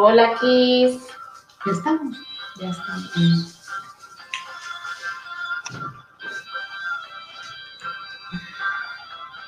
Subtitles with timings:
[0.00, 1.08] Hola, Kiss.
[1.66, 2.16] ¿Ya estamos?
[2.60, 3.58] Ya estamos.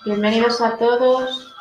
[0.04, 1.54] Bienvenidos a todos.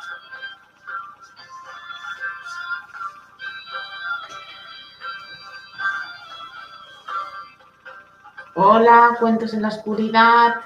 [8.56, 10.56] Hola, cuentos en la oscuridad.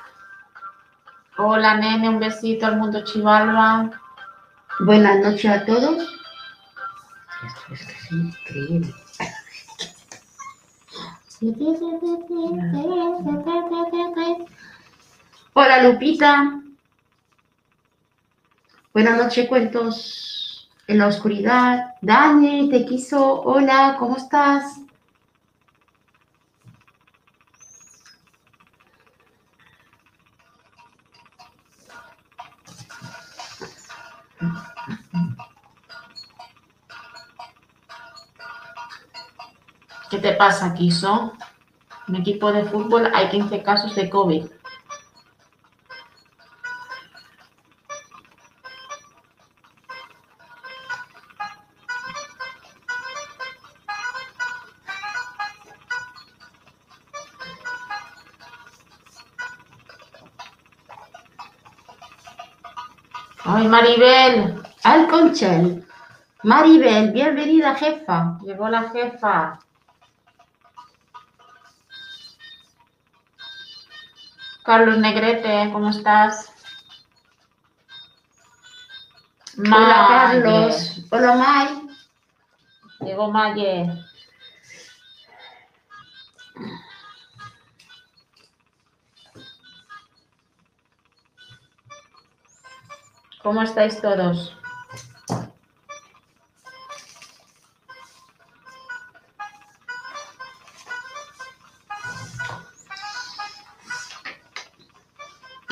[1.36, 3.90] Hola, nene, un besito al mundo chivalba.
[4.80, 6.13] Buenas noches a todos.
[15.52, 16.60] Hola Lupita.
[18.92, 21.94] Buenas noches, cuentos en la oscuridad.
[22.00, 23.42] Dani, te quiso.
[23.42, 24.83] Hola, ¿cómo estás?
[40.44, 41.32] ¿Qué te pasa, Kiso?
[42.06, 44.44] En equipo de fútbol hay 15 casos de COVID.
[63.44, 64.62] ¡Ay, Maribel!
[64.82, 65.88] Al Conchel.
[66.42, 68.36] Maribel, bienvenida, jefa.
[68.44, 69.63] Llegó la jefa.
[74.64, 76.50] Carlos Negrete, ¿cómo estás?
[79.58, 80.42] Hola, Maye.
[80.42, 81.04] Carlos.
[81.10, 81.88] Hola, May.
[83.00, 83.92] Llegó Maye.
[93.42, 94.56] ¿Cómo estáis todos?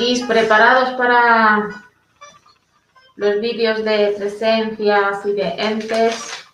[0.05, 1.69] ¿Y preparados para
[3.15, 6.45] los vídeos de presencias y de entes?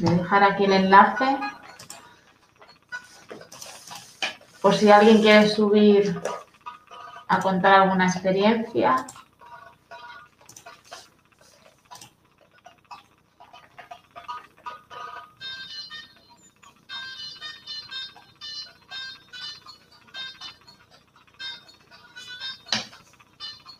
[0.00, 1.38] Voy a dejar aquí el enlace.
[4.60, 6.20] Por si alguien quiere subir
[7.28, 9.06] a contar alguna experiencia.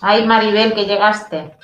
[0.04, 1.56] Ay, Maribel, que llegaste.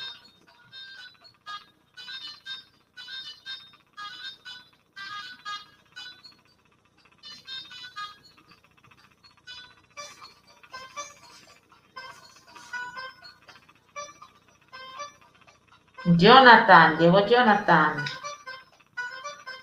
[16.16, 18.04] Jonathan, llegó Jonathan.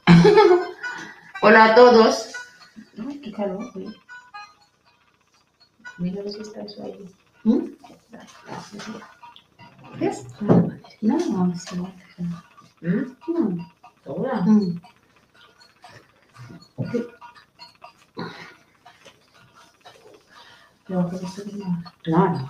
[1.41, 2.33] Hola a todos.
[2.99, 3.71] Ay, qué calor.
[5.97, 7.09] Mira ver si está eso ahí.
[7.45, 7.74] ¿Mm?
[9.99, 10.25] ¿Ves?
[11.01, 11.93] No, no, sí, no.
[12.81, 13.15] ¿Mm?
[13.27, 13.71] No.
[14.03, 14.41] ¿Segura?
[14.41, 14.81] Mm.
[20.87, 21.83] Yo creo que esto no.
[22.03, 22.49] Claro.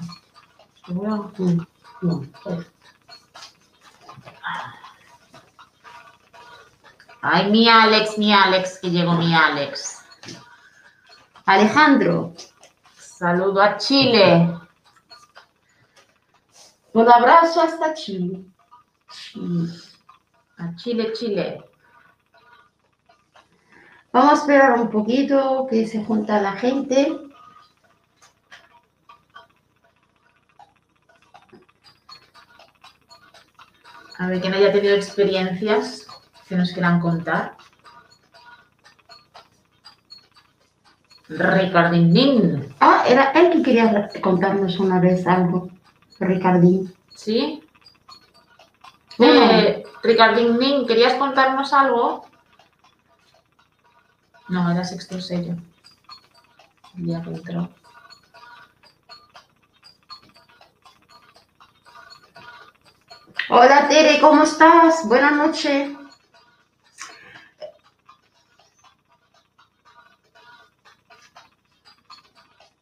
[0.86, 1.16] ¿Segura?
[1.38, 1.68] Mm.
[2.02, 2.26] No.
[2.44, 2.68] pues,
[7.22, 10.04] Ay, mi Alex, mi Alex, que llegó mi Alex.
[11.46, 12.34] Alejandro,
[13.18, 14.60] Saludo a Chile.
[16.96, 18.46] Un abrazo hasta Chile.
[20.58, 21.64] A Chile, Chile.
[24.14, 27.20] Vamos a esperar un poquito que se junta la gente.
[34.18, 36.08] A ver, quien haya tenido experiencias
[36.48, 37.58] que nos quieran contar.
[41.28, 42.74] Ricardín.
[42.80, 45.75] Ah, era él que quería contarnos una vez algo,
[46.26, 46.94] Ricardín.
[47.16, 47.64] ¿Sí?
[49.18, 49.52] Bueno.
[49.52, 52.26] Eh, Ricardín Nin, ¿querías contarnos algo?
[54.50, 55.56] No, era sexto sello.
[56.96, 57.70] Que entró.
[63.50, 65.08] Hola Tere, ¿cómo estás?
[65.08, 65.92] Buenas noches.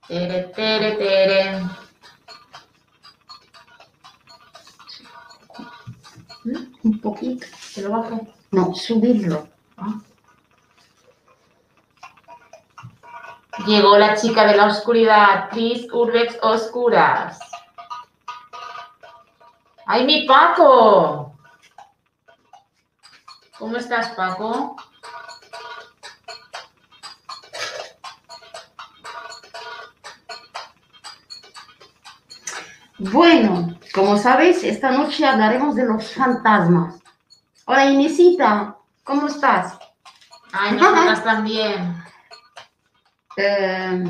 [0.07, 1.82] Tere, tere, tere.
[7.03, 7.45] Poquito.
[7.75, 8.27] ¿Te lo bajo?
[8.51, 9.47] No, subirlo.
[9.77, 9.99] Ah.
[13.67, 17.37] Llegó la chica de la oscuridad, Cris Urbex Oscuras.
[19.85, 21.35] ¡Ay, mi Paco!
[23.59, 24.75] ¿Cómo estás, Paco?
[32.97, 36.99] Bueno, como sabéis, esta noche hablaremos de los fantasmas.
[37.65, 39.77] Hola, Inesita, ¿cómo estás?
[40.51, 42.03] Ay, nosotras también.
[43.37, 44.03] Eh,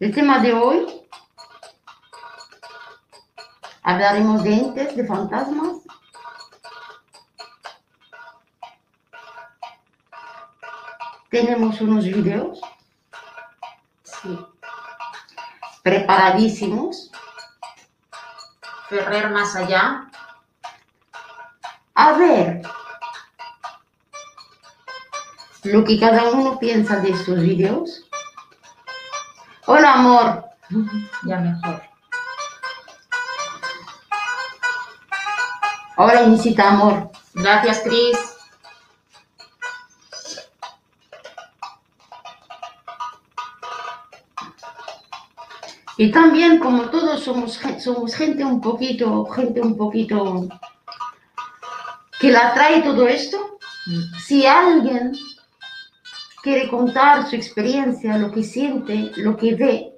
[0.00, 1.06] el tema de hoy
[3.82, 5.76] hablaremos de entes, de fantasmas.
[11.30, 12.60] Tenemos unos videos
[15.82, 17.10] preparadísimos.
[18.88, 20.10] Ferrer más allá.
[21.94, 22.62] A ver
[25.64, 28.04] lo que cada uno piensa de estos videos.
[29.66, 30.44] Hola, amor.
[31.24, 31.82] Ya mejor.
[35.96, 37.10] Hola, Inesita, amor.
[37.34, 38.29] Gracias, Cris.
[46.00, 50.48] Y también, como todos somos, somos gente un poquito, gente un poquito
[52.18, 53.58] que la trae todo esto,
[54.18, 55.12] si alguien
[56.42, 59.92] quiere contar su experiencia, lo que siente, lo que ve,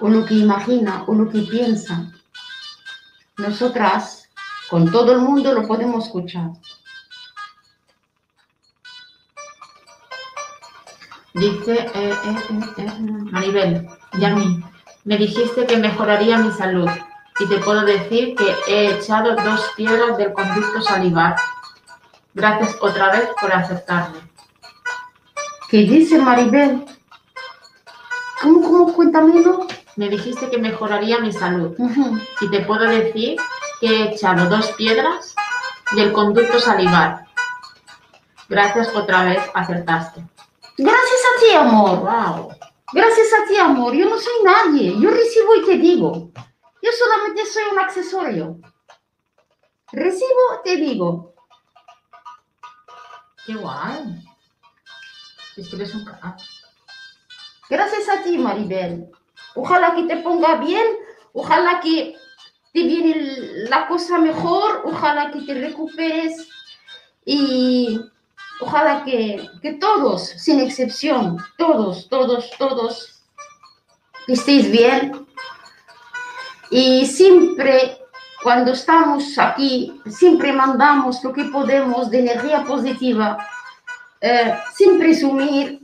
[0.00, 2.12] o lo que imagina, o lo que piensa,
[3.38, 4.28] nosotras,
[4.68, 6.50] con todo el mundo, lo podemos escuchar.
[11.34, 12.14] Dice eh, eh,
[12.50, 12.92] eh, eh,
[13.32, 13.88] Maribel,
[14.20, 14.62] Yami,
[15.02, 16.88] me dijiste que mejoraría mi salud
[17.40, 21.34] y te puedo decir que he echado dos piedras del conducto salivar.
[22.34, 24.18] Gracias otra vez por aceptarme.
[25.68, 26.84] ¿Qué dice Maribel?
[28.40, 28.92] ¿Cómo, cómo?
[28.92, 29.66] Cuéntamelo.
[29.96, 31.74] Me dijiste que mejoraría mi salud
[32.40, 33.38] y te puedo decir
[33.80, 35.34] que he echado dos piedras
[35.96, 37.26] del conducto salivar.
[38.48, 40.24] Gracias otra vez acertaste.
[40.76, 42.00] Gracias a ti, amor.
[42.00, 42.48] Wow.
[42.92, 43.94] Gracias a ti, amor.
[43.94, 44.94] Yo no soy nadie.
[45.00, 46.30] Yo recibo y te digo.
[46.82, 48.60] Yo solamente soy un accesorio.
[49.92, 51.34] Recibo, te digo.
[53.46, 54.24] Qué guay.
[55.56, 56.40] Es que eres un crack.
[57.70, 59.08] Gracias a ti, Maribel.
[59.54, 60.86] Ojalá que te ponga bien.
[61.32, 62.16] Ojalá que
[62.72, 63.14] te viene
[63.68, 64.82] la cosa mejor.
[64.84, 66.48] Ojalá que te recuperes.
[67.24, 68.00] Y
[68.60, 73.22] ojalá que, que todos, sin excepción, todos, todos, todos,
[74.26, 75.26] estéis bien.
[76.70, 77.98] Y siempre,
[78.42, 83.38] cuando estamos aquí, siempre mandamos lo que podemos de energía positiva,
[84.20, 85.80] eh, sin presumir,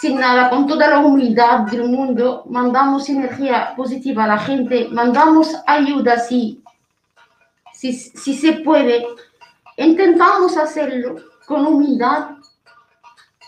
[0.00, 5.54] sin nada, con toda la humildad del mundo, mandamos energía positiva a la gente, mandamos
[5.66, 6.62] ayuda si,
[7.72, 9.06] si, si se puede.
[9.76, 12.30] Intentamos hacerlo con humildad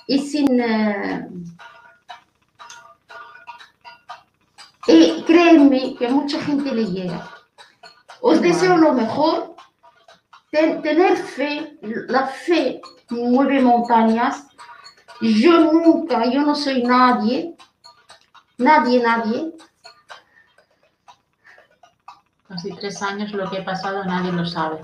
[0.07, 0.61] y sin...
[0.61, 1.29] eh,
[4.87, 7.29] y créanme que mucha gente le llega.
[8.21, 9.55] Os deseo lo mejor.
[10.51, 14.47] Ten- tener fe, la fe mueve montañas.
[15.21, 17.57] Yo nunca, yo no soy nadie,
[18.59, 19.53] nadie, nadie.
[22.49, 24.81] Casi tres años lo que he pasado nadie lo sabe.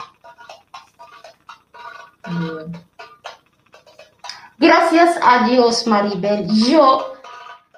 [4.59, 6.47] Gracias a Dios, Maribel.
[6.49, 7.15] Yo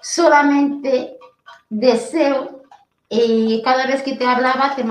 [0.01, 1.17] solamente
[1.71, 2.63] deseo,
[3.09, 4.85] y cada vez que te hablaba, te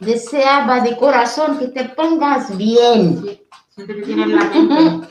[0.00, 3.22] deseaba de corazón que te pongas bien.
[3.22, 5.08] Sí, siempre te tiene en la mente.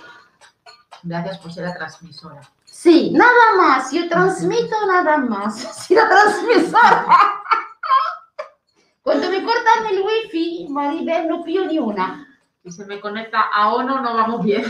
[1.03, 2.41] Gracias por ser la transmisora.
[2.65, 3.91] Sí, nada más.
[3.91, 5.55] Yo transmito nada más.
[5.87, 7.07] Sí, la transmisora.
[9.01, 12.27] Cuando me cortan el wifi, Maribel, no pido ni una.
[12.67, 14.65] Si se me conecta a ONO, no vamos bien.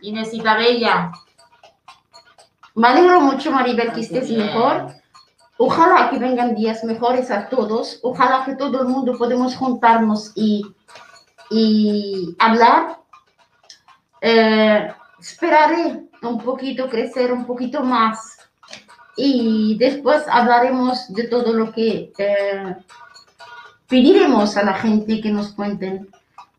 [0.00, 1.10] Inesita Bella.
[2.76, 4.46] Me alegro mucho, Maribel, que estés Bien.
[4.46, 4.94] mejor.
[5.58, 7.98] Ojalá que vengan días mejores a todos.
[8.04, 10.64] Ojalá que todo el mundo podamos juntarnos y,
[11.50, 13.00] y hablar.
[14.20, 18.38] Eh, esperaré un poquito crecer, un poquito más.
[19.16, 22.76] Y después hablaremos de todo lo que eh,
[23.94, 26.08] pediremos a la gente que nos cuenten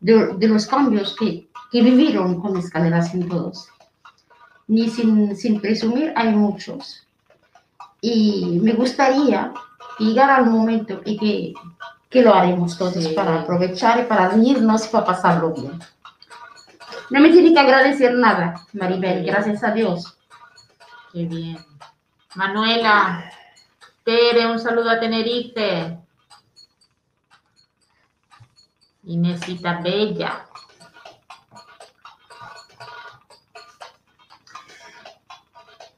[0.00, 3.68] de, de los cambios que, que vivieron con escaleras en todos.
[4.68, 7.06] Ni sin, sin presumir, hay muchos.
[8.00, 9.52] Y me gustaría
[9.98, 11.54] llegar al momento y que,
[12.08, 13.12] que lo haremos todos Sí.
[13.14, 15.78] para aprovechar y para reírnos y para pasarlo bien.
[17.10, 20.16] No me tiene que agradecer nada, Maribel, gracias a Dios.
[21.12, 21.58] Qué bien.
[22.34, 23.30] Manuela,
[24.04, 25.98] Tere, un saludo a Tenerife.
[29.06, 30.46] Inesita Bella.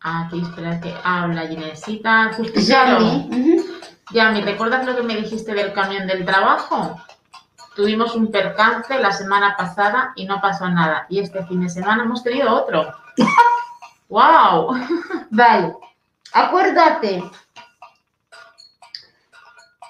[0.01, 2.33] Aquí, espera que habla Inesita.
[2.35, 2.99] Justiciero.
[4.13, 6.99] Yami, ¿recuerdas lo que me dijiste del camión del trabajo?
[7.75, 11.07] Tuvimos un percance la semana pasada y no pasó nada.
[11.09, 12.93] Y este fin de semana hemos tenido otro.
[14.09, 14.77] ¡Wow!
[15.31, 15.77] Vale,
[16.33, 17.23] acuérdate.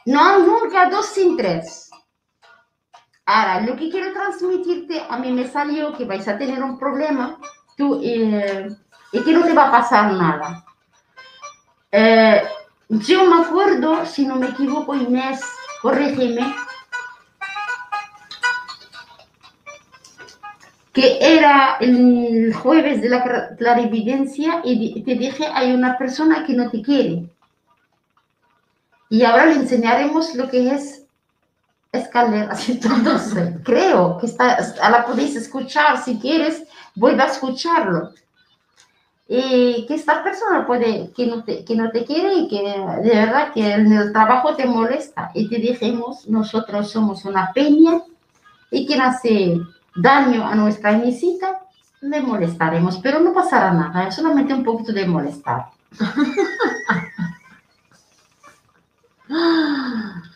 [0.07, 1.88] No hay nunca dos sin tres.
[3.31, 7.39] Ahora, lo que quiero transmitirte, a mí me salió que vais a tener un problema
[7.77, 8.75] tú, eh,
[9.13, 10.65] y que no te va a pasar nada.
[11.93, 12.43] Eh,
[12.89, 15.43] yo me acuerdo, si no me equivoco, Inés,
[15.83, 16.57] corrígeme,
[20.95, 26.55] que era el jueves de la cla- clarividencia y te dije, hay una persona que
[26.55, 27.29] no te quiere.
[29.11, 31.05] Y ahora le enseñaremos lo que es
[31.99, 33.19] escaleras y todo.
[33.63, 34.59] Creo que está,
[34.91, 36.65] la podéis escuchar si quieres,
[36.95, 38.13] vuelve a escucharlo.
[39.31, 42.63] Y que esta persona puede, que no te, que no te quiere y que
[43.03, 45.31] de verdad que en el trabajo te molesta.
[45.35, 48.01] Y te dijimos, nosotros somos una peña
[48.71, 49.61] y quien hace
[49.95, 51.61] daño a nuestra Inesita,
[52.01, 55.67] le molestaremos, pero no pasará nada, solamente un poquito de molestar.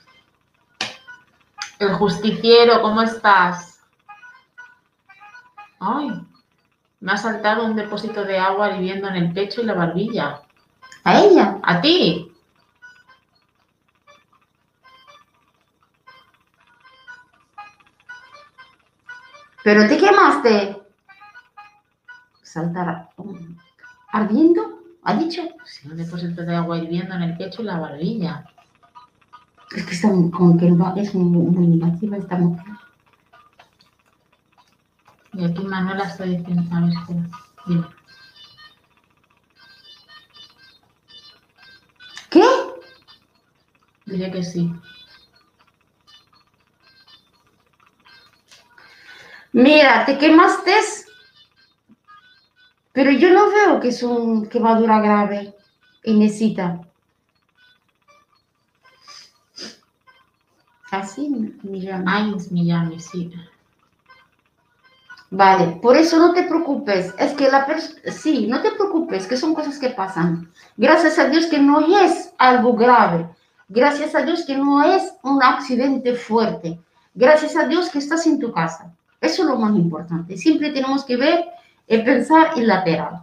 [1.83, 3.81] El justiciero, ¿cómo estás?
[5.81, 6.11] Ay,
[7.01, 10.43] me ha saltado un depósito de agua viviendo en el pecho y la barbilla.
[11.03, 12.33] A ella, ¿A ti?
[19.65, 20.83] pero te quemaste.
[22.43, 23.09] Saltar
[24.13, 25.43] ardiendo, ha dicho.
[25.65, 28.45] Sí, un depósito de agua hirviendo en el pecho y la barbilla.
[29.75, 32.75] Es que está muy- como que es muy, muy negativa esta mujer.
[35.33, 37.27] Y aquí Manuela está diciendo, a ver, espera,
[37.67, 37.87] dime.
[42.31, 42.45] ¿Qué?
[44.07, 44.71] Diré que sí.
[49.53, 50.73] Mira, te quemaste,
[52.93, 55.55] pero yo no veo que es un quemadura grave,
[56.05, 56.67] Inesita.
[56.75, 56.92] Así
[61.81, 62.17] llama.
[62.17, 63.33] Ains Miyami, sí.
[65.31, 67.15] Vale, por eso no te preocupes.
[67.19, 67.67] Es que la
[68.11, 70.51] sí, no te preocupes, que son cosas que pasan.
[70.77, 73.27] Gracias a Dios que no es algo grave.
[73.69, 76.79] Gracias a Dios que no es un accidente fuerte.
[77.15, 78.93] Gracias a Dios que estás en tu casa.
[79.23, 80.37] Eso es lo más importante.
[80.37, 81.47] Siempre tenemos que ver
[81.89, 83.23] y pensar en lateral.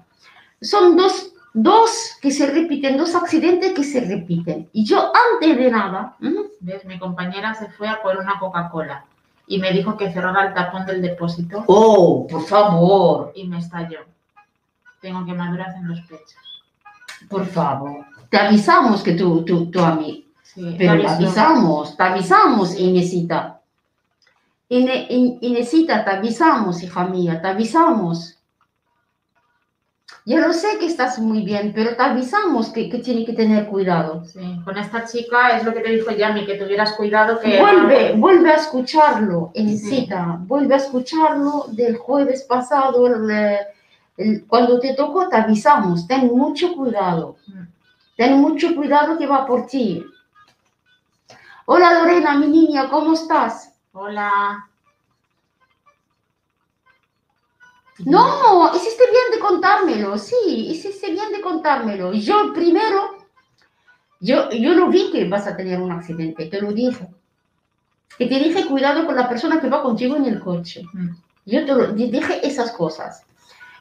[0.61, 4.69] Son dos, dos que se repiten, dos accidentes que se repiten.
[4.73, 6.15] Y yo antes de nada,
[6.61, 6.85] ¿Ves?
[6.85, 9.05] Mi compañera se fue a por una Coca-Cola
[9.47, 13.99] y me dijo que cerrara el tapón del depósito oh, por favor, y me estalló.
[15.01, 16.35] Tengo quemaduras en los pechos.
[17.29, 18.05] por favor.
[18.29, 20.25] Te avisamos que tú, tú, tú a mí.
[20.43, 23.61] Sí, Pero te avisamos, te avisamos, Inesita.
[24.69, 28.35] Ine- In- Inesita, te avisamos, hija mía, te avisamos.
[30.25, 33.65] Ya lo sé que estás muy bien, pero te avisamos que, que tiene que tener
[33.67, 34.23] cuidado.
[34.25, 37.59] Sí, con esta chica es lo que te dijo Yami, que tuvieras cuidado que...
[37.59, 43.57] Vuelve, vuelve a escucharlo, Inesita, vuelve a escucharlo del jueves pasado, el,
[44.17, 47.37] el- cuando te tocó, te avisamos, ten mucho cuidado.
[47.47, 47.61] Mm.
[48.17, 50.05] Ten mucho cuidado que va por ti.
[51.65, 53.73] Hola Lorena, mi niña, ¿cómo estás?
[53.93, 54.68] Hola.
[58.05, 62.13] No, hiciste bien de contármelo, sí, hiciste bien de contármelo.
[62.13, 63.17] Yo primero,
[64.21, 67.07] yo, yo no vi que vas a tener un accidente, te lo dije.
[68.17, 70.83] Y te dije, cuidado con la persona que va contigo en el coche.
[70.93, 71.09] Mm.
[71.45, 73.23] Yo te, lo- te dije esas cosas.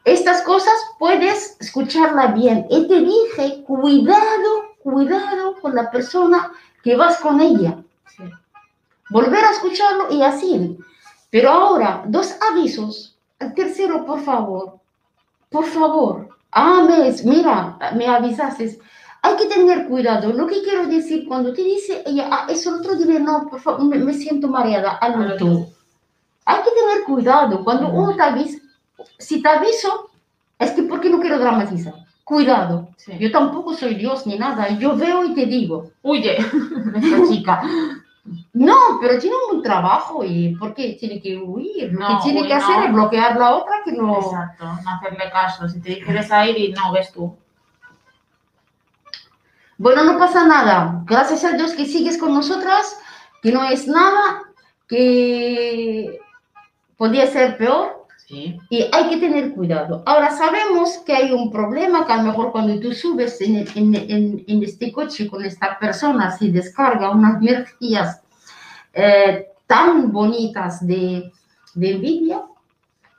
[0.05, 2.67] Estas cosas puedes escucharla bien.
[2.71, 7.79] Y te dije, cuidado, cuidado con la persona que vas con ella.
[8.17, 8.25] Sí.
[9.11, 10.79] volver a escucharlo y así.
[11.31, 13.08] Pero ahora, dos avisos.
[13.39, 14.79] El tercero, por favor,
[15.51, 16.29] por favor.
[16.51, 18.79] Ah, mes, mira, me avisaste.
[19.23, 20.33] Hay que tener cuidado.
[20.33, 23.85] Lo que quiero decir, cuando te dice ella, ah, eso otro dile, no, por favor,
[23.85, 25.67] me, me siento mareada, Hazlo tú.
[26.45, 27.63] Hay que tener cuidado.
[27.63, 28.59] Cuando uno te avisa,
[29.19, 30.11] si te aviso,
[30.59, 31.95] es que porque no quiero dramatizar.
[32.25, 32.89] Cuidado.
[32.97, 33.13] Sí.
[33.19, 34.69] Yo tampoco soy Dios ni nada.
[34.79, 35.91] Yo veo y te digo.
[36.03, 36.37] Huye.
[36.97, 37.63] Esta chica.
[38.53, 41.93] No, pero tiene un trabajo y ¿por qué tiene que huir?
[41.93, 42.85] Lo No, que tiene uy, que hacer no.
[42.87, 44.19] es bloquear la otra que no...
[44.19, 45.69] Exacto, no hacerle caso.
[45.69, 47.37] Si te dijeres a ir y no, ves tú.
[49.77, 51.03] Bueno, no pasa nada.
[51.07, 52.99] Gracias a Dios que sigues con nosotras,
[53.43, 54.43] que no es nada,
[54.89, 56.19] que
[56.97, 57.98] podía ser peor
[58.29, 58.59] Sí.
[58.69, 60.03] y hay que tener cuidado.
[60.05, 63.95] Ahora sabemos que hay un problema, que a lo mejor cuando tú subes en, en-
[63.95, 68.21] en- en este coche con esta persona se descarga unas energías
[68.93, 71.33] eh, tan bonitas de,
[71.75, 72.43] de envidia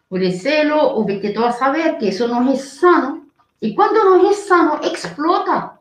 [0.09, 3.25] o de celo o vete tú a saber que eso no es sano
[3.59, 5.79] y cuando no es sano explota.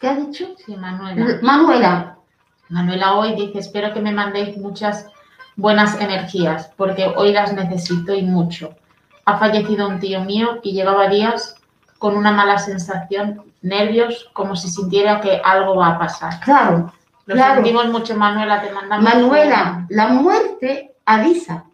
[0.00, 0.54] ¿Qué ha dicho?
[0.64, 1.38] Sí, Manuela.
[1.42, 2.18] Manuela,
[2.68, 5.06] Manuela hoy dice, espero que me mandéis muchas
[5.56, 8.74] buenas energías, porque hoy las necesito y mucho.
[9.24, 11.56] Ha fallecido un tío mío y llevaba días
[11.98, 16.40] con una mala sensación, nervios, como si sintiera que algo va a pasar.
[16.40, 16.92] claro,
[17.26, 17.54] Lo Claro.
[17.56, 19.04] sentimos mucho, Manuela, te mandamos...
[19.04, 21.64] Manuela, la muerte avisa.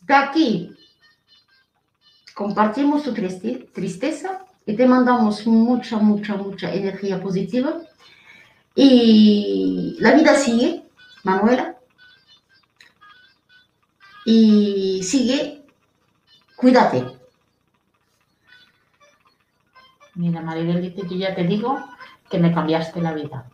[0.00, 0.76] De aquí
[2.34, 7.74] compartimos tu triste- tristeza y te mandamos mucha, mucha, mucha energía positiva.
[8.74, 10.84] Y la vida sigue,
[11.24, 11.76] Manuela.
[14.24, 15.64] Y sigue,
[16.56, 17.04] cuídate.
[20.14, 21.78] Mira, Maribel dice, yo ya te digo
[22.30, 23.46] que me cambiaste la vida.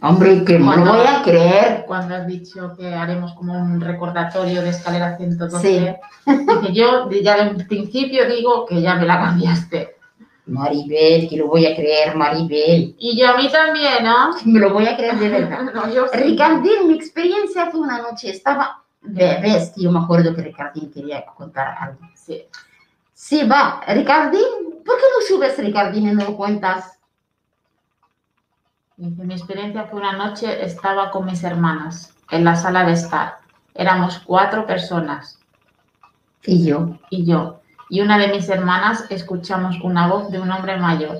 [0.00, 1.84] Hombre, que no lo voy a creer.
[1.86, 6.72] Cuando has dicho que haremos como un recordatorio de escalera 112, Sí.
[6.74, 9.93] yo ya de un principio digo que ya me la cambiaste.
[10.46, 12.94] Maribel, que lo voy a creer, Maribel.
[12.98, 14.34] Y yo a mí también, ¿no?
[14.44, 15.62] Me lo voy a creer de verdad.
[15.74, 16.18] No, yo sí.
[16.18, 20.90] Ricardín, mi experiencia fue una noche, estaba, ve- ves que yo me acuerdo que Ricardín
[20.92, 21.98] quería contar algo.
[22.14, 22.44] Sí.
[23.12, 26.98] Sí, va, Ricardín, ¿por qué no subes Ricardín y no lo cuentas?
[28.96, 33.36] Mi experiencia fue una noche, estaba con mis hermanas en la sala de estar.
[33.74, 35.40] Éramos cuatro personas
[36.44, 37.60] Y yo, y yo.
[37.88, 41.18] Y una de mis hermanas escuchamos una voz de un hombre mayor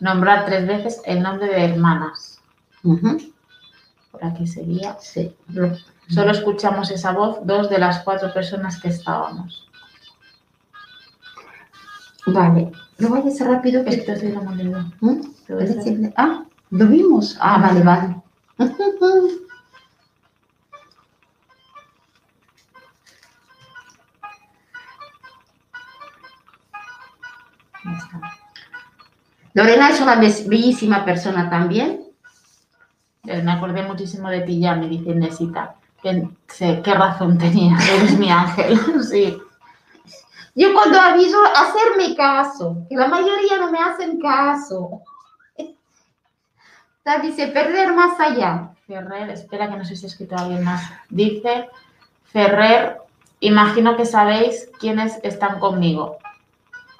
[0.00, 2.40] nombrar tres veces el nombre de hermanas.
[2.82, 4.96] Por aquí seguía.
[5.00, 5.76] sí, lo-
[6.08, 9.66] Solo escuchamos esa voz dos de las cuatro personas que estábamos.
[12.26, 13.84] vale, lo voy a hacer rápido.
[13.84, 14.80] que- Esto sí lo hemos leído.
[15.00, 15.20] ¿Mm?
[15.48, 16.12] Lo ahí.
[16.16, 17.36] Ah, lo vimos.
[17.40, 18.16] Ah, vale, vale.
[29.54, 32.00] Lorena es una be- bellísima persona también.
[33.26, 35.76] Eh, Me acordé muchísimo de ti ya, me dice Nesita.
[36.02, 38.78] Pensé, qué razón tenía, eres mi ángel.
[39.10, 39.38] Sí,
[40.54, 45.00] Yo cuando aviso hacerme caso, que la mayoría no me hacen caso.
[47.22, 48.70] Dice, perder más allá.
[48.86, 50.82] Ferrer, espera que no sé si he escrito alguien más.
[51.08, 51.68] Dice
[52.24, 52.98] Ferrer,
[53.40, 56.18] imagino que sabéis quiénes están conmigo,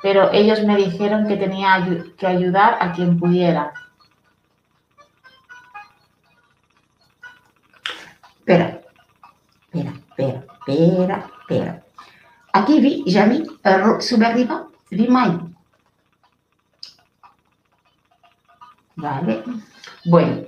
[0.05, 1.83] pero ellos me dijeron que tenía
[2.19, 3.73] que ayudar a quien pudiera.
[8.41, 8.83] Espera,
[9.73, 11.83] espera, espera, espera, espera.
[12.53, 13.47] Aquí vi, ya vi,
[14.01, 15.41] sube arriba, vi May.
[18.97, 19.43] Vale.
[20.05, 20.43] Bueno,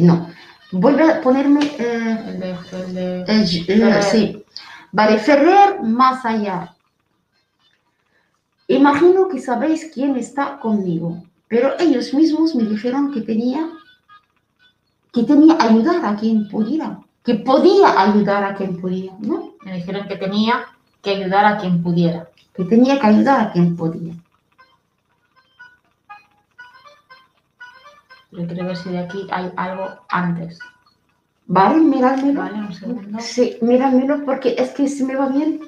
[0.00, 0.30] no.
[0.72, 1.60] Vuelve a ponerme...
[1.78, 4.44] eh, El el sí.
[4.90, 6.74] Vale, Ferrer más allá.
[8.70, 13.68] Imagino que sabéis quién está conmigo, pero ellos mismos me dijeron que tenía
[15.12, 19.54] que tenía ayudar a quien pudiera, que podía ayudar a quien pudiera, ¿no?
[19.64, 20.66] me dijeron que tenía
[21.02, 22.28] que ayudar a quien pudiera.
[22.54, 24.14] Que tenía que ayudar a quien podía.
[28.30, 30.60] Pero quiero ver si de aquí hay algo antes.
[31.46, 32.40] Vale, míramelo.
[32.40, 33.18] Vale, un segundo.
[33.18, 35.60] Sí, míramelo porque es que se me va bien.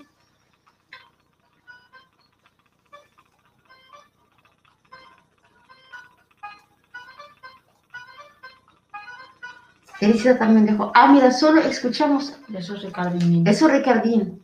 [10.02, 10.90] Felicidad también dejó.
[10.96, 13.46] Ah, mira, solo escuchamos De eso es Ricardín.
[13.46, 14.42] eso, Ricardín.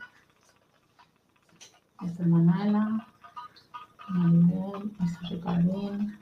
[2.06, 3.04] Esta es Manuela.
[4.08, 6.16] Maribel, esto es Ricardín.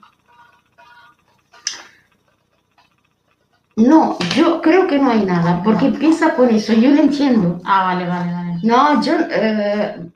[3.75, 7.61] No, yo creo que no hay nada, porque empieza con eso, yo lo entiendo.
[7.63, 8.59] Ah, vale, vale, vale.
[8.63, 9.13] No, yo...
[9.29, 10.09] eh,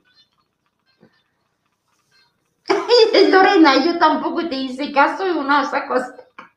[3.30, 6.12] Lorena, yo tampoco te hice caso en una esa cosa.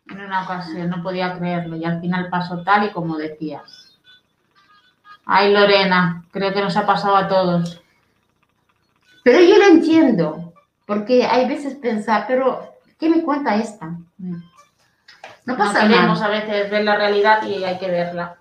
[0.10, 3.98] En una ocasión no podía creerlo y al final pasó tal y como decías.
[5.26, 7.82] Ay, Lorena, creo que nos ha pasado a todos.
[9.24, 10.54] Pero yo lo entiendo,
[10.86, 13.88] porque hay veces pensar, pero ¿qué me cuenta esta?
[14.20, 14.36] Mm.
[15.46, 16.26] No No pasa queremos nada.
[16.26, 18.36] a veces ver la realidad y hay que verla.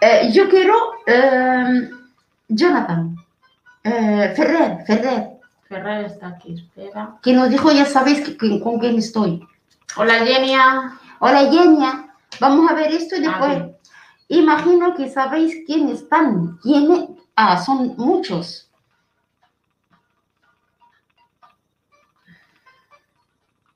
[0.00, 0.74] Eh, yo quiero
[1.06, 1.90] eh,
[2.48, 3.16] Jonathan,
[3.84, 5.28] eh, Ferrer, Ferrer,
[5.68, 7.16] Ferrer está aquí, espera.
[7.22, 9.46] que nos dijo, ya sabéis que- que- con quién estoy.
[9.96, 10.98] Hola, Genia.
[11.20, 12.14] Hola, Yenia.
[12.40, 13.76] Vamos a ver esto y Ah, después.
[14.28, 16.58] Imagino que sabéis quién están.
[16.62, 17.18] ¿Quién?
[17.36, 18.70] Ah, son muchos.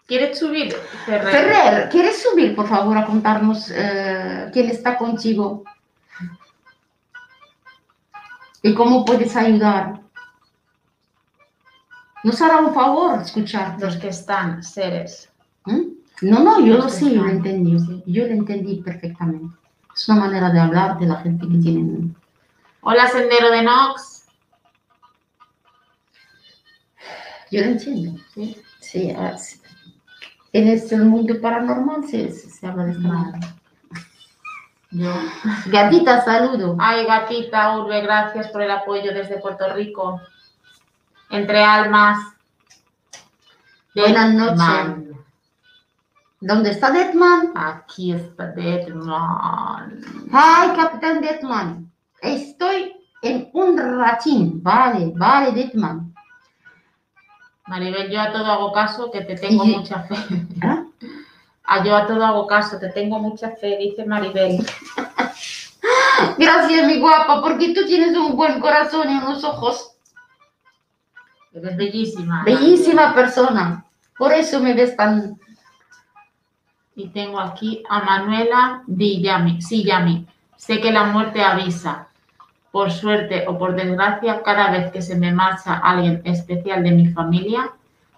[0.06, 0.72] ¿Quieres subir,
[1.06, 1.30] Ferrer?
[1.32, 5.64] Ferrer, ¿quieres subir, por favor, a contarnos eh, quién está contigo?
[8.62, 10.00] ¿Y cómo puedes ayudar?
[12.22, 13.76] Nos hará un favor escuchar.
[13.80, 15.30] Los que están, seres.
[15.64, 16.03] ¿Mm?
[16.22, 17.78] No, no, yo yo lo entendí.
[17.78, 18.02] sí.
[18.06, 19.54] Yo lo entendí perfectamente.
[19.94, 22.16] Es una manera de hablar de la gente que tienen.
[22.82, 24.26] Hola, Sendero de Nox.
[27.50, 28.20] Yo lo entiendo.
[28.34, 28.56] Sí.
[28.80, 29.60] Sí, ah, sí.
[30.52, 33.56] en este mundo paranormal se, se, se habla de esta manera.
[34.90, 35.12] Yo.
[35.66, 36.76] Gatita, saludo.
[36.78, 40.20] Ay, gatita, Urbe, gracias por el apoyo desde Puerto Rico.
[41.30, 42.18] Entre almas.
[43.94, 45.13] Buenas noches.
[46.46, 47.52] ¿Dónde está Deadman?
[47.54, 50.00] Aquí está Deadman.
[50.30, 51.90] Ay, Capitán Deadman.
[52.20, 54.62] Estoy en un ratín.
[54.62, 56.14] Vale, vale, Deadman.
[57.66, 60.16] Maribel, yo a todo hago caso, que te tengo Y- mucha fe.
[60.62, 60.84] ¿Ah?
[61.64, 64.66] Ah, yo a todo hago caso, te tengo mucha fe, dice Maribel.
[66.38, 69.92] Gracias, mi guapa, porque tú tienes un buen corazón y unos ojos.
[71.54, 72.44] Eres bellísima.
[72.44, 73.86] Bellísima persona.
[74.18, 75.38] Por eso me ves tan...
[76.96, 79.60] Y tengo aquí a Manuela Di Yami.
[79.62, 80.26] Sí, Yami.
[80.56, 82.08] Sé que la muerte avisa.
[82.70, 87.08] Por suerte o por desgracia, cada vez que se me marcha alguien especial de mi
[87.08, 87.70] familia,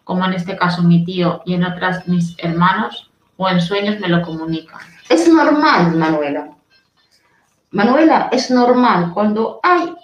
[0.05, 4.09] como en este caso mi tío y en otras mis hermanos, o en sueños me
[4.09, 4.81] lo comunican.
[5.11, 6.49] Es normal, Manuela.
[7.71, 9.95] Manuela, es normal cuando hay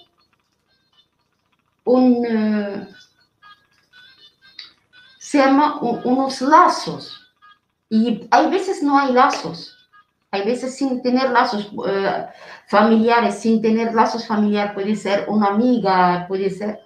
[1.85, 2.27] un...
[2.29, 2.89] eh,
[5.19, 7.22] se llama un- unos lazos.
[7.93, 9.77] Y hay veces no hay lazos.
[10.31, 12.27] Hay veces sin tener lazos eh,
[12.67, 16.81] familiares, sin tener lazos familiares, puede ser una amiga, puede ser...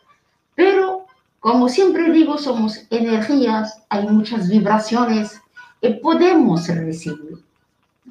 [0.57, 1.07] Pero,
[1.39, 5.41] como siempre digo, somos energías, hay muchas vibraciones
[5.81, 7.39] y podemos recibir.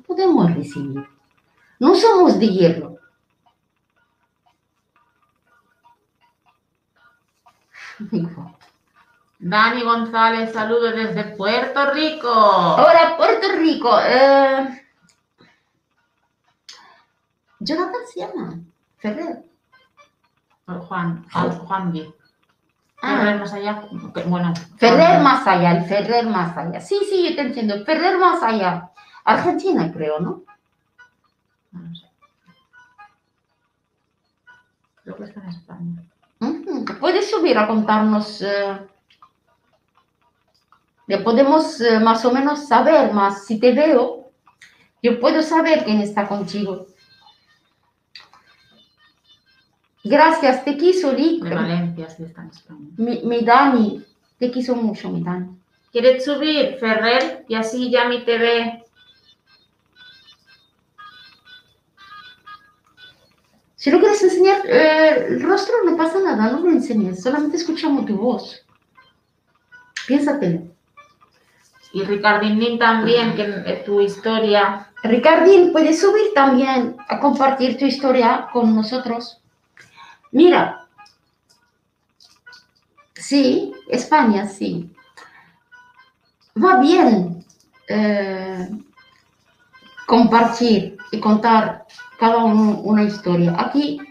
[0.08, 1.06] Podemos recibir.
[1.82, 2.98] No somos de hierro.
[9.40, 12.30] Dani González, saludos desde Puerto Rico.
[12.30, 13.98] Ahora, Puerto Rico.
[14.02, 14.82] eh,
[17.60, 18.60] Jonathan se llama.
[18.98, 19.44] Ferrer.
[20.66, 22.12] Juan, ah, Juan B.
[23.02, 23.18] Ah.
[23.18, 23.84] Ferrer más allá,
[24.26, 24.54] bueno.
[24.78, 26.80] Ferrer más allá, el Ferrer más allá.
[26.82, 27.84] Sí, sí, yo te entiendo.
[27.86, 28.90] Ferrer más allá.
[29.26, 30.44] Argentina, creo, ¿no?
[31.72, 32.06] No sé.
[35.04, 36.04] Creo que está en España.
[37.00, 38.42] Puedes subir a contarnos.
[38.42, 38.80] eh,
[41.08, 43.46] ya podemos eh, más o menos saber más.
[43.46, 44.32] Si te veo,
[45.02, 46.88] yo puedo saber quién está contigo.
[50.04, 51.44] Gracias, te quiso, Lick.
[51.44, 52.88] De Valencia, sí está en España.
[52.98, 54.04] Mi, mi Dani,
[54.38, 55.58] te quiso mucho, mi Dani.
[55.92, 57.46] ¿Quieres subir, Ferrer?
[57.48, 58.84] Y así ya mi TV.
[63.76, 68.08] Si no quieres enseñar eh, el rostro, no pasa nada, no lo enseñes, solamente escuchamos
[68.08, 68.66] tu voz.
[70.08, 70.75] Piénsatelo.
[71.96, 73.46] Y Ricardín también, que
[73.86, 74.92] tu historia.
[75.02, 79.42] Ricardín, puedes subir también a compartir tu historia con nosotros.
[80.34, 80.86] Mira,
[83.14, 84.94] sí, España, sí.
[86.62, 87.46] Va bien
[87.88, 88.70] eh,
[90.06, 91.86] compartir y contar
[92.20, 93.56] cada uno una historia.
[93.58, 94.02] Aquí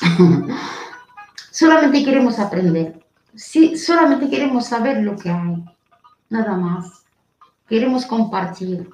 [1.50, 3.04] solamente queremos aprender.
[3.34, 5.73] Sí, solamente queremos saber lo que hay.
[6.34, 7.04] Nada más.
[7.68, 8.90] Queremos compartir.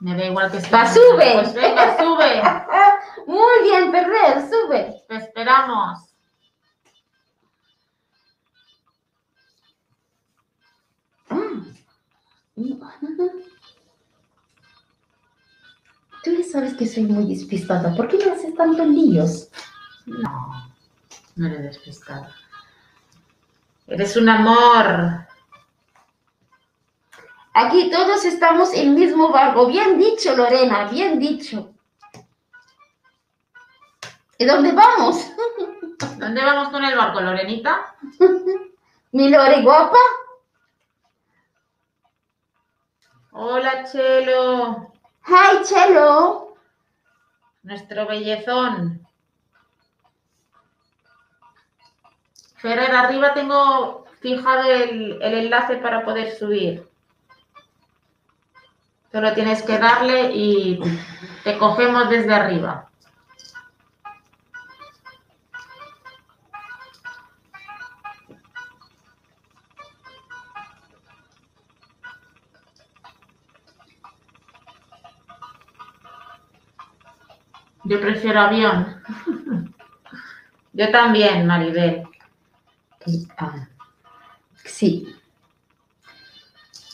[0.00, 0.76] Me da igual que esté.
[0.88, 1.32] Sube.
[1.32, 2.42] Pues venga, sube.
[3.26, 5.02] Muy bien, Ferrer, sube.
[5.08, 6.14] Te esperamos.
[16.22, 17.96] Tú ya sabes que soy muy despistada.
[17.96, 19.48] ¿Por qué me haces tantos líos?
[20.04, 20.70] No,
[21.36, 22.34] no eres despistada.
[23.86, 25.29] Eres un amor.
[27.52, 29.66] Aquí todos estamos en el mismo barco.
[29.66, 31.74] Bien dicho, Lorena, bien dicho.
[34.38, 35.30] ¿Y dónde vamos?
[36.16, 37.94] ¿Dónde vamos con el barco, Lorenita?
[39.12, 39.98] Mi Lore guapa.
[43.32, 44.92] Hola, Chelo.
[45.26, 46.56] Hi, Chelo.
[47.64, 49.06] Nuestro bellezón.
[52.56, 56.89] Ferrer, arriba tengo fijado el, el enlace para poder subir.
[59.12, 60.78] Solo tienes que darle y
[61.42, 62.88] te cogemos desde arriba.
[77.84, 79.02] Yo prefiero avión.
[80.72, 82.04] Yo también, Maribel.
[84.64, 85.16] Sí.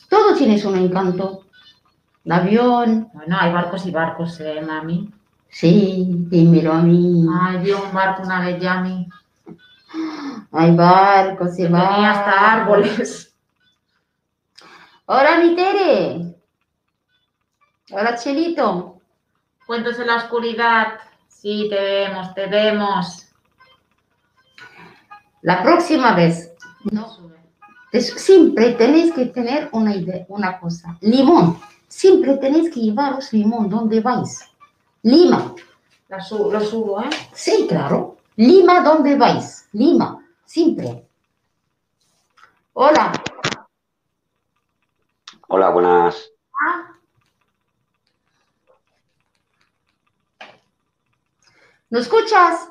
[0.08, 1.45] Todo tiene su encanto.
[2.26, 3.08] El avión.
[3.14, 5.08] Bueno, hay barcos y barcos, ¿eh, mami?
[5.48, 7.24] Sí, dímelo a mí.
[7.40, 9.08] Ay, vi un barco una vez, Yami.
[10.50, 11.94] Hay barcos y barcos.
[11.94, 13.32] tenía hasta árboles.
[15.06, 16.34] Hola, mi Tere.
[17.92, 19.00] Hola, Chelito.
[19.64, 20.98] Cuentos en la oscuridad.
[21.28, 23.28] Sí, te vemos, te vemos.
[25.42, 26.52] La próxima vez.
[26.90, 27.06] No.
[27.92, 30.98] Siempre tenéis que tener una idea, una cosa.
[31.00, 31.56] Limón.
[31.96, 34.40] Siempre tenéis que llevaros limón donde vais.
[35.02, 35.54] Lima.
[36.08, 37.08] La su- lo subo, ¿eh?
[37.32, 38.18] Sí, claro.
[38.36, 39.66] Lima, ¿dónde vais?
[39.72, 40.22] Lima.
[40.44, 41.08] Siempre.
[42.74, 43.12] Hola.
[45.48, 46.30] Hola, buenas.
[51.88, 52.70] ¿No escuchas?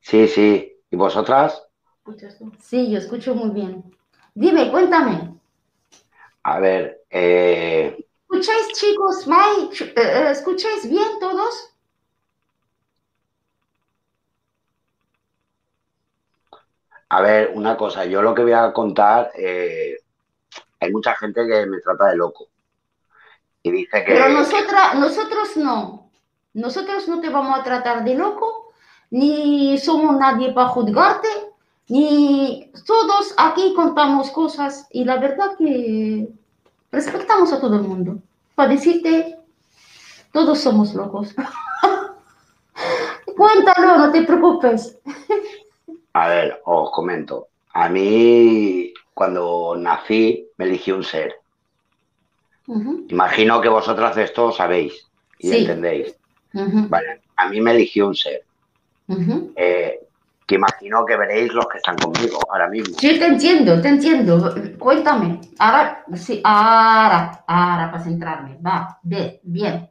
[0.00, 0.76] Sí, sí.
[0.90, 1.62] ¿Y vosotras?
[1.96, 2.52] ¿Escuchas tú?
[2.60, 3.82] Sí, yo escucho muy bien.
[4.34, 5.38] Dime, cuéntame.
[6.42, 8.01] A ver, eh,
[8.32, 9.26] ¿Escucháis, chicos?
[9.26, 11.68] Ch- eh, eh, ¿Escucháis bien todos?
[17.10, 18.06] a ver, una cosa.
[18.06, 19.98] Yo lo que voy a contar, eh,
[20.80, 22.46] hay mucha gente que me trata de loco.
[23.62, 24.14] Y dice que...
[24.14, 26.10] Pero nosotras, nosotros no.
[26.54, 28.72] Nosotros no te vamos a tratar de loco,
[29.10, 31.28] ni somos nadie para juzgarte,
[31.88, 36.28] ni todos aquí contamos cosas y la verdad que
[36.92, 38.18] respetamos a todo el mundo.
[38.54, 39.36] Para decirte,
[40.32, 41.34] todos somos locos.
[43.36, 44.98] Cuéntalo, no te preocupes.
[46.12, 47.48] A ver, os comento.
[47.72, 51.34] A mí, cuando nací, me eligió un ser.
[53.08, 55.06] Imagino que vosotras esto sabéis
[55.38, 55.56] y Sí.
[55.58, 56.14] entendéis.
[56.52, 58.44] Vale, a mí me eligió un ser.
[59.56, 60.00] eh,
[60.46, 62.96] que imagino que veréis los que están conmigo ahora mismo.
[62.98, 64.54] Sí, te entiendo, te entiendo.
[64.78, 65.40] Cuéntame.
[65.58, 68.58] Ahora, sí, ahora, ahora para centrarme.
[68.64, 69.88] Va, ve, bien.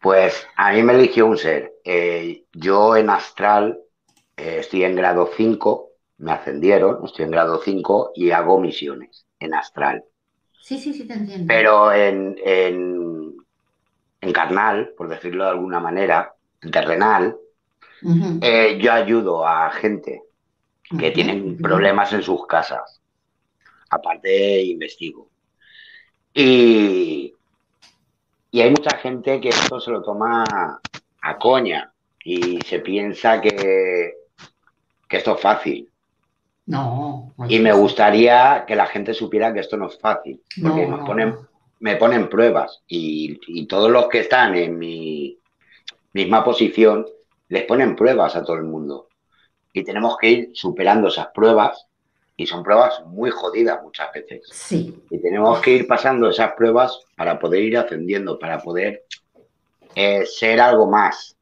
[0.00, 1.72] Pues a mí me eligió un ser.
[1.84, 3.78] Eh, yo en astral
[4.36, 9.54] eh, estoy en grado 5, me ascendieron, estoy en grado 5 y hago misiones en
[9.54, 10.04] astral.
[10.62, 11.46] Sí, sí, sí, te entiendo.
[11.48, 13.34] Pero en, en,
[14.20, 17.36] en carnal, por decirlo de alguna manera, en terrenal,
[18.40, 20.22] Eh, yo ayudo a gente
[20.96, 23.02] que ujú, tienen problemas en sus casas.
[23.90, 25.32] Aparte, investigo.
[26.34, 27.38] Y,
[28.50, 30.82] y hay mucha gente que esto se lo toma
[31.20, 31.92] a coña
[32.24, 34.12] y se piensa que,
[35.08, 35.92] que esto es fácil.
[36.66, 37.34] No.
[37.36, 40.86] no Y me gustaría que la gente supiera que esto no es fácil, porque No,
[40.86, 41.48] nos no, ponen, no.
[41.80, 45.38] me ponen pruebas y, y todos los que están en mi
[46.12, 47.06] misma posición
[47.48, 49.08] les ponen pruebas a todo el mundo.
[49.72, 51.86] Y tenemos que ir superando esas pruebas
[52.36, 54.42] y son pruebas muy jodidas muchas veces.
[54.50, 59.04] Sí, Y tenemos que ir pasando esas pruebas para poder ir ascendiendo, para poder
[59.94, 61.36] eh, ser algo más.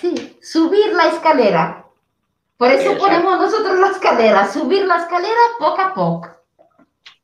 [0.00, 0.36] sí.
[0.42, 1.86] Subir la escalera.
[2.56, 3.04] Por eso Exacto.
[3.04, 4.46] ponemos nosotros la escalera.
[4.52, 6.28] Subir la escalera poco a poco.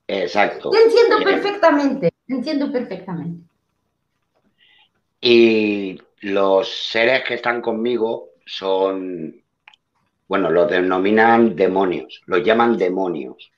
[0.08, 0.70] Exacto.
[0.70, 2.12] Te entiendo Eh, perfectamente.
[2.26, 3.44] Te entiendo perfectamente.
[5.20, 9.42] Y los seres que están conmigo son,
[10.28, 13.52] bueno, los denominan demonios, los llaman demonios.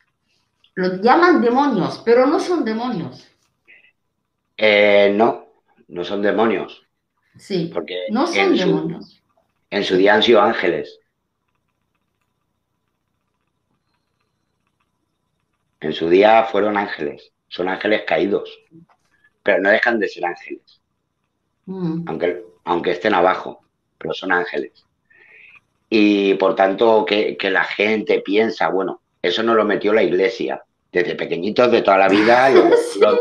[0.75, 3.29] Los llaman demonios, pero no son demonios.
[4.57, 5.47] Eh, no,
[5.88, 6.83] no son demonios,
[7.38, 9.23] Sí, porque no son en su, demonios.
[9.71, 11.01] en su día han sido ángeles.
[15.81, 18.61] En su día fueron ángeles, son ángeles caídos,
[19.42, 20.81] pero no dejan de ser ángeles,
[21.69, 23.61] Mm, aunque, aunque estén abajo,
[23.99, 24.85] pero son ángeles.
[25.91, 30.63] Y por tanto, que, que la gente piensa, bueno, eso no lo metió la iglesia.
[30.91, 33.01] Desde pequeñitos de toda la vida, los, Sí.
[33.01, 33.21] los-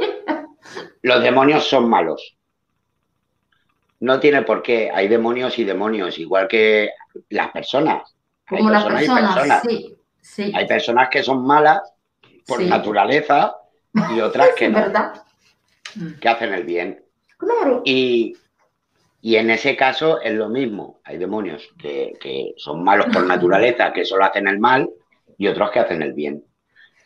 [1.02, 2.38] los demonios son malos.
[4.00, 4.92] No tiene por qué.
[4.94, 6.90] Hay demonios y demonios, igual que
[7.30, 8.16] las personas.
[8.48, 9.62] Hay Como las personas y personas, personas.
[9.68, 10.52] sí, sí.
[10.56, 11.82] Hay personas que son malas
[12.46, 13.56] por naturaleza
[14.16, 14.80] y otras que no.
[14.80, 15.24] ¿verdad?
[16.22, 17.04] Que hacen el bien.
[17.38, 17.82] Claro.
[17.86, 18.36] Y,
[19.22, 21.00] y en ese caso es lo mismo.
[21.04, 24.90] Hay demonios que, que son malos por naturaleza, que solo hacen el mal,
[25.38, 26.44] y otros que hacen el bien.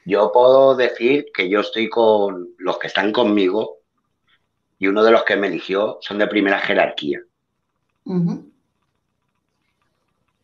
[0.06, 3.78] Yo puedo decir que yo estoy con los que están conmigo
[4.80, 7.20] y uno de los que me eligió son de primera jerarquía.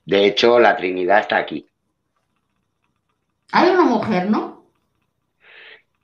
[0.06, 1.68] De hecho, la Trinidad está aquí.
[3.52, 4.64] Hay una mujer, ¿no?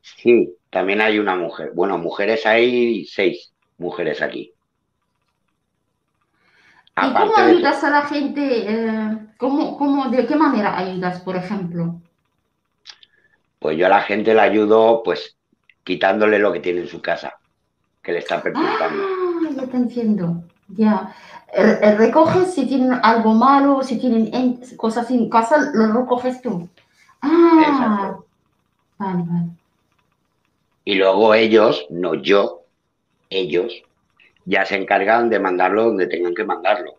[0.02, 1.72] Sí, también hay una mujer.
[1.76, 3.53] Bueno, mujeres hay seis
[3.84, 4.56] mujeres aquí.
[6.96, 8.42] ¿Y cómo de- ayudas a la gente?
[8.68, 12.02] eh, ¿cómo, cómo, de qué manera ayudas, por ejemplo?
[13.60, 15.38] pues yo a la gente la ayudo pues
[15.84, 17.34] quitándole lo que tiene en su casa,
[18.02, 19.04] que le está perturbando.
[19.04, 20.44] Ah, ya te entiendo.
[20.70, 21.14] Ya.
[21.54, 26.42] Eh, eh, Recoges si tienen algo malo, si tienen en- cosas en casa, lo recoges
[26.42, 26.70] tú.
[27.22, 28.26] Ah, Exacto.
[28.98, 29.50] vale, vale.
[30.86, 32.63] Y luego ellos, no yo,
[33.34, 33.74] ellos,
[34.46, 36.96] ya se encargan de mandarlo donde tengan que mandarlo.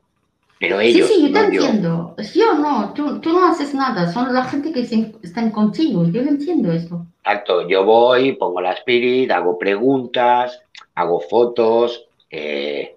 [0.58, 1.64] Pero ellos, sí, sí, yo te no yo.
[1.64, 2.16] entiendo.
[2.34, 6.22] Yo no, tú, tú no haces nada, son la gente que se- están contigo, yo
[6.22, 7.06] entiendo esto.
[7.24, 10.60] Exacto, yo voy, pongo la spirit, hago preguntas,
[10.94, 12.96] hago fotos, eh,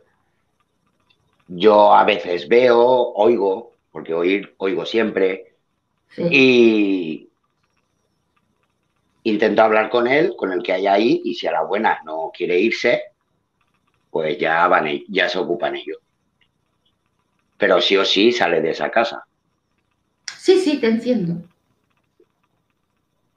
[1.47, 2.79] yo a veces veo,
[3.13, 5.55] oigo, porque oír, oigo siempre,
[6.09, 6.23] Sí.
[6.31, 7.29] y
[9.23, 12.31] intento hablar con él, con el que hay ahí, y si a la buena no
[12.35, 13.01] quiere irse,
[14.09, 15.97] pues ya van, e- ya se ocupan ellos.
[17.57, 19.25] Pero sí o sí sale de esa casa.
[20.37, 21.41] Sí, sí, te entiendo.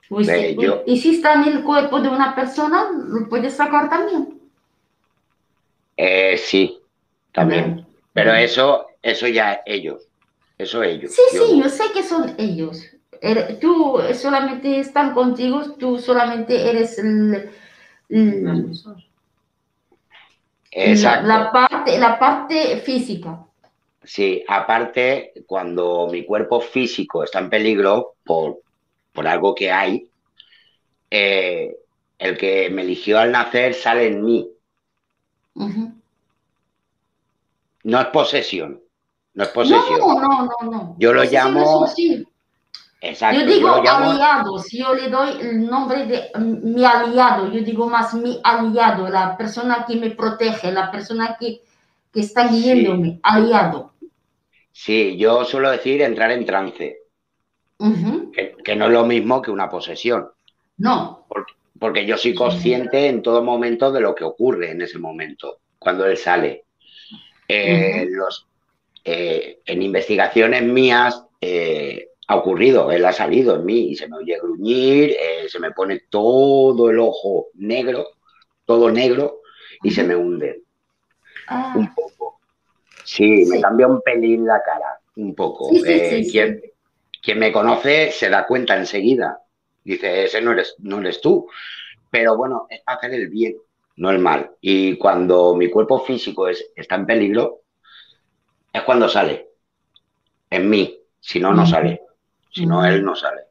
[0.08, 3.88] Pues, Ve, yo- Y si está en el cuerpo de una persona, lo puedes sacar
[3.88, 4.40] también.
[5.96, 6.80] Eh, sí,
[7.32, 7.86] también.
[8.12, 10.02] Pero eso, eso ya ellos.
[10.58, 11.12] Eso ellos.
[11.12, 11.64] Sí, Yo sí, no.
[11.64, 12.84] yo sé que son ellos.
[13.22, 17.50] Er- Tú solamente están contigo, tú solamente eres el-
[20.70, 21.26] Exacto.
[21.26, 23.44] la parte, la parte física.
[24.02, 28.60] Sí, aparte, cuando mi cuerpo físico está en peligro por,
[29.12, 30.08] por algo que hay,
[31.10, 31.76] eh,
[32.18, 34.48] el que me eligió al nacer sale en mí.
[37.82, 38.80] No es posesión.
[39.34, 39.98] No es posesión.
[39.98, 40.96] No, no, no, no.
[40.98, 41.86] Yo lo llamo-.
[43.02, 43.40] Exacto.
[43.40, 47.62] Yo digo lo llamo- aliados, yo le doy el nombre de mm, mi aliado, yo
[47.62, 51.62] digo más mi aliado, la persona que me protege, la persona que,
[52.12, 52.62] que está Sí.
[52.62, 53.94] guiándome, aliado.
[54.72, 56.98] Sí, yo suelo decir entrar en trance,
[58.64, 60.28] que no es lo mismo que una posesión.
[60.78, 61.26] No,
[61.78, 66.04] porque yo soy consciente en todo momento de lo que ocurre en ese momento, cuando
[66.06, 66.64] él sale.
[67.48, 68.46] Eh, los,
[69.04, 74.18] eh, en investigaciones mías eh, ha ocurrido, él ha salido en mí y se me
[74.18, 78.06] oye gruñir, eh, se me pone todo el ojo negro,
[78.64, 79.40] todo negro
[79.82, 80.62] y se me hunde
[81.48, 82.38] Ah, un poco.
[83.02, 85.70] Sí, me cambia un pelín la cara, un poco.
[85.70, 86.62] Sí, sí, Eh, quien,
[87.20, 89.40] quien me conoce se da cuenta enseguida.
[89.82, 91.48] Dice, ese no eres, no eres tú.
[92.10, 93.56] Pero bueno, es para hacer el bien,
[93.96, 94.52] no el mal.
[94.60, 97.62] Y cuando mi cuerpo físico es, está en peligro,
[98.72, 99.48] es cuando sale.
[100.48, 100.96] En mí.
[101.18, 102.00] Si no, no sale.
[102.52, 103.42] Si no, él no sale.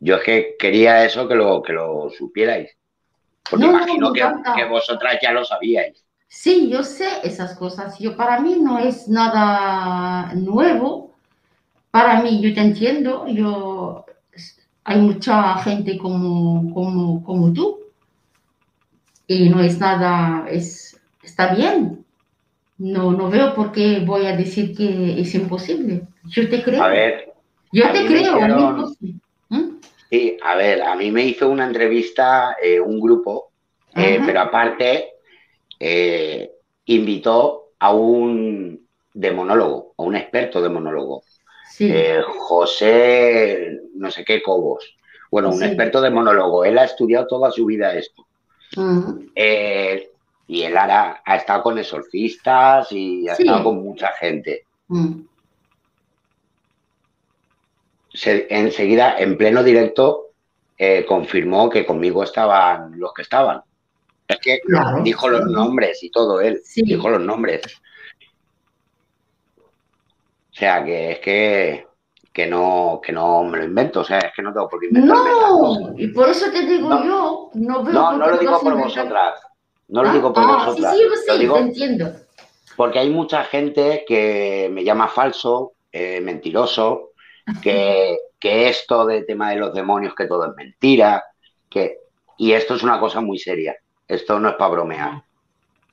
[0.00, 2.70] Yo es que quería eso que lo, que lo supierais.
[3.48, 6.04] Porque No, no, imagino que vosotras ya lo sabíais.
[6.28, 7.98] sí, yo sé esas cosas.
[7.98, 11.14] Yo para mí no es nada nuevo.
[11.90, 13.26] Para mí, yo te entiendo.
[13.28, 14.06] Yo
[14.84, 17.80] hay mucha gente como, como, como tú.
[19.26, 22.01] Y no es nada, es, está bien.
[22.84, 26.02] No, no veo por qué voy a decir que es imposible.
[26.24, 26.82] Yo te creo.
[26.82, 27.32] A ver,
[27.70, 28.20] yo a te creo.
[28.36, 28.96] hicieron-.
[29.50, 29.76] ¿Mm?
[30.10, 33.50] Sí, a ver, a mí me hizo una entrevista eh, un grupo,
[33.94, 35.12] eh, pero aparte
[35.78, 36.50] eh,
[36.86, 41.22] invitó a un demonólogo, a un experto demonólogo,
[41.70, 41.90] Sí.
[42.26, 44.96] José, no sé qué, Cobos.
[45.30, 45.64] Bueno, un Sí.
[45.64, 46.64] experto demonólogo.
[46.64, 48.26] Él ha estudiado toda su vida esto.
[49.34, 50.10] Eh,
[50.52, 53.42] y él ahora ha estado con exorcistas y ha Sí.
[53.44, 54.66] estado con mucha gente.
[54.88, 55.20] Mm.
[58.14, 60.32] se- enseguida, en pleno directo,
[60.76, 63.62] eh, confirmó que conmigo estaban los que estaban.
[64.28, 65.02] Es que Claro.
[65.02, 66.82] dijo los nombres y todo él, Sí.
[66.82, 67.62] dijo los nombres.
[69.56, 71.86] O sea, que es que,
[72.34, 74.88] que, no, que no me lo invento, o sea, es que no tengo por qué
[74.88, 75.30] inventarme.
[75.30, 77.04] No, y por eso te digo No.
[77.06, 79.40] yo, no veo No, no lo digo por vosotras,
[79.92, 82.06] no lo Ah, digo por ah, vosotras, Sí, sí, yo lo sí, digo entiendo.
[82.76, 87.10] porque hay mucha gente que me llama falso, eh, mentiroso,
[87.60, 91.24] que, que esto de tema de los demonios, que todo es mentira,
[91.68, 91.98] que,
[92.38, 93.76] y esto es una cosa muy seria,
[94.08, 95.22] esto no es para bromear.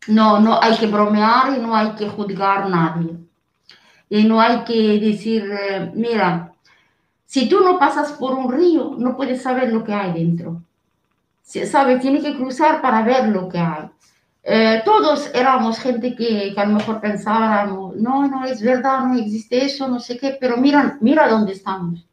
[0.07, 3.17] No, no hay que bromear y no hay que juzgar a nadie.
[4.09, 6.53] Y no hay que decir, eh, mira,
[7.25, 10.63] si tú no pasas por un río, no puedes saber lo que hay dentro.
[11.73, 12.01] ¿Sabes?
[12.01, 13.89] Tienes que cruzar para ver lo que hay.
[14.43, 19.15] Eh, todos éramos gente que, que, a lo mejor pensábamos, no, no es verdad, no
[19.17, 22.05] existe eso, no sé qué, pero mira, mira dónde estamos.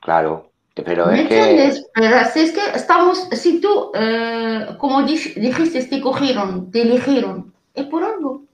[0.00, 1.74] Claro, pero ¿Me es entiendes?
[1.74, 6.82] que, Pero si es que estamos, si tú, eh, como dij- dijiste, te cogieron, te
[6.82, 8.44] eligieron, es por algo.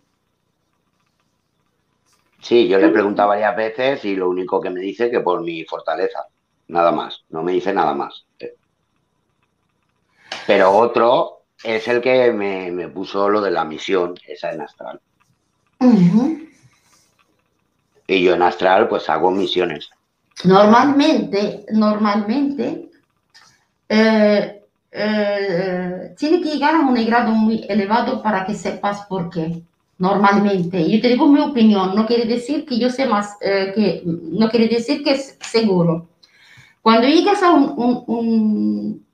[2.40, 5.42] sí, yo le he preguntado varias veces y lo único que me dice que por
[5.42, 6.26] mi fortaleza,
[6.68, 8.24] nada más, no me dice nada más.
[10.46, 15.00] Pero otro es el que me, me puso lo de la misión, esa en Astral.
[18.06, 19.90] Y yo en Astral pues hago misiones.
[20.44, 22.90] Normalmente, normalmente,
[23.88, 24.62] eh,
[24.92, 29.62] eh, tiene que llegar a un grado muy elevado para que sepas por qué.
[29.98, 34.02] Normalmente, yo te digo mi opinión, no quiere decir que yo sé más, eh, que,
[34.04, 36.06] no quiere decir que es seguro.
[36.83, 39.07] Cuando llegas a un, un- un-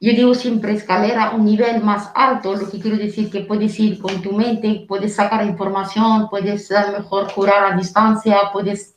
[0.00, 3.98] yo digo siempre escalera, un nivel más alto, lo que quiero decir que puedes ir
[4.00, 8.94] con tu mente, puedes sacar información, puedes a mejor curar a distancia, puedes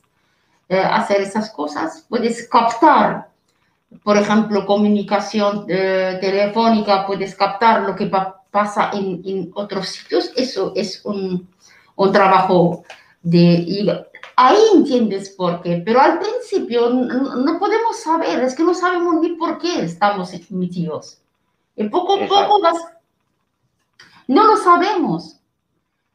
[0.68, 3.30] eh, hacer esas cosas, puedes captar,
[4.04, 10.32] por ejemplo, comunicación eh, telefónica, puedes captar lo que pa- pasa en, en otros sitios,
[10.36, 11.48] eso es un,
[11.96, 12.84] un trabajo
[13.22, 13.96] de...
[14.38, 18.74] ahí entiendes por qué, pero al principio n- n- no podemos saber, es que no
[18.74, 21.20] sabemos ni por qué estamos metidos.
[21.76, 22.78] Y poco a poco vas...
[24.28, 25.40] No lo sabemos.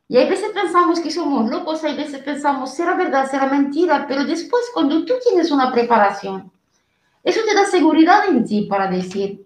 [0.09, 4.25] Y hay veces pensamos que somos locos, hay veces pensamos, será verdad, será mentira, pero
[4.25, 6.51] después cuando tú tienes una preparación,
[7.25, 9.45] eso te da seguridad en ti para decir,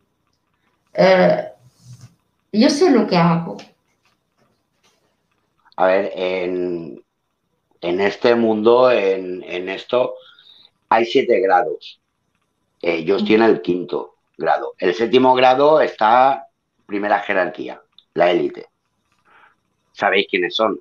[0.94, 1.52] eh,
[2.52, 3.56] yo sé lo que hago.
[5.76, 7.04] A ver, en,
[7.80, 10.14] en este mundo, en, en esto,
[10.90, 12.02] hay siete grados.
[12.82, 14.74] Ellos tienen el quinto grado.
[14.78, 16.48] El séptimo grado está
[16.86, 17.82] primera jerarquía,
[18.14, 18.68] la élite.
[20.00, 20.72] ¿Sabéis quiénes son?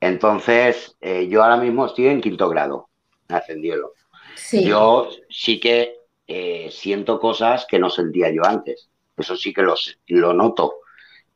[0.00, 2.88] Entonces, eh, yo ahora mismo estoy en quinto grado,
[3.28, 3.90] me ascendieron.
[4.36, 5.96] Sí, Yo sí que
[6.26, 8.90] eh, siento cosas que no sentía yo antes.
[9.16, 10.74] Eso sí que lo, sé- lo noto.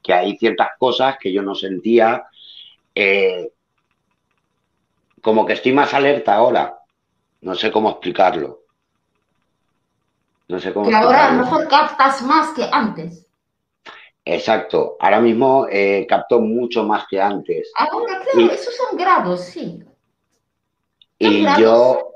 [0.03, 2.24] Que hay ciertas cosas que yo no sentía.
[2.95, 3.51] Eh,
[5.20, 6.78] como que estoy más alerta ahora.
[7.40, 8.61] No sé cómo explicarlo.
[10.49, 13.26] No sé cómo que ahora a lo mejor captas más que antes.
[14.24, 14.97] Exacto.
[15.01, 17.70] Ahora mismo eh, capto mucho más que antes.
[17.76, 19.82] Ahora, claro, Y- esos son grados, sí.
[21.18, 21.61] Y grados.
[21.61, 22.12] yo,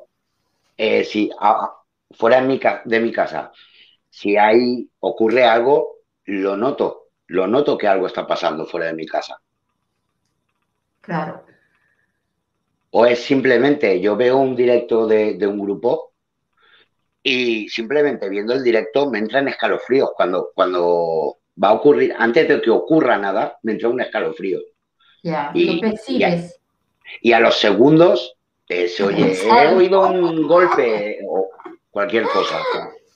[0.77, 1.75] eh, si a-
[2.13, 3.53] fuera de mi, de mi casa,
[4.11, 7.09] si hay, ocurre algo, lo noto.
[7.27, 9.41] Lo noto que algo está pasando fuera de mi casa.
[11.09, 11.43] Claro.
[12.91, 16.13] O es simplemente, yo veo un directo de, de un grupo
[17.23, 20.11] y simplemente viendo el directo me entran escalofríos.
[20.15, 24.61] Cuando, cuando va a ocurrir, antes de que ocurra nada, me entra un escalofrío.
[25.23, 26.61] Ya, Y- lo percibes.
[27.23, 28.35] Y a los segundos
[28.69, 31.49] eh, se oye, he oído un golpe o
[31.91, 32.59] cualquier cosa.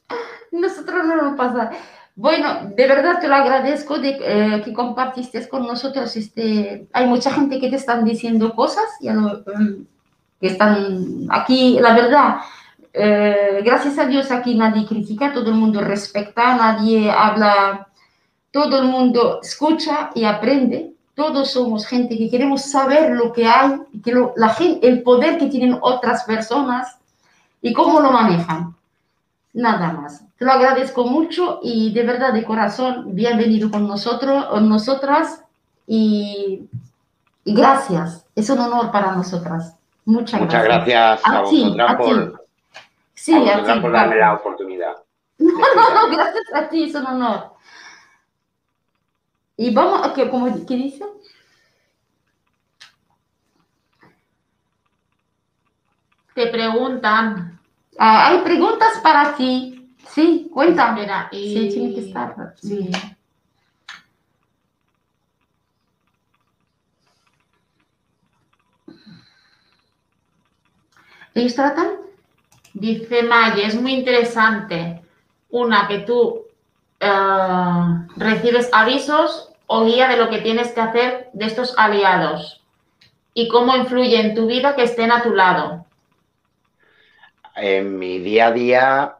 [0.51, 1.71] Nosotros no nos pasa.
[2.15, 6.15] Bueno, de verdad te lo agradezco de eh, que compartiste con nosotros.
[6.17, 9.87] Este, hay mucha gente que te están diciendo cosas, ya no, mm,
[10.41, 12.37] que están aquí, la verdad.
[12.95, 17.89] eh, gracias a Dios aquí nadie critica, todo el mundo respeta, nadie habla,
[18.51, 20.93] todo el mundo escucha y aprende.
[21.15, 25.39] Todos somos gente que queremos saber lo que hay, que lo- la gente, el poder
[25.39, 26.99] que tienen otras personas
[27.63, 28.75] y cómo lo manejan.
[29.55, 30.25] Nada más.
[30.39, 35.45] Te lo agradezco mucho y de verdad de corazón, bienvenido con nosotros, con nosotras
[35.87, 36.69] y,
[37.45, 38.25] y gracias.
[38.35, 39.77] Es un honor para nosotras.
[40.07, 41.21] Muchas, Muchas gracias.
[41.21, 42.05] gracias a A vosotras a ti.
[42.05, 42.47] por,
[43.15, 44.97] Sí, a a vosotras ti, por darme la oportunidad.
[45.39, 47.53] No, no, no, gracias a ti, es un honor.
[49.57, 51.05] Y vamos a que, como, ¿qué dice?
[56.35, 57.52] Te preguntan.
[57.99, 59.95] Ah, hay preguntas para ti.
[60.09, 61.07] Sí, cuéntame.
[61.31, 61.55] Y...
[61.55, 62.55] Sí, tiene que estar.
[62.61, 62.91] Sí.
[71.35, 71.93] ¿Ellos tratan?
[72.75, 75.03] Dice Maye, es muy interesante.
[75.51, 76.43] Una, que tú
[77.01, 82.63] eh, recibes avisos o guía de lo que tienes que hacer de estos aliados
[83.35, 85.87] y cómo influye en tu vida que estén a tu lado.
[87.57, 89.17] En mi día a día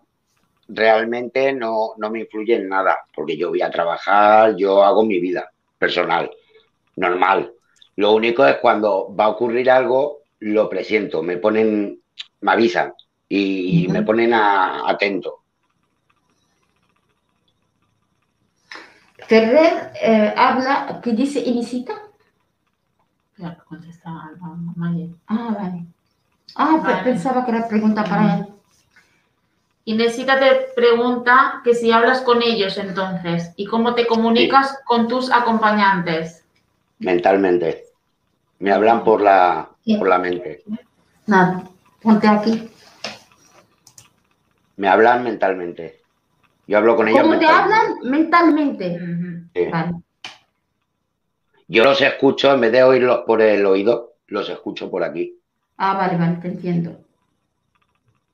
[0.69, 5.21] realmente no, no me influye en nada, porque yo voy a trabajar, yo hago mi
[5.21, 6.31] vida personal,
[6.97, 7.53] normal.
[7.97, 12.01] Lo único es cuando va a ocurrir algo, lo presiento, me ponen,
[12.41, 12.93] me avisan
[13.29, 15.41] y, y me ponen a- atento.
[19.29, 21.95] Ferrer eh, habla, ¿qué dice Inesita?
[23.39, 25.11] Ya contesta a a Mayer.
[25.27, 25.87] Ah, vale.
[26.57, 27.03] Ah, Vale.
[27.03, 28.47] pensaba que era pregunta para él.
[29.85, 35.31] Inesita te pregunta que si hablas con ellos entonces y cómo te comunicas con tus
[35.33, 36.45] acompañantes.
[36.99, 37.87] mentalmente.
[38.61, 40.63] Me hablan por la, por la mente.
[41.27, 41.65] Nada,
[42.01, 42.71] ponte aquí.
[44.77, 46.01] Me hablan mentalmente.
[46.69, 47.99] Yo hablo con ellos ¿Cómo te hablan?
[48.05, 49.01] Mentalmente.
[49.53, 49.65] Sí.
[49.67, 49.93] Vale.
[51.67, 55.41] Yo los escucho, en vez de oírlos por el oído, los escucho por aquí.
[55.85, 56.91] Ah, vale, vale, te entiendo.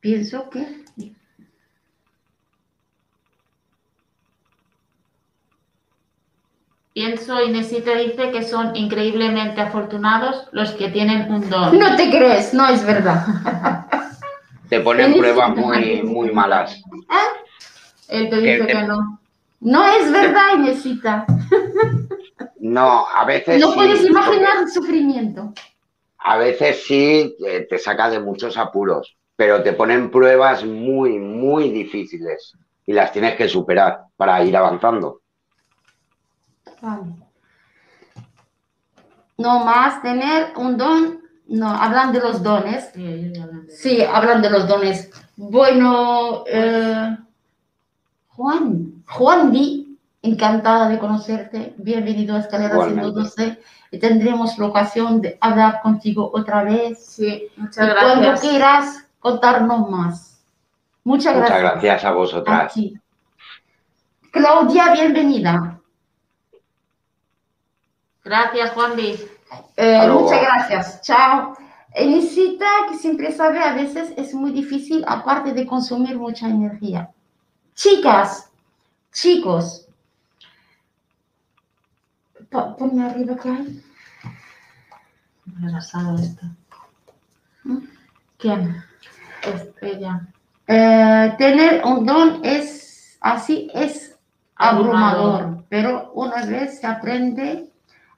[0.00, 0.84] Pienso que...
[6.92, 11.78] Pienso, Inesita dice que son increíblemente afortunados los que tienen un don.
[11.78, 13.24] No te crees, no es verdad.
[14.68, 16.82] Te ponen pruebas muy, muy malas.
[18.08, 19.20] Él te dice Que- que no.
[19.60, 21.26] No es verdad, Inesita.
[22.60, 25.52] No, a veces No sí, puedes porque imaginar el sufrimiento.
[26.18, 31.70] A veces sí eh, te saca de muchos apuros, pero te ponen pruebas muy, muy
[31.70, 32.52] difíciles
[32.86, 35.20] y las tienes que superar para ir avanzando.
[36.82, 37.14] Vale.
[39.38, 41.20] No más tener un don.
[41.46, 42.90] No, hablan de los dones.
[42.94, 45.10] Sí, ellos ya hablan de- Sí, hablan de los dones.
[45.36, 47.16] Bueno, eh,
[48.28, 49.87] Juan, Juan Di,
[50.22, 51.74] encantada de conocerte.
[51.78, 53.02] Bienvenido a Escalera Igualmente.
[53.12, 53.62] 112.
[53.90, 57.04] Y tendremos la ocasión de hablar contigo otra vez.
[57.04, 58.40] Sí, muchas Y cuando gracias.
[58.40, 60.40] quieras contarnos más.
[61.04, 61.72] Muchas Muchas gracias.
[61.82, 62.74] gracias a vosotras.
[64.30, 65.80] Claudia, bienvenida.
[68.24, 69.16] Gracias, Juan Di.
[69.76, 71.00] Eh, muchas gracias.
[71.02, 71.56] Chao.
[71.94, 77.10] Elisita, que siempre sabe, a veces es muy difícil, aparte de consumir mucha energía.
[77.74, 78.50] Chicas,
[79.10, 79.87] chicos,
[82.50, 83.84] ponme arriba que hay.
[85.60, 86.46] Retrasado esto.
[87.64, 87.78] ¿Mm?
[88.38, 88.84] ¿Quién?
[89.42, 90.26] Es ella.
[90.66, 94.16] Eh, tener un don es así, es
[94.56, 95.64] abrumador, Abrumador.
[95.68, 97.70] pero una vez se aprende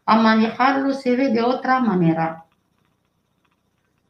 [0.07, 2.45] a manejarlo, se ve de otra manera.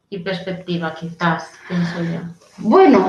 [0.08, 2.20] Y perspectiva, quizás, pienso yo.
[2.58, 3.08] Bueno,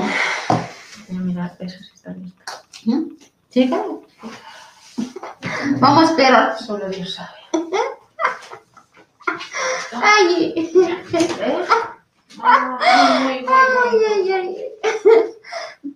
[1.08, 2.42] Voy a mirar, eso sí está listo.
[2.84, 3.02] ¿Mm?
[3.50, 3.80] chicas,
[5.78, 6.58] vamos esperar.
[6.58, 7.30] Solo Dios sabe.
[9.92, 10.54] Ay,
[12.42, 13.46] Ay,
[14.10, 14.56] ay, ay.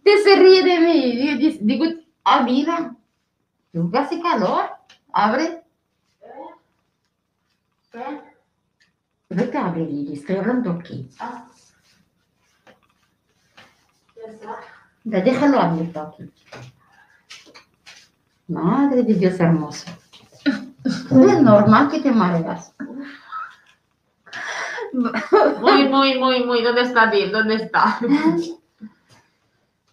[0.03, 1.59] Te se ríe de mí.
[1.61, 1.87] Digo,
[2.25, 2.95] ah, mira,
[3.73, 4.71] que hace calor.
[5.13, 5.63] Abre.
[9.29, 11.09] Vete a abrir, estoy hablando aquí.
[11.19, 11.47] Ah.
[14.17, 14.61] Ya está.
[15.05, 16.33] Déjalo abierto aquí.
[18.49, 19.87] Madre de Dios hermoso.
[20.85, 22.73] Es normal que te mareas.
[24.93, 26.63] Muy, muy, muy, muy.
[26.63, 27.33] ¿Dónde está Dil?
[27.33, 27.99] ¿Dónde está?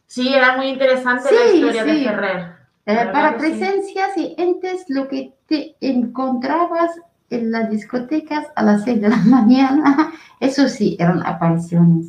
[0.08, 2.04] Sí, era muy interesante la Sí, historia de.
[2.04, 2.56] Ferrer.
[2.86, 3.38] Eh, para sí.
[3.40, 6.92] presencias y entes, lo que te encontrabas
[7.30, 12.08] en las discotecas a las 6 de la mañana, eso sí, eran apariciones.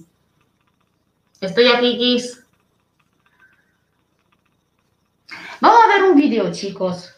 [1.41, 2.44] Estoy aquí, Kiss.
[5.65, 7.11] Vamos a ver un vídeo, chicos,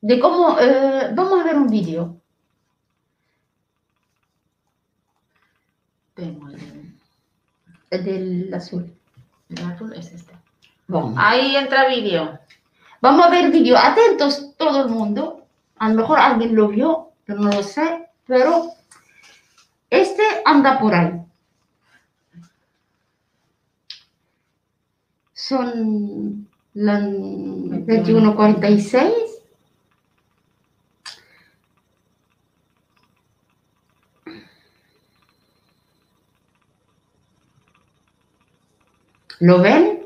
[0.00, 2.20] de cómo, eh, vamos a ver un vídeo.
[6.12, 6.92] Tengo el,
[7.90, 8.92] el del azul.
[9.48, 10.36] el azul, es este.
[10.88, 11.14] Vamos.
[11.16, 12.40] Ahí entra vídeo.
[13.00, 13.76] Vamos a ver vídeo.
[13.78, 15.46] Atentos todo el mundo.
[15.76, 18.08] A lo mejor alguien lo vio, pero no lo sé.
[18.26, 18.72] Pero
[19.88, 21.12] este anda por ahí.
[25.32, 29.12] Son las 21.46.
[39.40, 40.04] ¿Lo ven?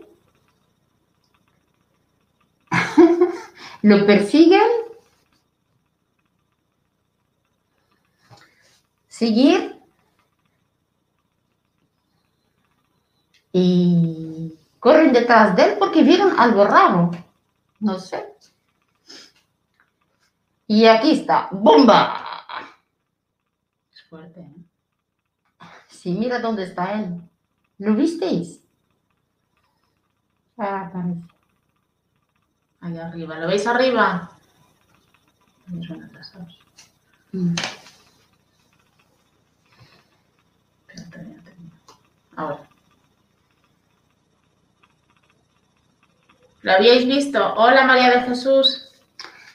[3.83, 4.61] lo persiguen,
[9.09, 9.77] seguir
[13.53, 14.22] y
[14.83, 17.13] corren detrás de él porque vieron algo raro,
[17.79, 18.35] no sé.
[20.67, 22.45] Y aquí está, ¡bomba!
[23.93, 24.57] Es fuerte, ¿eh?
[25.87, 27.23] Sí, mira dónde está él.
[27.79, 28.61] ¿Lo visteis?
[30.59, 31.23] Ah, parece.
[32.81, 33.39] Ahí arriba.
[33.39, 34.33] ¿Lo veis arriba?
[36.05, 36.59] Atrasados.
[37.31, 37.55] Mm.
[42.35, 42.72] Ahora.
[46.63, 47.55] ¿Lo habíais visto?
[47.55, 48.89] Hola María de Jesús.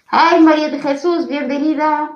[0.09, 2.11] Ay, María de Jesús, bienvenida.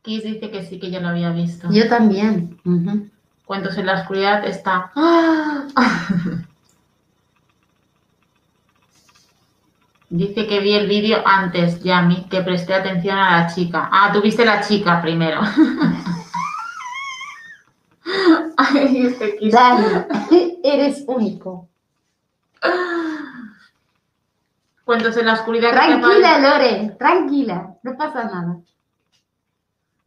[0.00, 1.68] Kiss dice que sí, que ya lo había visto.
[1.70, 2.58] Yo también.
[2.64, 3.10] Ujú.
[3.44, 4.90] Cuentos en la oscuridad está.
[4.96, 5.66] Ah,
[10.08, 13.88] Dice que vi el vídeo antes, Yami, que presté atención a la chica.
[13.92, 15.40] Ah, tú viste la chica primero.
[18.56, 19.54] Ay, este Kiss.
[20.68, 21.68] Eres único.
[24.84, 25.70] Cuentos en la oscuridad.
[25.72, 28.56] Tranquila, Lore, tranquila, no pasa nada.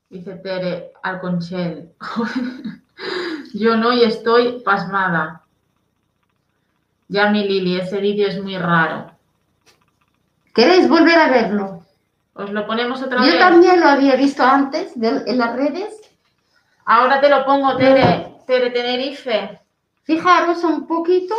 [0.09, 1.91] Dice Tere Alconchel.
[3.53, 5.43] Yo no y estoy pasmada.
[7.07, 9.11] Ya mi Lili, ese vídeo es muy raro.
[10.53, 11.85] ¿Queréis volver a verlo?
[12.33, 13.39] ¿Os lo ponemos otra Yo vez?
[13.39, 15.99] también lo había visto antes de- en las redes.
[16.85, 18.35] Ahora te lo pongo, Tere.
[18.47, 19.59] Tere Tenerife.
[20.09, 21.35] Fijaros un poquito.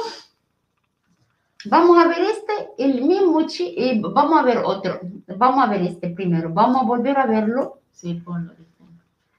[1.64, 5.00] Vamos a ver este, el mismo chi- y vamos a ver otro.
[5.26, 6.50] Vamos a ver este primero.
[6.54, 7.80] Vamos a volver a verlo.
[7.90, 8.52] Sí, ponlo.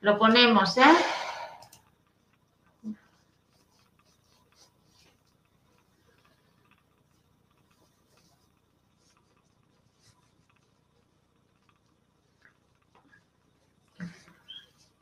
[0.02, 0.84] Lo ponemos, ¿eh?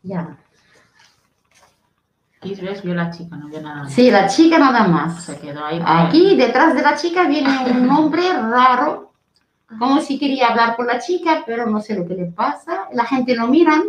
[0.03, 0.38] Ya.
[2.41, 3.93] Aquí ves, vio la chica, no vio nada más.
[3.93, 5.25] Sí, la chica nada más.
[5.25, 5.81] Se quedó ahí.
[5.85, 9.11] Aquí detrás de la chica viene un hombre raro,
[9.77, 12.87] como si quería hablar con la chica, pero no sé lo que le pasa.
[12.93, 13.83] La gente lo miran.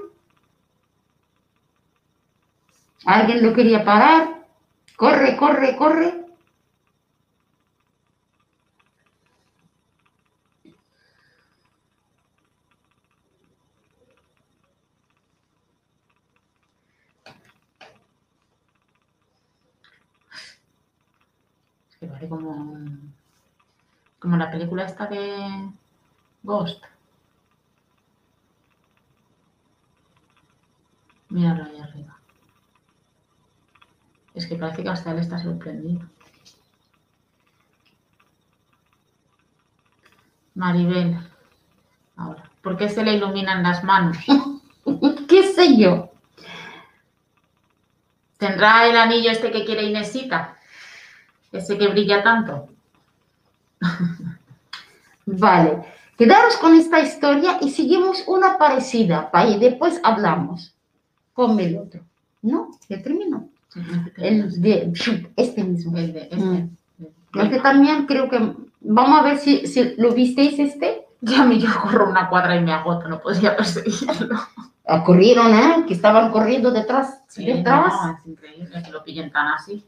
[3.06, 4.44] Alguien lo quería parar.
[4.96, 6.24] Corre, corre, corre.
[21.90, 23.12] Es que parece como, un-
[24.30, 25.72] como la película esta de
[26.44, 26.84] Ghost.
[31.30, 32.16] Míralo ahí arriba.
[34.32, 36.08] Es que parece que hasta él está sorprendido.
[40.54, 41.18] Maribel.
[42.14, 42.48] Ahora.
[42.62, 44.16] ¿Por qué se le iluminan las manos?
[45.28, 46.12] ¿Qué sé yo?
[48.38, 50.56] ¿Tendrá el anillo este que quiere Inesita?
[51.50, 52.68] Ese que brilla tanto.
[55.26, 55.82] Vale.
[56.16, 59.30] Quedaros con esta historia y seguimos una parecida.
[59.30, 60.74] pa- Y después hablamos.
[61.34, 62.00] Ponme el otro.
[62.42, 62.70] ¿No?
[62.88, 63.48] Ya terminó.
[64.16, 64.92] El de
[65.36, 65.96] este mismo.
[65.96, 66.36] El de este.
[66.36, 66.76] Mm.
[67.34, 68.54] Este también creo que.
[68.82, 71.06] Vamos a ver si, si lo visteis este.
[71.22, 74.40] Ya me yo corro una cuadra y me agoto, no podría perseguirlo.
[74.86, 75.84] Ah, Corrieron, ¿eh?
[75.86, 77.20] Que estaban corriendo detrás.
[77.28, 77.92] Sí, detrás.
[77.92, 79.84] no, es increíble que lo pillen tan así.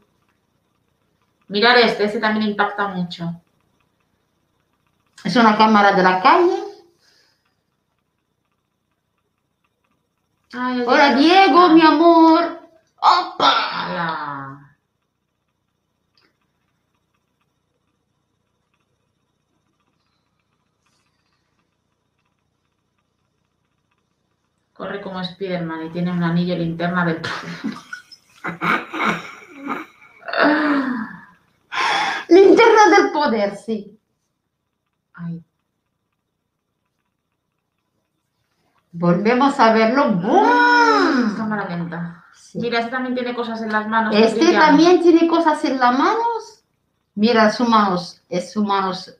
[1.47, 3.33] Mirar este, este también impacta mucho.
[5.23, 6.63] Es una cámara de la calle.
[10.53, 11.69] Ay, Hola, Diego.
[11.69, 12.59] Mi amor.
[12.97, 14.59] ¡Opa!
[24.73, 27.21] Corre como Spiderman y tiene un anillo linterna del
[32.27, 33.99] Linterna del poder, sí.
[35.13, 35.43] Ay,
[38.91, 40.11] Volvemos a verlo.
[40.13, 41.35] ¡Bum!
[41.35, 42.23] cámara lenta.
[42.35, 42.59] Sí.
[42.59, 44.15] Mira, este también tiene cosas en las manos.
[44.15, 46.63] Este también tiene cosas en las manos.
[47.15, 49.15] Mira sus manos, es sus manos.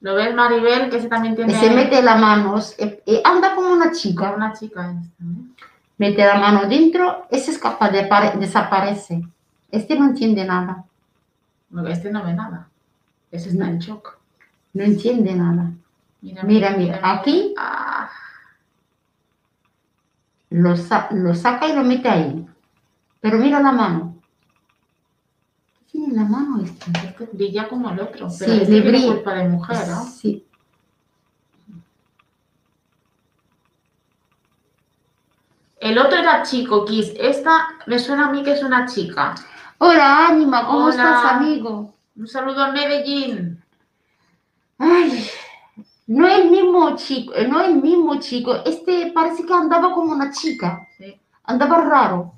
[0.00, 0.90] ¿Lo ves, Maribel?
[0.90, 1.58] Que ese también tiene...
[1.58, 4.32] Se mete las manos y, y anda como una Como chica.
[4.32, 5.66] una chica esta, ¿eh?
[5.96, 9.22] Mete la mano dentro, ese es capaz de pare- desaparece.
[9.70, 10.84] Este no entiende nada,
[11.70, 12.68] No, Este no ve nada.
[13.30, 14.18] Ese está en shock.
[14.74, 15.70] No entiende nada.
[16.20, 18.08] Mira, Mira, mira, aquí Ah,
[20.50, 22.46] lo, sa- lo saca y lo mete ahí.
[23.20, 24.16] Pero mira la mano.
[25.78, 26.64] ¿Qué tiene en la mano
[27.32, 28.28] brilla como el otro.
[28.30, 29.06] Sí, Pero este le brilla.
[29.14, 30.04] culpa de mujer, ¿no?
[30.04, 30.44] Sí.
[35.80, 37.12] El otro era chico, Kiss.
[37.18, 39.34] Esta me suena a mí que es una chica.
[39.78, 40.90] Hola, Ánima, ¿cómo Hola.
[40.90, 41.94] estás, amigo?
[42.16, 43.62] Un saludo a Medellín.
[44.78, 45.28] Ay,
[46.06, 48.54] no el mismo chico, no el mismo chico.
[48.64, 52.32] Este parece que andaba como una chica, Sí, andaba raro.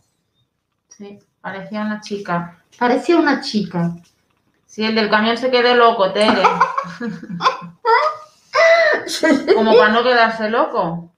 [0.89, 1.19] sí.
[1.41, 2.59] Parecía una chica.
[2.77, 3.95] Parecía una chica.
[4.67, 6.43] Sí, el del camión se quedó loco, Tere.
[9.55, 11.13] Como para no quedarse loco.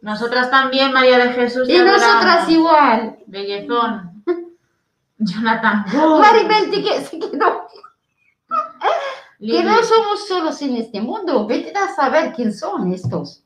[0.00, 1.68] Nosotras también, María de Jesús.
[1.68, 3.18] Y nosotras igual.
[3.26, 4.15] Bellezón.
[5.18, 5.84] Jonathan
[6.20, 7.66] Maribel, que, se quedó.
[9.38, 11.46] Que no somos solos en este mundo.
[11.46, 13.42] Vete a saber quién son estos.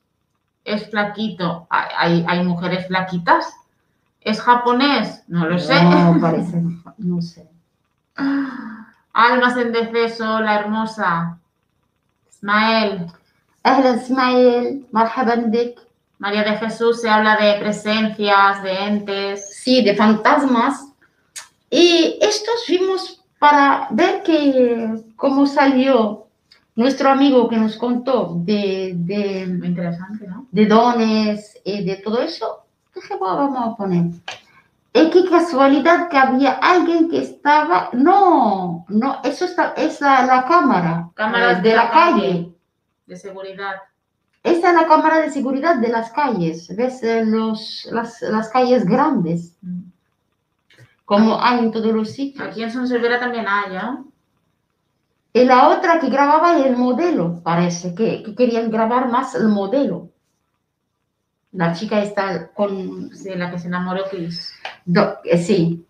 [0.63, 1.67] Es flaquito.
[1.69, 3.53] Hay, hay, mujeres flaquitas.
[4.21, 5.23] ¿Es japonés?
[5.27, 5.81] No lo sé.
[5.83, 6.61] No, parece,
[6.97, 7.47] no sé.
[9.13, 11.39] Almas en deceso, la hermosa.
[12.29, 13.07] Ismael.
[13.63, 14.87] Ahlan, Ismael.
[14.91, 15.51] Marhaban
[16.19, 19.55] María de Jesús se habla de presencias, de entes.
[19.55, 20.90] Sí, de fantasmas.
[21.71, 26.27] Y estos vimos para ver que cómo salió
[26.75, 30.47] nuestro amigo que nos contó de, de, interesante, ¿no?
[30.51, 32.65] de dones y de todo eso.
[32.93, 34.05] Dije, bueno, vamos a poner.
[34.93, 37.89] Y qué casualidad que había alguien que estaba.
[37.93, 42.53] No, no, eso está, es la, la cámara Cámaras eh, de la calle.
[43.05, 43.75] De seguridad.
[44.43, 46.75] Esta es la cámara de seguridad de las calles.
[46.75, 47.01] ¿Ves?
[47.03, 49.57] Eh, Los, las, las calles grandes,
[51.11, 52.47] como hay en todos los sitios.
[52.47, 54.07] Aquí en Son Silvera también hay, ¿no?
[55.33, 60.07] Y la otra que grababa el modelo, parece, que, que querían grabar más el modelo.
[61.51, 63.13] La chica está con...
[63.13, 64.53] Sí, la que se enamoró Chris.
[64.85, 65.85] do- eh, sí,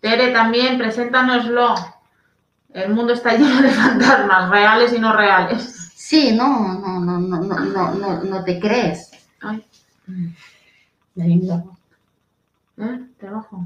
[0.00, 1.74] Tere, también, preséntanoslo.
[2.72, 5.92] El mundo está lleno de fantasmas, reales y no reales.
[5.94, 6.48] sí, no,
[6.78, 9.10] no, no, no, no, no, no, no te crees.
[9.42, 9.62] Ay,
[11.14, 11.64] Venga.
[12.80, 13.00] ¿Eh?
[13.18, 13.64] Te bajo.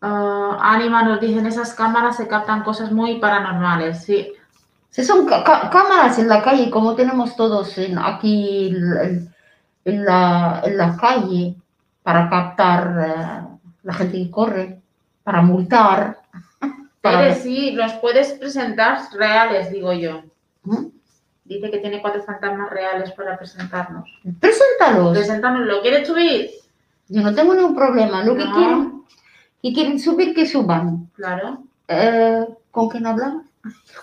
[0.00, 4.32] Ah, Ánima nos dice, en esas cámaras se captan cosas muy paranormales, sí.
[4.90, 9.32] Si son cámaras en la calle, como tenemos todos en- aquí en,
[9.84, 11.54] en la, en la calle,
[12.02, 14.80] para captar eh, la gente que corre,
[15.22, 16.18] para multar.
[17.00, 20.22] Para sí, los puedes presentar reales, digo yo.
[20.62, 20.86] ¿Mm?
[21.44, 24.08] Dice que tiene cuatro fantasmas reales para presentarnos.
[24.38, 25.10] Preséntalos.
[25.12, 25.82] Preséntanoslo.
[25.82, 26.50] ¿Quieres subir?
[27.12, 28.24] Yo no tengo ningún problema.
[28.24, 28.54] Lo que No.
[28.54, 29.02] quieren,
[29.62, 31.10] que quieren subir, que suban.
[31.14, 31.58] Claro.
[31.88, 33.44] Eh, ¿Con quién hablamos?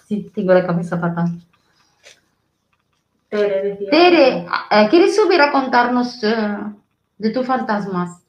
[0.07, 1.31] Sí, tengo la cabeza fatal.
[3.29, 3.89] Tere, decía.
[3.89, 6.57] Tere, eh, ¿quieres subir a contarnos eh,
[7.17, 8.21] de tus fantasmas?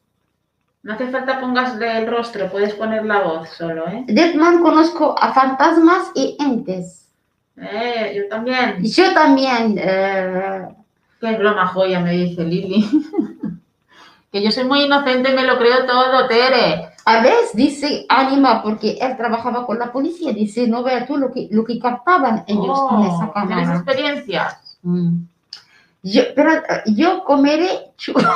[0.83, 4.05] No hace falta pongas el rostro, puedes poner la voz solo, ¿eh?
[4.09, 7.07] Deadman conozco a fantasmas y entes.
[7.59, 8.83] Eh, yo también.
[8.83, 9.77] Yo también.
[9.79, 10.69] eh,
[11.21, 12.89] Qué broma joya, me dice Lili.
[14.31, 16.91] que yo soy muy inocente y me lo creo todo, Tere.
[17.05, 21.33] a veces dice Anima, porque él trabajaba con la policía, dice, no vea tú lo
[21.33, 23.75] que, lo que captaban ellos con esa Oh, ¿Tienes cámara.
[23.77, 24.79] experiencias?
[24.83, 25.23] Mm.
[26.03, 28.25] Yo, pero eh, yo comeré churros.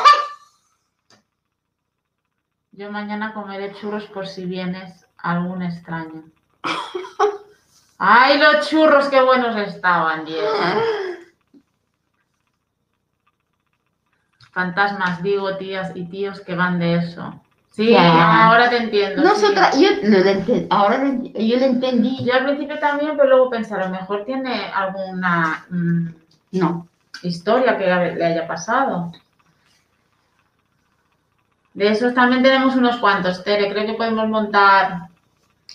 [2.76, 6.24] Yo mañana comeré churros por si vienes algún extraño.
[7.99, 10.49] ¡Ay, los churros qué buenos estaban, Diego!
[14.55, 17.41] Fantasmas, digo, tías y tíos que van de eso.
[17.71, 19.21] Sí, ahora te entiendo.
[19.21, 19.29] sí.
[19.29, 21.03] Nosotras, yo lo enten- ahora
[21.35, 22.25] yo lo entendí.
[22.25, 26.07] Yo al principio también, pero luego pensé, a lo mejor tiene alguna mm,
[26.53, 26.87] No.
[27.23, 29.11] historia que le haya pasado.
[31.73, 33.69] De esos también tenemos unos cuantos, Tere.
[33.73, 35.09] Creo que podemos montar.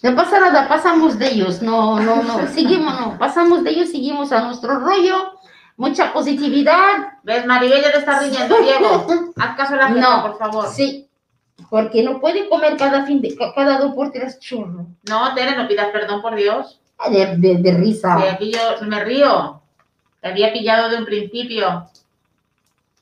[0.02, 1.62] No pasa nada, pasamos de ellos.
[1.62, 2.48] No, no, no.
[2.54, 3.18] Seguimos, no.
[3.18, 5.34] Pasamos de ellos, seguimos a nuestro rollo.
[5.80, 7.14] Mucha positividad.
[7.24, 9.08] ¿Ves, Maribel ya te está riñendo, Diego?
[9.38, 10.22] Haz caso a la jefa, No.
[10.24, 10.68] por favor.
[10.68, 11.08] Sí.
[11.70, 14.88] Porque no puede comer cada fin de, ca- cada dos por tres churros.
[15.08, 16.82] No, Tere, no pidas perdón, por Dios.
[17.10, 18.18] De, de, de risa.
[18.34, 19.62] Aquí yo me río.
[20.22, 21.88] Te había pillado de un principio.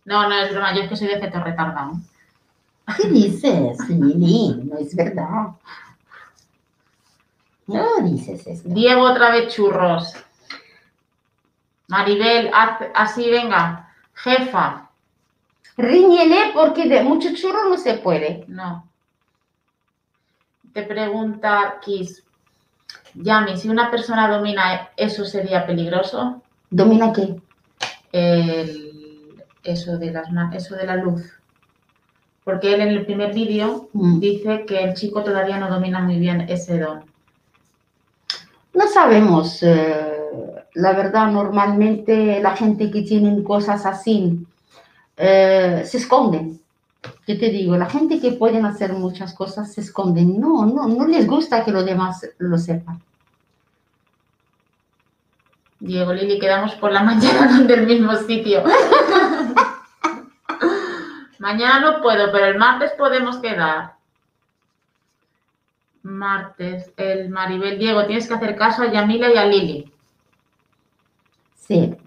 [0.05, 1.93] No, no es broma, yo es que soy de feto retardado.
[2.95, 4.53] ¿Qué dices, Lili?
[4.65, 5.47] No es verdad.
[7.65, 8.63] No dices eso.
[8.65, 10.13] Diego, otra vez churros.
[11.87, 13.89] Maribel, haz así, venga.
[14.13, 14.89] Jefa,
[15.77, 18.45] Riñele porque de mucho churro no se puede.
[18.47, 18.87] no.
[20.73, 22.23] Te pregunta Kiss.
[23.15, 26.43] Yami, si una persona domina eso sería peligroso.
[26.69, 27.35] ¿Domina qué?
[28.11, 31.23] El- eso, de las, eso de la luz.
[32.43, 34.19] Porque él en el primer vídeo Mm.
[34.19, 37.05] dice que el chico todavía no domina muy bien ese don.
[38.73, 39.61] No sabemos.
[39.63, 40.16] eh,
[40.77, 44.45] la verdad, normalmente la gente que tienen cosas así
[45.17, 46.61] eh, se esconden.
[47.25, 47.75] ¿Qué te digo?
[47.75, 50.39] La gente que pueden hacer muchas cosas se esconden.
[50.39, 53.01] No, no, no les gusta que los demás lo sepan.
[55.79, 58.63] Diego Lili, quedamos por la mañana del mismo sitio.
[61.39, 63.93] Mañana no puedo, pero el martes podemos quedar.
[66.03, 69.93] Martes, el Maribel Diego, tienes que hacer caso a Yamila y a Lili.
[71.67, 71.97] Sí,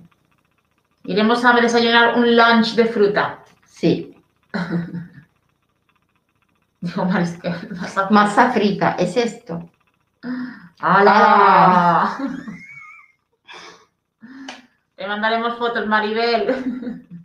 [1.04, 3.44] Iremos a desayunar un lunch de fruta.
[3.64, 4.16] sí.
[6.82, 7.04] Digo,
[8.10, 9.68] Masa frita, es esto.
[10.80, 12.16] ¡Hala!
[14.96, 17.06] Te mandaremos fotos, Maribel.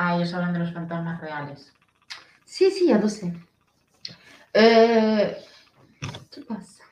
[0.00, 1.72] Ah, ellos hablan de los fantasmas reales.
[2.44, 3.34] Sí, sí, ya lo sé.
[4.52, 5.36] Eh,
[6.30, 6.84] ¿Qué pasa?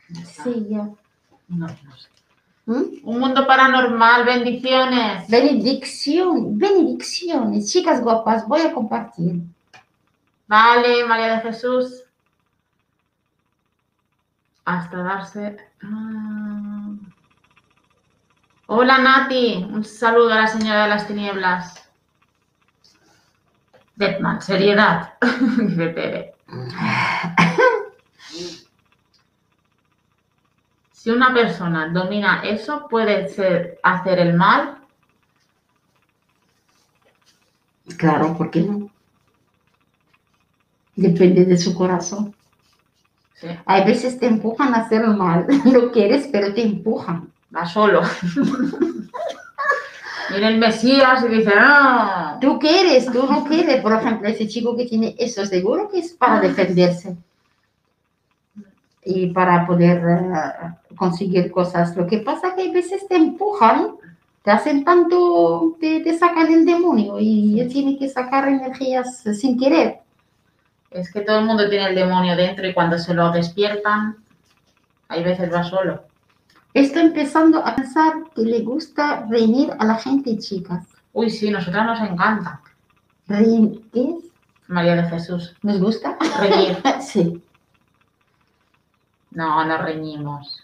[0.42, 0.88] Sí, ya.
[1.48, 2.08] No, no sé.
[2.66, 2.82] ¿Mm?
[3.04, 5.28] Un mundo paranormal, bendiciones.
[5.28, 7.70] Benedicción, benedicciones.
[7.70, 9.42] Chicas guapas, voy a compartir.
[10.48, 12.02] Vale, María de Jesús.
[14.64, 15.56] Hasta darse.
[15.82, 16.66] Ah.
[18.68, 21.88] Hola Nati, un saludo a la señora de las tinieblas.
[23.94, 25.14] Deadman, seriedad,
[25.58, 26.34] dice Tere.
[31.06, 34.78] Si una persona domina eso, puede ser hacer el mal.
[37.96, 38.90] Claro, ¿por qué no?
[40.96, 42.34] Depende de su corazón.
[43.34, 45.46] Sí, Hay veces te empujan a hacer el mal.
[45.64, 47.32] No quieres, pero te empujan.
[47.54, 48.02] va solo.
[50.30, 52.38] Viene el Mesías y dice, no.
[52.40, 53.80] Tú quieres, tú no quieres.
[53.80, 57.16] Por ejemplo, ese chico que tiene eso, seguro que es para defenderse.
[59.08, 61.96] Y para poder eh, conseguir cosas.
[61.96, 63.92] Lo que pasa es que hay veces te empujan,
[64.42, 69.56] te hacen tanto, te, te sacan el demonio y él tiene que sacar energías sin
[69.58, 70.00] querer.
[70.90, 74.16] Es que todo el mundo tiene el demonio dentro y cuando se lo despiertan,
[75.08, 76.02] hay veces va solo.
[76.74, 80.84] Estoy empezando a pensar que le gusta reñir a la gente, chicas.
[81.12, 82.60] Uy, sí, nosotras nos encanta.
[83.28, 84.16] Reñir, ¿qué?
[84.68, 85.54] María de Jesús.
[85.62, 86.18] ¿Nos gusta?
[86.40, 86.76] Reñir.
[87.00, 87.42] Sí.
[89.38, 90.62] No, no reñimos.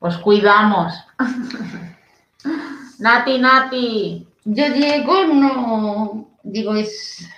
[0.00, 0.92] Os cuidamos.
[2.98, 4.26] Nati, Nati.
[4.44, 6.28] Yo, Diego, no.
[6.42, 7.28] Digo, es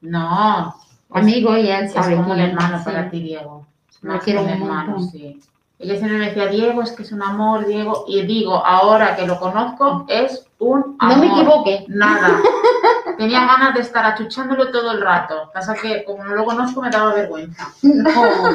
[0.00, 0.74] No,
[1.10, 2.84] amigo y él es sabe como un hermano sí.
[2.84, 3.66] para ti, Diego.
[4.02, 5.10] Más quiero un un hermano, montón.
[5.10, 5.40] sí.
[5.78, 8.04] Ella siempre me decía, Diego, es que es un amor, Diego.
[8.08, 11.16] Y digo, ahora que lo conozco, es un amor.
[11.16, 11.84] No me equivoque.
[11.88, 12.40] Nada.
[13.18, 15.50] Tenía ganas de estar achuchándolo todo el rato.
[15.52, 17.68] Pasa que como no lo conozco me daba vergüenza.
[17.82, 18.04] No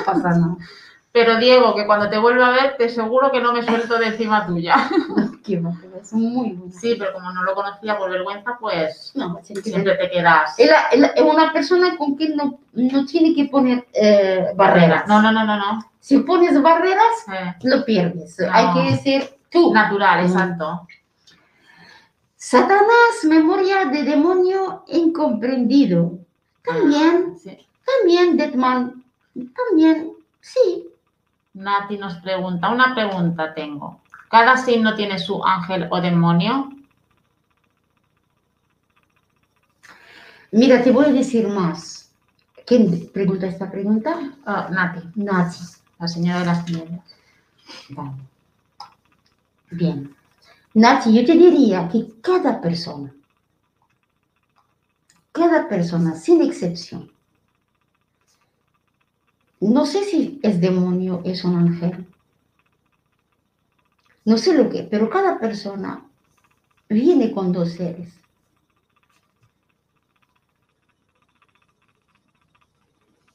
[0.05, 0.55] pasa nada.
[1.11, 4.07] Pero Diego, que cuando te vuelva a ver, te seguro que no me suelto de
[4.07, 4.89] encima tuya.
[5.45, 5.61] Qué
[6.01, 6.61] es muy bueno.
[6.71, 9.53] Sí, pero como no lo conocía por vergüenza, pues No, sí.
[9.61, 10.55] siempre te quedas.
[10.57, 10.71] Es
[11.21, 15.07] una persona con quien no, no tiene que poner eh, barreras.
[15.07, 15.85] No, no, no, no, no.
[15.99, 18.35] Si pones barreras, Eh, lo pierdes.
[18.39, 18.47] No.
[18.51, 19.71] Hay que ser tú.
[19.71, 20.33] natural, Mm.
[22.45, 26.19] Satanás, memoria de demonio incomprendido.
[26.61, 27.57] También, Sí.
[27.85, 29.01] también, Detman.
[29.55, 30.89] También, sí.
[31.53, 34.01] Nati nos pregunta, una pregunta tengo.
[34.29, 36.69] ¿Cada signo tiene su ángel o demonio?
[40.51, 42.11] Mira, te voy a decir más.
[42.65, 44.17] ¿Quién pregunta esta pregunta?
[44.45, 45.59] Ah, Nati, Nati.
[45.97, 47.15] la señora de las tinieblas.
[47.91, 48.11] Vale.
[49.71, 50.13] Bien.
[50.75, 53.13] Nati, yo te diría que cada persona,
[55.31, 57.11] cada persona, sin excepción,
[59.59, 62.07] no sé si es demonio, es un ángel,
[64.25, 66.09] no sé lo que, pero cada persona
[66.89, 68.13] viene con dos seres.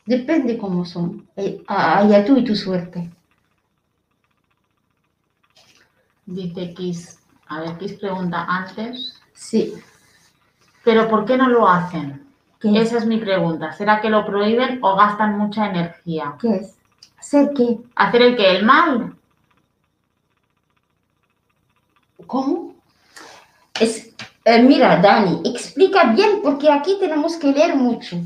[0.07, 1.28] Depende cómo son.
[1.66, 3.11] Allá tú y tu suerte.
[6.24, 7.18] Dice.
[7.49, 9.18] A ver, Kiss pregunta antes.
[9.32, 9.74] Sí.
[10.84, 12.26] ¿Pero por qué no lo hacen?
[12.61, 12.88] ¿Qué es?
[12.88, 13.72] Esa es mi pregunta.
[13.72, 16.34] ¿Será que lo prohíben o gastan mucha energía?
[16.40, 16.76] ¿Qué es?
[17.18, 17.78] ¿Hacer qué?
[17.94, 18.51] ¿Hacer el que?
[18.51, 19.14] ¿El mal?
[22.26, 22.74] ¿Cómo?
[23.80, 28.16] Es, eh, mira, Dani, explica bien porque aquí tenemos que leer mucho.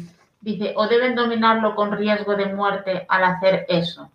[0.40, 4.10] Dice, o deben dominarlo con riesgo de muerte al hacer eso.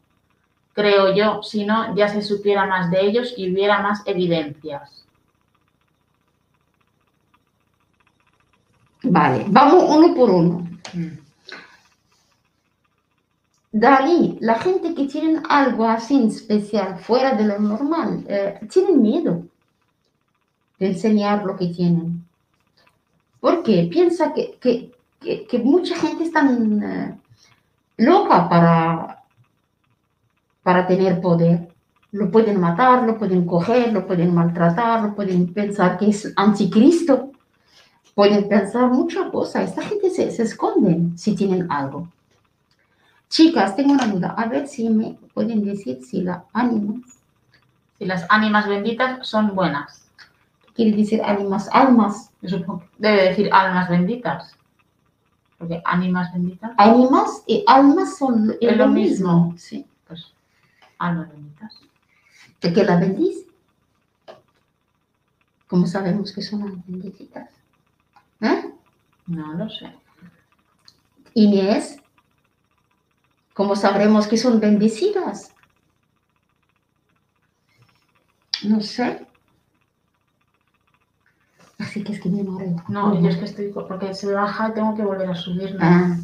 [0.78, 5.04] Creo yo, si no, ya se supiera más de ellos y hubiera más evidencias.
[9.02, 10.70] Vale, vamos uno por uno.
[13.72, 19.42] Dani, la gente que tiene algo así especial, fuera de lo normal, eh, tienen miedo
[20.78, 22.24] de enseñar lo que tienen.
[23.40, 23.90] ¿Por qué?
[23.92, 27.18] Piensa que, que, que, que mucha gente está eh,
[27.98, 29.17] loca para,
[30.68, 31.74] para tener poder.
[32.12, 37.32] Lo pueden matar, lo pueden coger, lo pueden maltratar, lo pueden pensar que es anticristo.
[38.14, 39.70] Pueden pensar muchas cosas.
[39.70, 42.10] Esta gente se, se esconde si tienen algo.
[43.30, 44.36] Chicas, tengo una duda.
[44.38, 47.00] A ver si me pueden decir si la ánimas,
[47.98, 50.10] Si las ánimas benditas son buenas.
[50.76, 52.30] quiere decir ánimas, almas.
[52.44, 54.54] Supongo debe decir almas benditas.
[55.58, 59.54] Porque ánimas benditas, Ánimas y almas son Es lo lo mismo.
[59.56, 59.86] Sí.
[61.00, 61.80] Almas benditas.
[62.62, 63.46] ¿De qué la bendice?
[65.68, 67.50] ¿Cómo sabemos que son almas benditas?
[68.42, 68.74] ¿Eh?
[69.28, 69.94] No lo sé.
[71.34, 71.98] Inés,
[73.54, 75.54] ¿cómo sabremos que son bendecidas?
[78.64, 79.28] No sé.
[81.80, 82.84] Así que es que me mareo.
[82.88, 85.76] No, yo es que estoy, porque se baja y tengo que volver a subir.
[85.76, 85.80] ¿no?
[85.82, 86.18] Ah,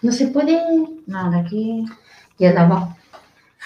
[0.00, 0.62] no se puede.
[1.06, 1.84] No, de aquí.
[2.38, 2.96] Ya la va.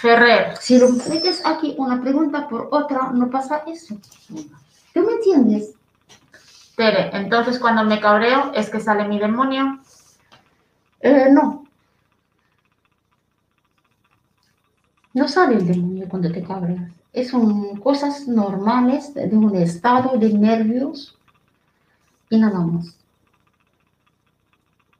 [0.00, 0.56] Ferrer.
[0.58, 3.96] Si lo metes aquí una pregunta por otra, no pasa eso.
[4.94, 5.74] ¿Tú me entiendes?
[6.76, 9.80] Tere, entonces cuando me cabreo es que sale mi demonio.
[11.00, 11.64] Eh, no.
[15.14, 16.92] No sale el demonio cuando te cabreas.
[17.12, 21.18] Es un- cosas normales de un estado de nervios
[22.30, 22.96] y nada más.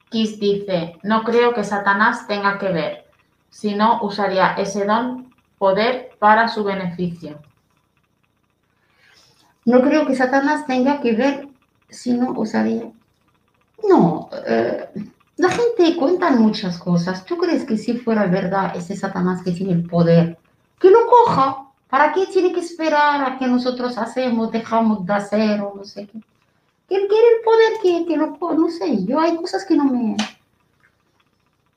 [0.09, 3.08] Kiss dice, no creo que Satanás tenga que ver,
[3.49, 7.39] si no usaría ese don, poder para su beneficio.
[9.65, 11.47] No creo que Satanás tenga que ver
[11.89, 12.91] si no usaría.
[13.87, 14.89] No, eh,
[15.37, 17.25] la gente cuenta muchas cosas.
[17.25, 20.37] ¿Tú crees que si fuera verdad ese Satanás que tiene el poder,
[20.79, 21.65] que lo coja?
[21.89, 26.07] ¿Para qué tiene que esperar a que nosotros hacemos, dejamos de hacer o no sé
[26.07, 26.17] qué?
[26.89, 29.05] Él quiere el poder, que, que lo no sé.
[29.05, 30.17] Yo hay cosas que no me.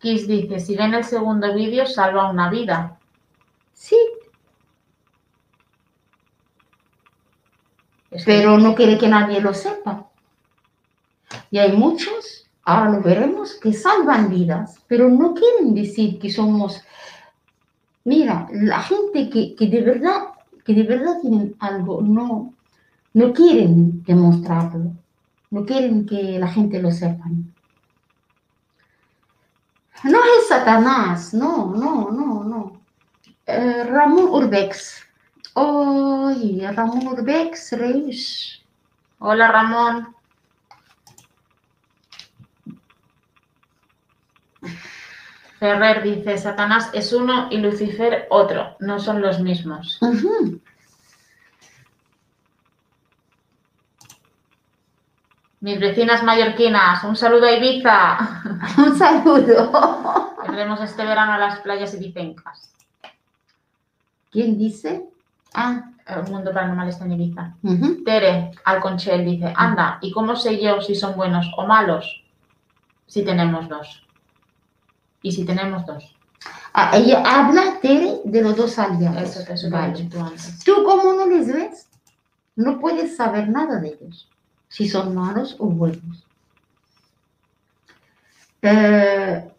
[0.02, 2.98] Kiss dice, si ven el segundo vídeo, salva una vida.
[3.72, 3.96] Sí,
[8.10, 10.10] Es que- pero no quiere que nadie lo sepa.
[11.52, 16.82] Y hay muchos, ahora lo veremos, que salvan vidas, pero no quieren decir que somos...
[18.04, 20.18] Mira, la gente que, que de verdad,
[20.64, 22.52] que de verdad tienen algo, no,
[23.14, 24.96] no quieren demostrarlo,
[25.50, 27.24] no quieren que la gente lo sepa.
[30.04, 32.80] No es Satanás, no, no, no, no.
[33.46, 35.06] Eh, Ramón Urbex.
[35.54, 38.64] Oye, Ramón Urbex, Reus.
[39.18, 40.14] Hola Ramón.
[45.60, 50.00] Ferrer dice, Satanás es uno y Lucifer otro, no son los mismos.
[55.62, 58.18] Mis vecinas mallorquinas, un saludo a Ibiza.
[58.78, 60.34] Un saludo.
[60.52, 62.72] Iremos este verano a las playas ibicencas.
[64.30, 65.04] ¿Quién dice?
[65.54, 67.54] Ah, El mundo paranormal está en Ibiza.
[67.62, 68.02] ujú.
[68.04, 72.24] Tere Alconchel dice, anda, ¿y cómo sé yo si son buenos o malos?
[73.06, 74.04] Si tenemos dos.
[75.22, 76.16] ¿Y si tenemos dos?
[76.74, 79.22] Ah, ella habla, Tere, de los dos aliados.
[79.36, 80.04] Eso, eso Vale.
[80.10, 80.58] tú antes.
[80.64, 81.88] Tú como no les ves,
[82.56, 84.28] no puedes saber nada de ellos,
[84.72, 86.26] si son malos o buenos.
[88.62, 89.50] Eh,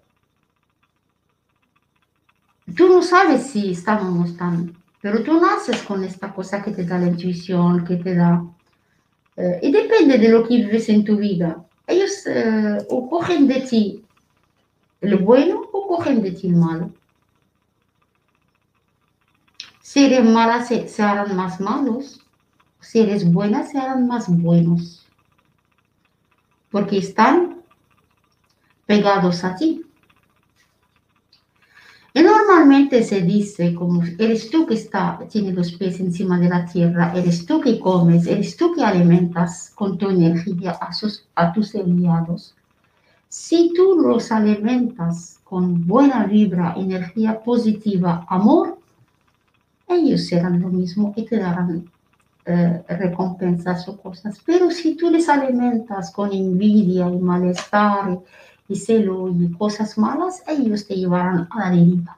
[2.75, 6.71] tú no sabes si están o no están, pero tú naces con esta cosa que
[6.71, 8.43] te da la intuición, que te da...
[9.37, 11.63] eh, y depende de lo que vives en tu vida.
[11.85, 14.03] Ellos eh, o cogen de ti
[15.01, 16.89] el bueno o cogen de ti el malo.
[19.79, 22.19] Si eres mala, se, se harán más malos.
[22.79, 25.02] Si eres buena, se harán más buenos.
[26.73, 27.61] Porque están
[28.85, 29.85] pegados a ti.
[32.15, 36.65] Y normalmente se dice como eres tú que está, tiene los pies encima de la
[36.65, 40.89] tierra, eres tú que comes, eres tú que alimentas con tu energía a,
[41.35, 42.55] a tus enviados.
[43.29, 48.79] Si tú los alimentas con buena vibra, energía positiva, amor,
[49.87, 51.92] ellos serán lo mismo y te darán
[52.45, 54.37] eh, recompensas o cosas.
[54.45, 58.19] Pero si tú les alimentas con envidia y malestar
[58.67, 62.17] y, celo y cosas malas, ellos te llevarán a la deriva.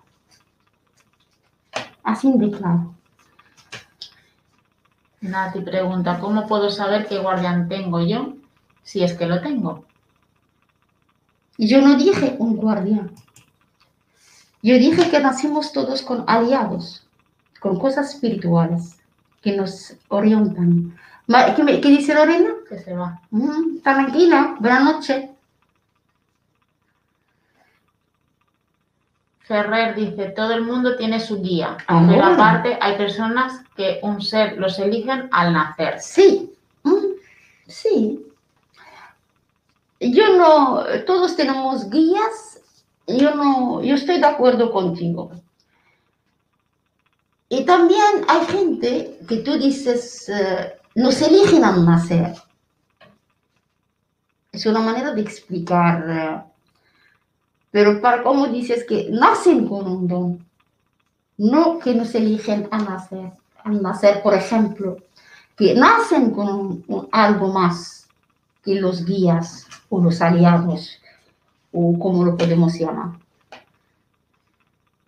[2.03, 2.95] Así de claro.
[5.21, 8.33] Nati pregunta, ¿cómo puedo saber qué guardián tengo yo?
[8.81, 9.85] Si es que lo tengo.
[11.59, 13.11] Yo no dije un guardián.
[14.63, 17.07] Yo dije que nacimos todos con aliados,
[17.59, 18.97] con cosas espirituales
[19.45, 20.97] que nos orientan.
[21.55, 22.49] ¿Qué, me- qué dice Lorena?
[22.67, 23.21] Que se va.
[23.29, 25.29] Mm, tranquila, buenas noches.
[29.41, 32.07] Ferrer dice, todo el mundo tiene su guía, Ahora.
[32.09, 35.99] pero aparte hay personas que un ser los eligen al nacer.
[35.99, 37.05] Sí, mm,
[37.67, 38.25] sí.
[39.99, 42.59] Yo no, todos tenemos guías,
[43.05, 45.29] yo no, yo estoy de acuerdo contigo.
[47.49, 52.33] Y también hay gente que tú dices, eh, nos eligen al nacer.
[54.51, 56.43] Es una manera de explicar, eh,
[57.71, 60.45] pero para cómo dices que nacen con un don,
[61.37, 63.31] no que nos eligen al nacer.
[63.63, 64.97] Al nacer, por ejemplo,
[65.57, 68.07] que nacen con un- un- algo más
[68.63, 70.99] que los guías o los aliados,
[71.71, 73.19] o como lo podemos llamar.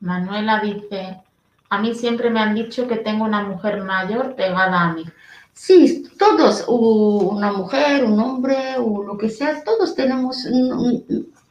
[0.02, 1.22] Manuela dice,
[1.70, 5.06] a mí siempre me han dicho que tengo una mujer mayor pegada a mí.
[5.54, 10.46] Sí, todos, una mujer, un hombre, o lo que sea, todos tenemos.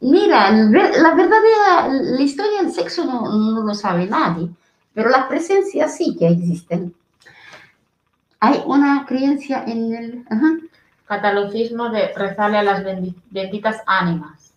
[0.01, 4.49] Mira, la verdadera, la historia del sexo no, no lo sabe nadie,
[4.95, 6.95] pero la presencia sí que existen.
[8.41, 10.25] Hay una creencia en el.
[10.31, 10.57] ajá.
[11.07, 14.53] Catalogismo de rezarle a las bendi- benditas ánimas.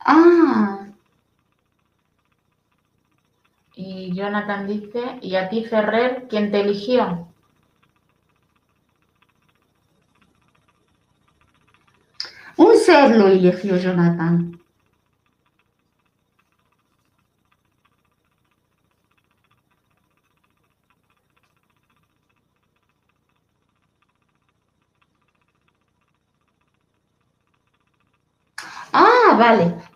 [0.00, 0.86] Ah,
[3.76, 7.28] Y Jonathan dice, ¿y a ti Ferrer, quién te eligió?
[12.56, 14.58] un ser lo eligió Jonathan.
[28.92, 29.95] Ah, vale.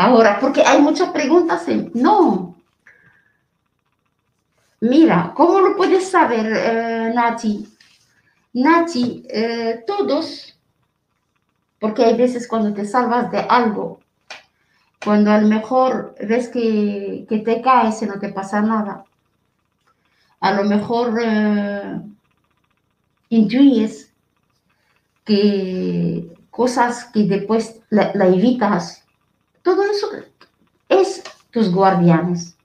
[0.00, 1.66] Ahora, porque hay muchas preguntas.
[1.66, 2.54] en- No.
[4.80, 7.66] Mira, ¿cómo lo puedes saber, eh, Nati?
[8.52, 10.56] Nati, eh, todos,
[11.80, 13.98] porque hay veces cuando te salvas de algo,
[15.04, 19.04] cuando a lo mejor ves que, que te caes y no te pasa nada,
[20.40, 22.00] a lo mejor eh,
[23.30, 24.12] intuyes
[25.24, 29.04] que cosas que después la, la evitas,
[29.68, 30.08] todo eso
[30.88, 32.56] es tus guardianes.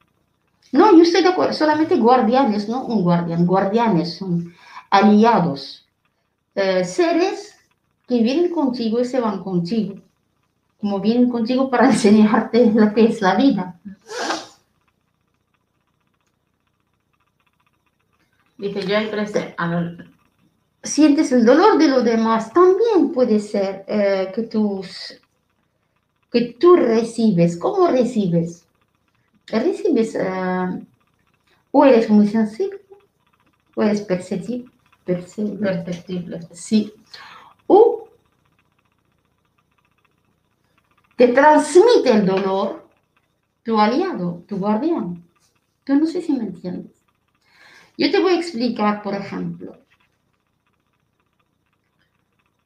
[0.71, 4.53] No, yo estoy de acuerdo, solamente guardianes, no un guardián, guardianes son
[4.89, 5.85] aliados,
[6.55, 7.55] eh, seres
[8.07, 9.95] que vienen contigo y se van contigo,
[10.79, 13.79] como vienen contigo para enseñarte lo que es la vida.
[18.57, 20.07] Dice, a los-
[20.83, 25.21] Sientes el dolor de los demás, también puede ser eh, que, tus,
[26.33, 27.57] que tú recibes.
[27.57, 28.67] ¿Cómo recibes?
[29.47, 30.85] Recibes, eh,
[31.71, 32.81] o eres muy sensible,
[33.75, 34.69] o eres perceptivo,
[35.05, 36.47] perce- perceptibles.
[36.51, 36.91] Sí.
[37.67, 38.07] O
[41.15, 42.89] te transmite el dolor
[43.63, 45.23] tu aliado, tu guardián.
[45.85, 46.91] Yo no sé si me entiendes.
[47.97, 49.77] Yo te voy a explicar, por ejemplo.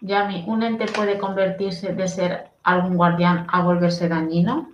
[0.01, 4.69] Yami, ¿un ente puede convertirse de ser algún guardián a volverse dañino?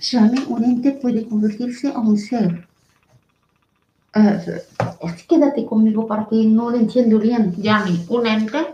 [0.00, 2.66] Llame, un ente puede convertirse a un ser.
[4.14, 4.62] Eh,
[5.28, 7.54] quédate conmigo para que no lo entiendo bien.
[7.56, 8.66] Yami, ¿un ente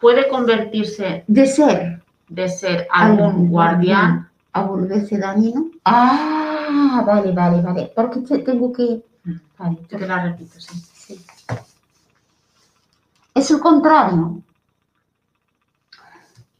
[0.00, 4.28] puede convertirse De ser de ser algún guardián?
[4.52, 5.66] a volverse dañino.
[5.84, 7.92] Ah, vale, vale, vale.
[7.94, 9.02] Porque te- tengo que.
[9.58, 10.74] Vale, Yo te la repito, sí.
[10.94, 11.20] Sí.
[13.34, 14.40] Es el contrario.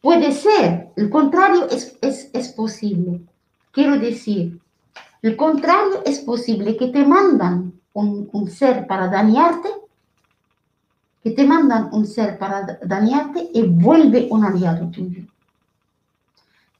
[0.07, 3.19] Puede ser, el contrario es, es, es posible.
[3.73, 4.57] Quiero decir,
[5.21, 9.67] el contrario es posible que te mandan un, un ser para dañarte,
[11.21, 15.23] que te mandan un ser para da- dañarte y vuelve un aliado tuyo.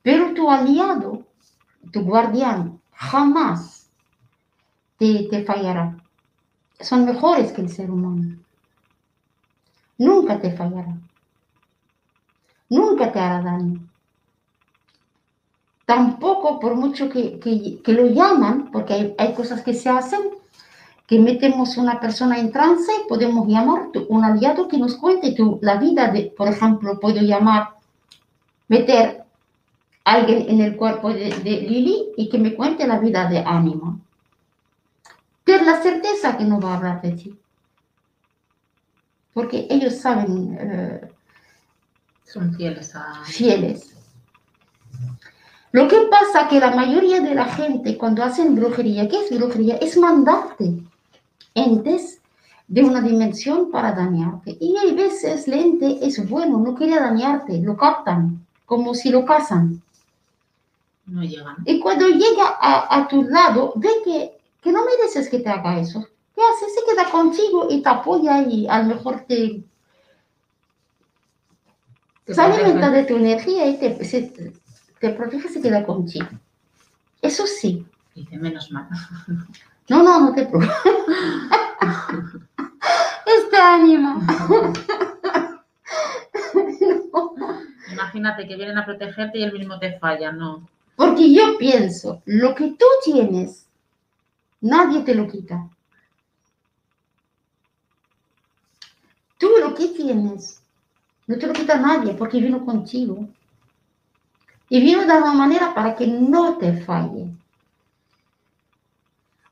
[0.03, 1.25] Pero tu aliado,
[1.91, 3.89] tu guardián, jamás
[4.97, 5.97] te, te fallará
[6.79, 8.37] son mejores que el ser humano.
[9.97, 10.95] Nunca te fallará.
[12.69, 13.79] Nunca te hará daño.
[15.85, 20.21] Tampoco por mucho que, que- lo llaman, porque hay, hay cosas que se hacen,
[21.07, 26.09] que metemos una persona en trance, podemos llamar un aliado que nos cuente la vida
[26.11, 27.69] de, por ejemplo, puedo llamar,
[28.69, 29.23] meter
[30.05, 33.39] a alguien en el cuerpo de, de Lili y que me cuente la vida de
[33.39, 33.99] Ánima
[35.45, 37.29] ten la certeza que no va a hablar de ti.
[39.33, 41.01] Porque ellos saben, eh,
[42.27, 43.23] Son fieles a...
[43.25, 43.95] fieles.
[45.71, 49.77] Lo que pasa que la mayoría de la gente cuando hacen brujería, ¿qué es brujería?
[49.77, 50.73] Es mandarte
[51.53, 52.19] entes
[52.67, 54.57] de una dimensión para dañarte.
[54.59, 59.23] Y hay veces el ente es bueno, no quiere dañarte, lo captan, como si lo
[59.23, 59.81] cazan.
[61.05, 61.55] No llegan.
[61.65, 65.79] Y cuando llega a, a tu lado, ve que, que no mereces que te haga
[65.79, 66.05] eso.
[66.35, 66.65] ¿Qué hace?
[66.69, 69.63] Se queda contigo y te apoya y a lo mejor te, Te
[72.33, 74.53] se alimenta de tu energía y te, se-
[74.99, 76.27] te protege, se queda contigo.
[77.21, 77.85] Eso sí.
[78.15, 78.87] Dice, menos mal.
[79.89, 80.69] No, no, no te preocupes.
[83.25, 84.21] Este ánimo.
[87.91, 90.67] Imagínate que vienen a protegerte y el mismo te falla, no.
[90.95, 93.67] Porque yo pienso, lo que tú tienes,
[94.61, 95.69] nadie te lo quita.
[99.37, 100.61] Tú lo que tienes,
[101.27, 103.27] no te lo quita nadie porque vino contigo.
[104.69, 107.27] Y vino de una manera para que no te falle.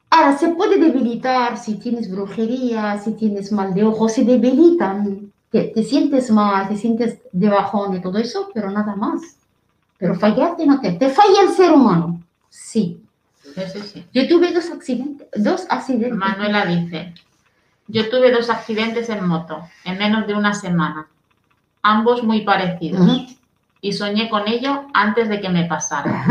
[0.10, 5.32] Ahora, se puede debilitar si tienes brujería, si tienes mal de ojo, se debilitan.
[5.50, 9.22] Te, te sientes mal, te sientes de bajón y todo eso, pero nada más.
[9.98, 10.94] Pero fallarte no te...
[10.94, 12.22] Te falla el ser humano.
[12.50, 13.02] Sí.
[13.42, 14.06] Sí, sí.
[14.14, 15.28] Yo tuve dos accidentes.
[15.36, 16.18] Dos accidentes.
[16.18, 17.14] Manuela dice,
[17.88, 21.08] yo tuve dos accidentes en moto en menos de una semana,
[21.86, 23.38] ambos muy parecidos,
[23.80, 26.26] y soñé con ello antes de que me pasara.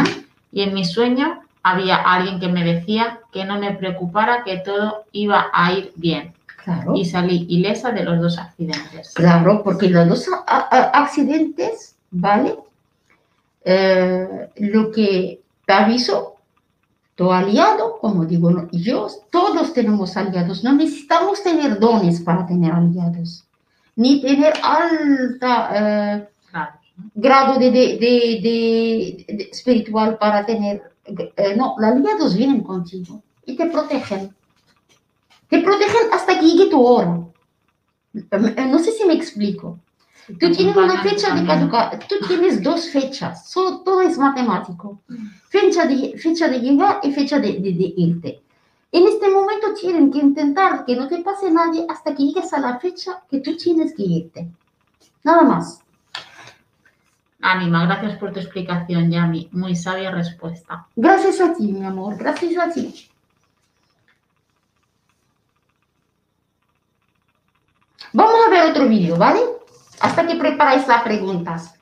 [0.50, 5.04] Y en mi sueño había alguien que me decía que no me preocupara, que todo
[5.12, 6.34] iba a ir bien.
[6.64, 6.96] Claro.
[6.96, 9.12] Y salí ilesa de los dos accidentes.
[9.14, 12.56] Claro, porque los dos accidentes, ¿vale?
[13.64, 16.34] Eh, lo que te aviso,
[17.14, 23.44] tu aliado, como digo yo, todos tenemos aliados, no necesitamos tener dones para tener aliados,
[23.96, 26.28] ni tener alta eh,
[27.14, 27.98] grado de, de-
[29.26, 34.34] de- espiritual para tener, eh, no, los aliados vienen contigo y te protegen,
[35.48, 37.20] te protegen hasta que llegue tu hora.
[38.14, 39.78] Eh, No sé si me explico.
[40.26, 45.00] Tú tienes una fecha de caducar, tú tienes dos fechas, solo, todo es matemático.
[45.50, 48.42] Fecha de, fecha de llegar y fecha de, de- de irte.
[48.94, 52.60] En este momento tienen que intentar que no te pase nadie hasta que llegues a
[52.60, 54.48] la fecha que tú tienes que irte.
[55.24, 55.82] Nada más.
[57.40, 59.48] Ánima, gracias por tu explicación, Yami.
[59.50, 60.86] Muy sabia respuesta.
[60.94, 63.10] Gracias a ti, mi amor, gracias a ti.
[68.12, 69.40] Vamos a ver otro vídeo, ¿vale?
[69.98, 71.74] Hasta que preparáis las preguntas.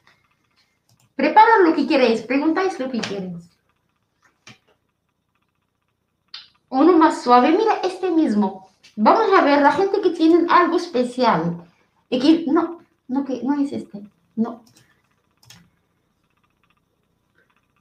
[1.15, 3.52] Preparad lo que queréis, preguntáis lo que queréis.
[6.73, 8.71] Uno más suave, mira este mismo.
[8.97, 11.63] Vamos a ver la gente que tiene algo especial.
[12.09, 12.79] Y que, no,
[13.09, 14.03] no, que, no es este.
[14.37, 14.63] No,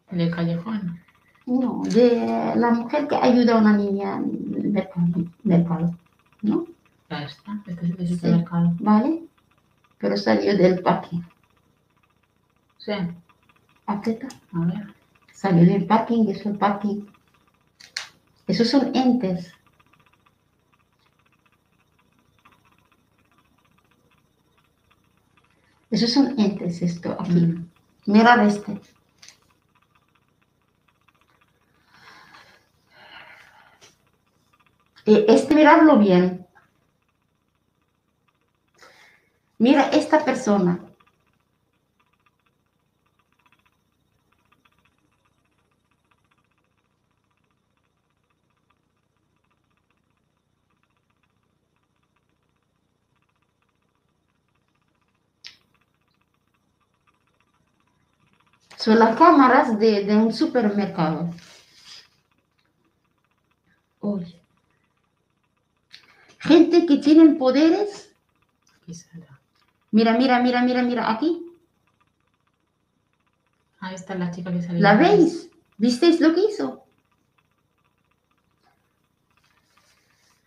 [0.10, 1.00] del callejón.
[1.46, 5.96] no, de la mujer que ayuda a una niña en el mercado, mercado,
[6.42, 6.66] ¿no?
[7.10, 7.62] Ya está.
[7.68, 8.16] Este es el de Sí.
[8.16, 8.74] supermercado.
[8.82, 9.24] ¿Vale?
[10.00, 11.22] Pero salió del parking.
[12.78, 12.92] Sí.
[13.86, 14.28] Aprieta.
[14.54, 14.94] A ver.
[15.32, 17.06] Salió del parking, es el parking.
[18.52, 19.54] Esos son entes.
[25.90, 27.32] Esos son entes, esto aquí.
[27.32, 27.72] Mm.
[28.08, 28.82] Mira este.
[35.06, 36.46] Este, miradlo bien.
[39.60, 40.91] Mira esta persona.
[58.82, 61.30] Son las cámaras de, de un supermercado.
[64.00, 64.42] Oye.
[66.40, 68.12] Gente que tienen poderes.
[69.92, 71.46] Mira, mira, mira, mira, mira, aquí.
[73.80, 74.82] Ahí está la chica que salió.
[74.82, 75.50] ¿La veis?
[75.78, 76.84] ¿Visteis lo que hizo?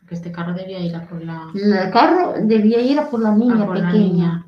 [0.09, 3.31] Que este carro debía ir a por la, El carro debía ir a por la
[3.31, 4.09] a niña por la pequeña.
[4.13, 4.47] niña.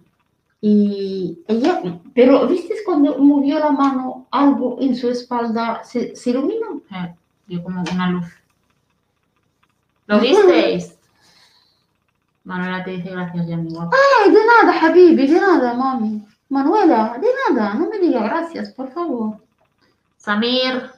[0.60, 1.80] Y ella,
[2.16, 6.80] pero, ¿viste cuando movió la mano, algo en su espalda se, se iluminó?
[7.46, 8.26] Dio como una luz.
[10.06, 10.98] ¿Lo visteis?
[12.44, 13.94] Manuela te dice gracias, ya mi guapa.
[14.24, 16.26] Ay, de nada, Habibi, de nada, mami.
[16.48, 19.36] Manuela, de nada, no me diga gracias, por favor.
[20.16, 20.90] Samir.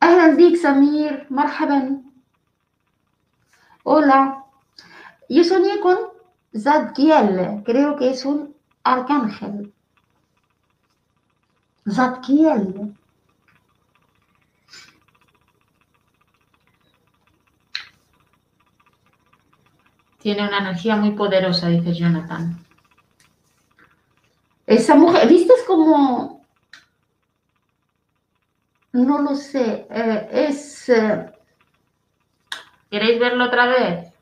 [0.00, 1.24] Ahlan bik, Samir.
[1.28, 2.12] Marhaban.
[3.84, 4.44] Hola.
[5.28, 5.98] Yo soñé con
[6.52, 8.53] Zadkiel, creo que es un
[8.84, 9.72] arcángel
[11.90, 12.94] Zadkiel
[20.18, 22.58] tiene una energía muy poderosa, dice Jonathan.
[24.66, 26.42] esa mujer ¿viste cómo
[28.92, 30.88] no lo sé, eh, es...
[30.88, 31.30] eh,
[32.90, 34.12] ¿Queréis verlo otra vez?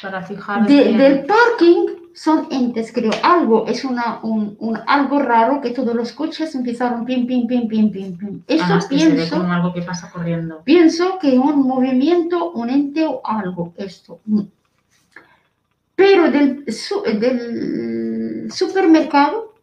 [0.00, 3.12] Para fijaros de- del parking son entes, creo.
[3.22, 7.68] Algo, es una, un, un- algo raro que todos los coches empezaron pim, pim, pim,
[7.68, 8.42] pim, pim, pim.
[8.46, 10.60] Eso Además que se ve pienso, como algo que pasa corriendo.
[10.64, 14.20] pienso que un movimiento, un ente o algo, esto.
[15.94, 19.54] Pero del, su- del supermercado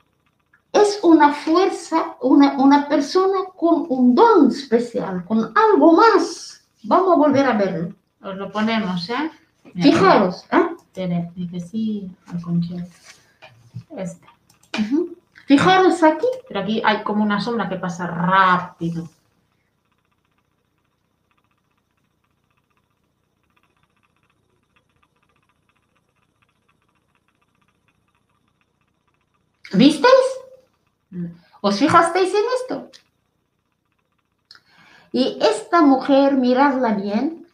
[0.72, 6.62] es una fuerza, una, una persona con un don especial, con algo más.
[6.84, 7.96] Vamos a volver a verlo.
[8.22, 9.32] Os lo ponemos, ¿eh?
[9.82, 10.68] Fijaros, ¿eh?
[10.98, 12.84] Tere, dice sí, al conchero.
[13.96, 14.28] Este.
[15.46, 16.26] Fijaros aquí.
[16.48, 19.08] Pero aquí hay como una sombra que pasa rápido.
[29.74, 30.12] ¿Visteis?
[31.12, 31.28] Mm.
[31.62, 32.90] ¿Os fijasteis en esto?
[35.12, 37.47] Y esta mujer, miradla bien,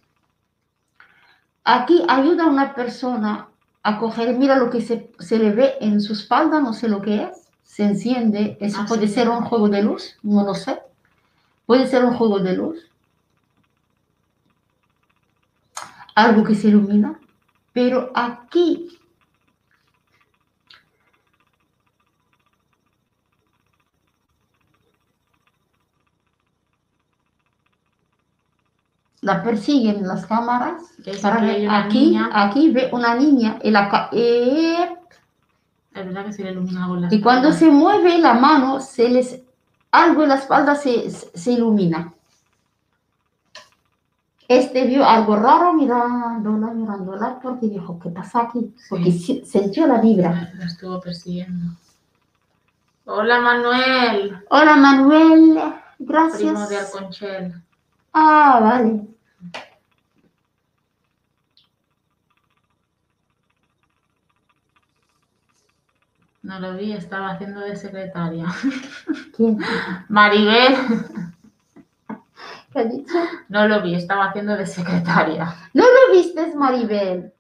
[1.64, 3.49] aquí ayuda a una persona
[3.84, 7.02] a coger, mira lo que se, se le ve en su espalda, no sé lo
[7.02, 9.15] que es, se enciende, eso Ah, puede sí.
[9.15, 10.81] ser un juego de luz, no lo sé,
[11.65, 12.80] puede ser un juego de luz,
[16.15, 17.19] algo que se ilumina,
[17.73, 18.90] pero aquí
[29.24, 30.82] la persiguen las cámaras.
[31.22, 32.30] Para una aquí, niña.
[32.34, 34.90] aquí ve una niña y, la eh,
[35.94, 39.40] Es verdad que se le y cuando se mueve la mano, se les,
[39.91, 42.14] algo en la espalda se, se ilumina.
[44.48, 48.76] Este vio algo raro mirándola, mirándola, porque dijo, ¿qué pasa aquí?
[48.90, 50.52] Porque si- sintió la vibra.
[50.56, 51.74] La estuvo persiguiendo.
[53.06, 56.70] Hola Manuel, Hola Manuel, primo gracias.
[56.70, 57.54] de Alconchel.
[58.14, 59.02] Ah, vale.
[66.41, 68.45] No lo vi, estaba haciendo de secretaria.
[69.36, 69.57] ¿Quién?
[70.10, 70.76] Maribel,
[72.72, 73.14] ¿Qué ha dicho?
[73.49, 75.56] no lo vi, estaba haciendo de secretaria.
[75.74, 77.34] ¿No lo viste, Maribel?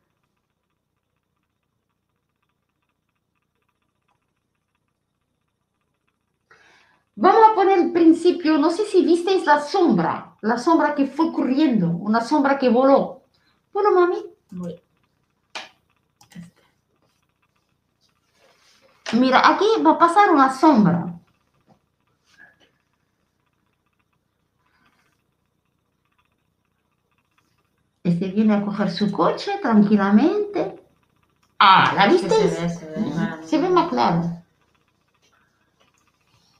[7.15, 11.31] Vamos a poner el principio, no sé si visteis la sombra, la sombra que fue
[11.31, 13.21] corriendo, una sombra que voló.
[13.71, 14.17] Bueno, mami,
[14.49, 14.81] Voy.
[16.23, 16.51] Este.
[19.13, 21.13] mira, aquí va a pasar una sombra.
[28.03, 30.83] Este viene a coger su coche tranquilamente.
[31.59, 32.53] Ah, ¿la visteis?
[32.53, 33.47] se ve, se ve, maravilla.
[33.47, 34.42] Se ve más claro.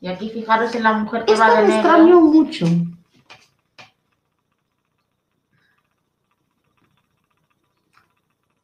[0.03, 1.89] Y aquí fijaros en la mujer que va Esto de me negro.
[1.89, 2.65] extrañó mucho.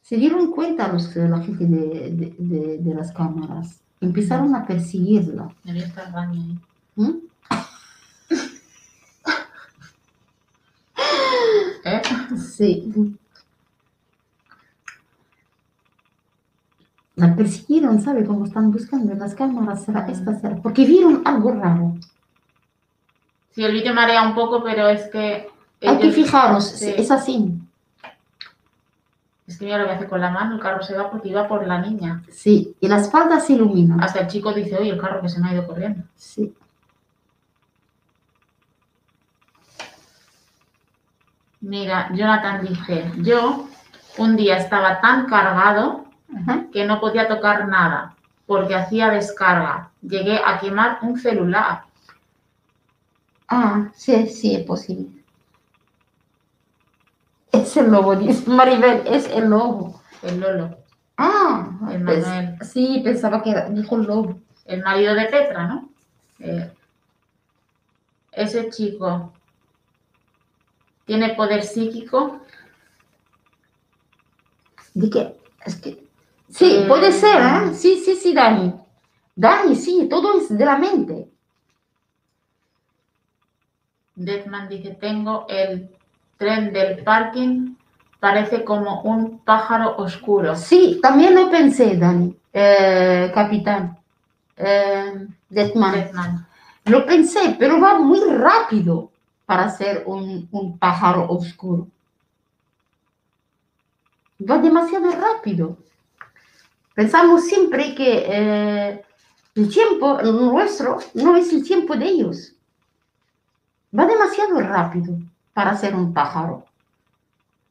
[0.02, 3.80] Se dieron cuenta los, la gente de, de- de- de las cámaras.
[4.02, 5.54] Empezaron a perseguirla.
[5.64, 6.60] Debería estar baño ahí.
[6.96, 7.18] ¿Mm?
[11.86, 12.02] ¿Eh?
[12.38, 12.92] Sí.
[17.20, 18.24] La persiguieron, ¿sabe?
[18.26, 20.56] Como están buscando en las cámaras, será esta, será.
[20.56, 21.96] Porque vieron algo raro.
[23.52, 25.50] Sí, el vídeo marea un poco, pero es que...
[25.82, 26.94] Hay que fijaros, Sí.
[26.98, 27.54] es así.
[29.48, 31.48] Es que mira lo que hace con la mano, el carro se va porque iba
[31.48, 32.24] por la niña.
[32.30, 33.98] Sí, y la espalda se ilumina.
[34.00, 36.04] Hasta el chico dice, oye, el carro que se me ha ido corriendo.
[36.16, 36.54] Sí.
[41.62, 43.68] Mira, Jonathan dice, yo
[44.18, 46.06] un día estaba tan cargado
[46.36, 46.66] Ajá.
[46.72, 48.16] que no podía tocar nada
[48.46, 49.92] porque hacía descarga.
[50.02, 51.84] Llegué a quemar un celular.
[53.48, 55.10] Ah, sí, sí, es posible.
[57.52, 60.02] Es el lobo, dice Maribel, es el lobo.
[60.22, 60.78] El Lolo,
[61.18, 64.40] Ah, el pues, Manuel, sí, pensaba que era, dijo el lobo.
[64.66, 65.90] el marido de Petra, ¿no?
[66.40, 66.72] Eh,
[68.34, 69.34] ese chico
[71.06, 72.42] tiene poder psíquico.
[74.94, 75.40] ¿De qué?
[75.66, 76.06] Es que,
[76.50, 77.74] sí, Eh, puede ser, ¿eh?
[77.74, 78.74] Sí, sí, sí, Dani.
[79.36, 81.30] Dani, sí, todo es de la mente.
[84.16, 85.90] Deadman dice, tengo el
[86.38, 87.76] tren del parking,
[88.20, 90.56] parece como un pájaro oscuro.
[90.56, 93.98] Sí, también lo pensé, Dani, eh, capitán.
[94.58, 95.94] Eh, Detman.
[95.94, 96.48] Deadman.
[96.86, 99.12] Lo pensé, pero va muy rápido
[99.46, 101.88] para ser un, un pájaro oscuro.
[104.50, 105.78] Va demasiado rápido.
[106.96, 109.06] Pensamos siempre que eh,
[109.56, 112.54] el tiempo nuestro no es el tiempo de ellos.
[113.98, 115.16] Va demasiado rápido
[115.54, 116.66] para ser un pájaro.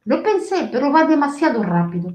[0.05, 2.13] Lo pensé, pero va demasiado rápido.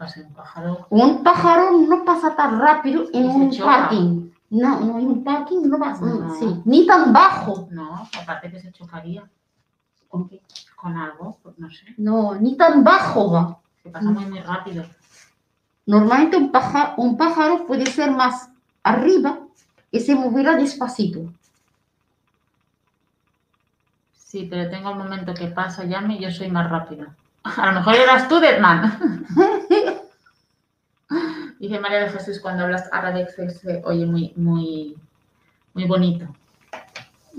[0.00, 0.86] Va a ser un pájaro.
[0.90, 3.66] Un pájaro no pasa tan rápido en un choca.
[3.88, 4.30] parking.
[4.50, 6.34] No, no, en un parking no va, No.
[6.34, 7.68] sí, ni tan bajo.
[7.70, 9.24] No, aparte que se chocaría
[10.08, 10.42] ¿Con qué?
[10.76, 11.86] con algo, no sé.
[11.96, 13.58] No, ni tan bajo va.
[13.82, 14.84] Se pasa muy, muy rápido.
[15.86, 18.48] Normalmente un pájaro, un pájaro puede ser más
[18.82, 19.40] arriba
[19.90, 21.32] y se moverá despacito.
[24.14, 27.06] Sí, pero tengo el momento que pasa llame y yo soy más rápido.
[27.42, 29.26] A lo mejor eras tú, Deadman.
[31.58, 34.96] Dice María de Jesús, cuando hablas árabe se, se oye muy, muy,
[35.74, 36.26] muy bonito.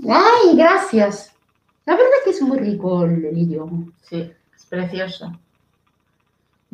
[0.08, 1.32] Ay, gracias.
[1.84, 3.84] La verdad que es muy rico el, el idioma.
[4.02, 5.32] Sí, es precioso.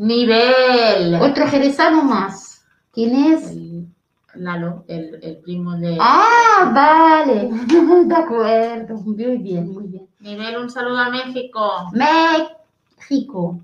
[0.01, 1.17] Nivel.
[1.21, 2.65] Otro jerezano más.
[2.91, 3.51] ¿Quién es?
[3.51, 3.87] El
[4.35, 5.99] Lalo, el, el primo de...
[6.01, 7.51] Ah, vale.
[8.07, 8.95] De acuerdo.
[8.95, 10.09] Muy bien, muy bien.
[10.21, 11.91] Nivel, un saludo a México.
[11.93, 13.61] México.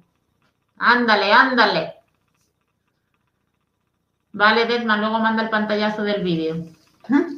[0.77, 1.95] Ándale, ándale.
[4.33, 6.67] Vale, Deadman, luego manda el pantallazo del vídeo.
[7.09, 7.29] ¿Ah?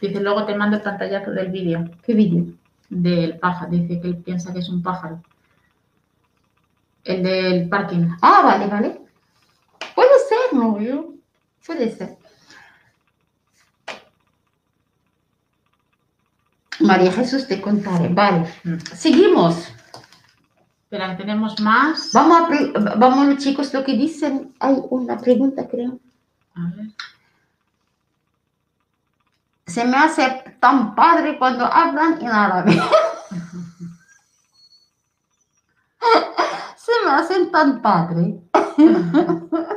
[0.00, 2.46] Dice, luego te mando el pantallazo del vídeo ¿Qué vídeo?
[2.88, 3.72] del pájaro.
[3.72, 5.20] Dice que él piensa que es un pájaro.
[7.06, 8.08] El del parking.
[8.20, 9.00] Ah, vale, vale.
[9.94, 10.80] Puede ser, ¿no?
[10.80, 11.14] Yo-
[11.64, 12.18] Puede ser.
[16.80, 18.08] María Jesús, te contaré.
[18.08, 18.52] Vale.
[18.64, 18.76] Mm.
[18.94, 19.68] Seguimos.
[20.84, 22.10] Espera, tenemos más.
[22.12, 24.54] Vamos, a vamos chicos, lo que dicen.
[24.60, 25.98] Hay una pregunta, creo.
[26.54, 26.86] A ver.
[29.66, 32.80] Se me hace tan padre cuando hablan en árabe.
[36.76, 38.38] Se me hacen tan padre.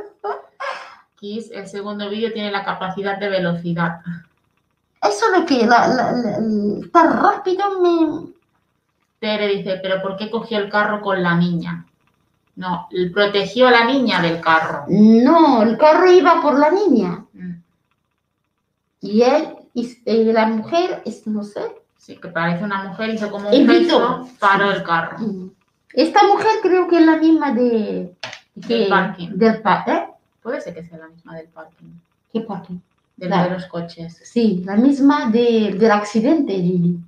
[1.16, 4.00] Kiss, el segundo vídeo tiene la capacidad de velocidad.
[5.02, 8.30] Eso es lo que la, la- la- el- tan rápido me...
[9.18, 11.84] Tere dice, pero ¿por qué cogió el carro con la niña?
[12.56, 14.84] No, protegió a la niña del carro.
[14.88, 17.24] No, el carro iba por la niña.
[17.34, 17.52] Mm,
[19.02, 21.60] Y él, y, y la mujer, es- no sé.
[21.98, 25.18] Sí, que parece una mujer, hizo como un gesto, paró el carro.
[25.18, 25.50] Mm.
[25.92, 28.14] Esta mujer creo que es la misma de...
[28.54, 29.28] Del parking.
[29.34, 30.06] Del pa- ¿eh?
[30.42, 31.88] Puede ser que sea la misma del parking,
[32.32, 32.78] ¿Qué parking?
[33.16, 33.50] del Claro.
[33.50, 34.20] de los coches.
[34.24, 36.98] Sí, la misma de, del accidente, Lili.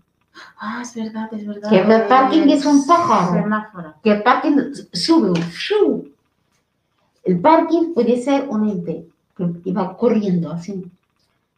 [0.58, 1.68] Ah, es verdad, es verdad.
[1.70, 3.42] Que el parking es un pájaro.
[3.42, 3.94] Semáforo.
[4.02, 4.56] Que el parking
[4.92, 5.32] sube,
[7.24, 9.06] el parking puede ser un ente
[9.36, 10.84] que va corriendo así.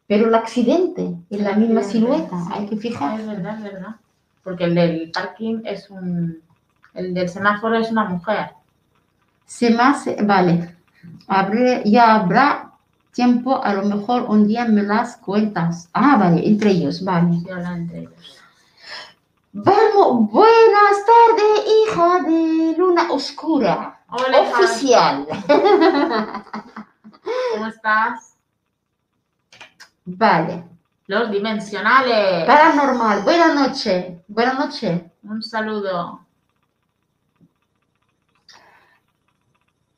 [0.07, 3.19] Pero el accidente es la misma silueta, hay que Ah, fijar.
[3.19, 3.95] es verdad, es verdad.
[4.43, 6.41] Porque el del parking es un...
[6.95, 8.51] El del semáforo es una mujer.
[9.45, 10.75] Se hace, vale,
[11.27, 12.71] Habré- ya habrá
[13.11, 15.87] tiempo, a lo mejor un día me las cuentas.
[15.93, 17.33] Ah, vale, entre ellos, vale.
[17.39, 18.41] Sí, entre ellos.
[19.53, 23.99] Vamos, buenas tardes, hija de luna oscura.
[24.09, 24.41] Hola.
[24.41, 25.27] Oficial.
[27.53, 28.35] ¿Cómo estás?
[30.05, 30.63] Vale.
[31.07, 32.45] Los dimensionales.
[32.45, 34.17] Paranormal, buenas noches.
[34.27, 35.01] Buenas noches.
[35.23, 36.24] Un saludo.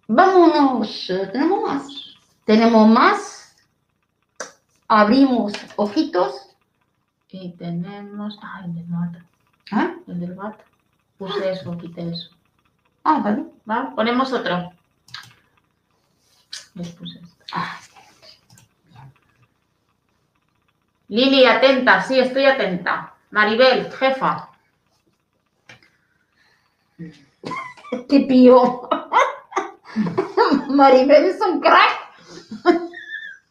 [0.08, 1.08] Vámonos.
[1.32, 1.88] ¿Tenemos más?
[2.46, 3.56] Tenemos más.
[4.88, 6.56] Abrimos ojitos.
[7.30, 8.40] Y tenemos...
[8.42, 9.20] Ah, el del gato.
[9.72, 9.94] ¿Ah?
[10.08, 10.64] El del gato.
[11.18, 12.30] Puse eso, quité eso.
[13.04, 13.46] Ah, vale.
[13.70, 13.94] ¿Va?
[13.96, 14.72] Ponemos otro.
[16.76, 17.46] Les puse esto.
[17.52, 17.80] Ah,
[21.10, 22.02] Lili, atenta.
[22.04, 23.14] Sí, estoy atenta.
[23.32, 24.50] Maribel, jefa.
[28.10, 28.90] qué pío.
[30.70, 32.08] Maribel es un crack.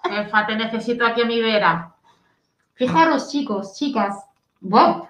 [0.04, 1.94] Jefa, te necesito aquí a mi vera.
[2.74, 4.14] Fijaros, chicos, chicas.
[4.60, 5.08] ¡Wow!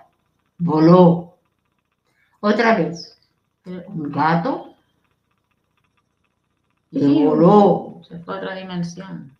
[0.58, 1.36] Voló.
[2.40, 3.18] Otra vez.
[3.64, 4.74] Un gato.
[6.90, 8.00] Y voló.
[8.08, 9.36] Se fue a otra dimensión.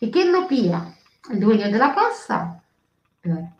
[0.00, 0.94] ¿Y quién lo pilla?
[1.30, 2.62] El dueño de la casa.
[3.16, 3.52] Espera.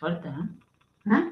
[0.00, 1.12] Fuerte, ¿eh?
[1.12, 1.30] ¿Ah?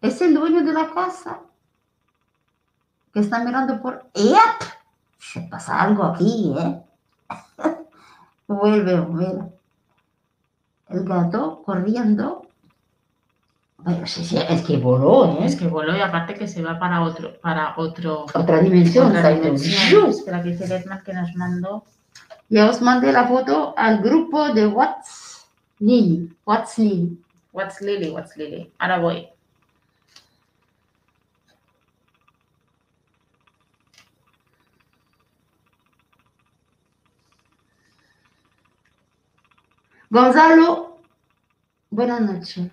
[0.00, 1.42] Es el dueño de la casa
[3.12, 4.10] que está mirando por...
[4.14, 4.62] ¡Ep!
[5.18, 6.82] Se pasa algo aquí, ¿eh?
[8.48, 9.48] Vuelve, mira.
[10.88, 12.41] El gato corriendo.
[13.84, 15.44] Bueno, sí, sí, es que voló, ¿eh?
[15.46, 19.08] Es que voló y aparte que se va para otro, para otro, Otra dimensión.
[19.08, 20.10] otra dimensión.
[20.10, 21.84] Espera que dice Deadman que nos mandó.
[22.48, 25.48] Ya os mandé la foto al grupo de What's
[25.80, 26.30] Lily.
[26.44, 27.18] What's Lily.
[27.52, 28.10] What's Lily?
[28.10, 28.72] What's Lily?
[28.78, 29.28] Ahora voy.
[40.10, 40.98] Gonzalo,
[41.90, 42.70] buenas noches.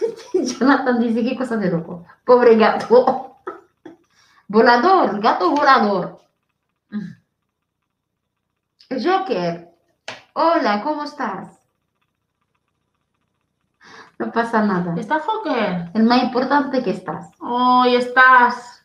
[0.34, 2.04] Jonathan dice qué cosa de loco.
[2.24, 3.36] Pobre gato.
[4.48, 6.20] Volador, gato volador.
[8.88, 9.68] Joker,
[10.34, 11.58] hola, ¿cómo estás?
[14.18, 14.94] No pasa nada.
[14.96, 15.90] ¿Está Joker?
[15.92, 17.30] El más importante que estás.
[17.40, 18.82] Hoy estás.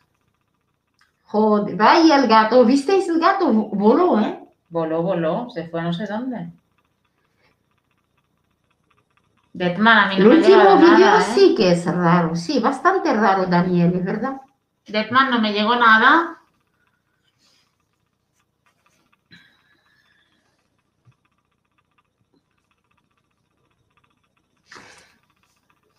[1.26, 2.64] Joder, vaya el gato.
[2.64, 3.50] ¿Visteis el gato?
[3.52, 4.44] Voló, ¿eh?
[4.68, 6.50] Voló, voló, se fue a no sé dónde.
[9.54, 11.34] Deadman, a mí El no me ha último nada, ¿eh?
[11.34, 12.34] sí que es raro.
[12.34, 14.40] Sí, bastante raro, Daniel, ¿es verdad?
[14.86, 16.38] Deadman no me llegó nada.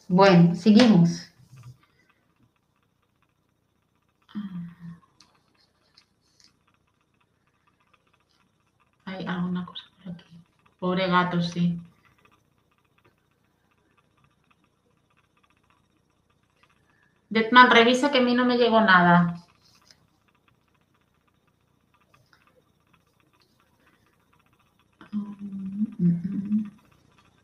[0.07, 1.30] Bueno, seguimos.
[9.05, 10.25] Hay alguna cosa por aquí.
[10.80, 11.80] Pobre gato, sí.
[17.34, 19.43] Deadman, revisa que a mí no me llegó nada.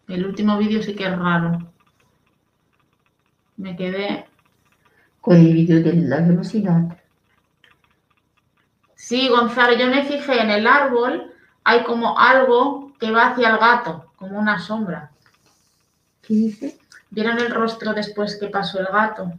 [0.08, 1.58] El último vídeo sí que es raro.
[3.58, 4.28] Me quedé.
[5.22, 6.96] Con el vídeo de la velocidad.
[8.94, 11.34] Sí, Gonzalo, yo me fijé en el árbol,
[11.64, 15.10] hay como algo que va hacia el gato, como una sombra.
[16.22, 16.80] ¿Qué dice?
[17.10, 19.34] ¿Vieron el rostro después que pasó el gato?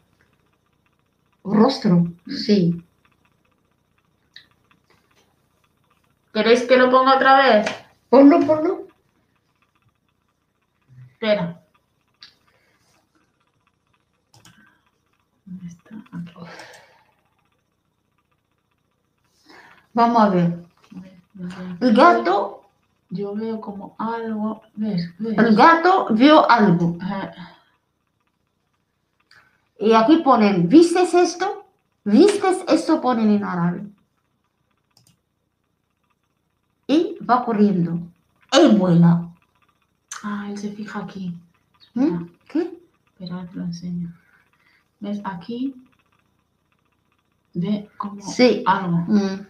[1.45, 2.05] Rostro.
[2.27, 2.83] Sí.
[6.33, 7.67] ¿Queréis que lo ponga otra vez?
[8.09, 8.87] Ponlo, ponlo.
[11.13, 11.61] Espera.
[15.45, 15.97] ¿Dónde está?
[16.13, 16.33] Aquí.
[19.93, 20.65] Vamos a ver.
[21.53, 21.85] A.
[21.85, 22.63] El gato,
[23.11, 24.63] Yo veo como algo.
[24.75, 25.11] ¿Ves?
[25.19, 25.37] ¿Ves?
[25.37, 26.97] el gato vio algo.
[27.01, 27.33] Ah,
[29.81, 31.65] Y aquí ponen, ¿vistes esto?
[32.05, 33.01] ¿Vistes esto?
[33.01, 33.87] Ponen en árabe.
[36.87, 37.99] Y va corriendo.
[38.53, 39.27] Y vuela.
[40.23, 41.35] Ah, él se fija aquí.
[41.95, 42.01] ¿Eh?
[42.05, 42.81] Espera, ¿Qué?
[43.19, 44.15] espera, te lo enseño.
[45.01, 45.21] ¿Ves?
[45.25, 45.75] Aquí.
[47.55, 48.63] Ve como Sí.
[48.67, 48.99] algo.
[49.09, 49.47] Mm.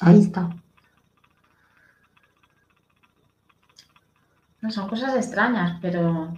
[0.00, 0.50] Ahí está.
[4.70, 6.32] Son cosas extrañas, pero.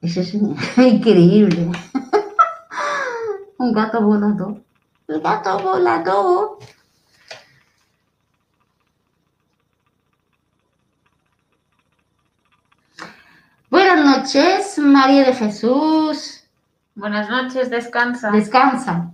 [0.00, 0.34] Eso es
[0.76, 1.70] increíble.
[3.58, 4.62] Un gato volador.
[5.08, 6.58] El gato volador.
[13.70, 14.02] Buenas
[14.34, 16.44] noches, María de Jesús.
[16.94, 18.30] Buenas noches, descansa.
[18.30, 19.10] Descansa.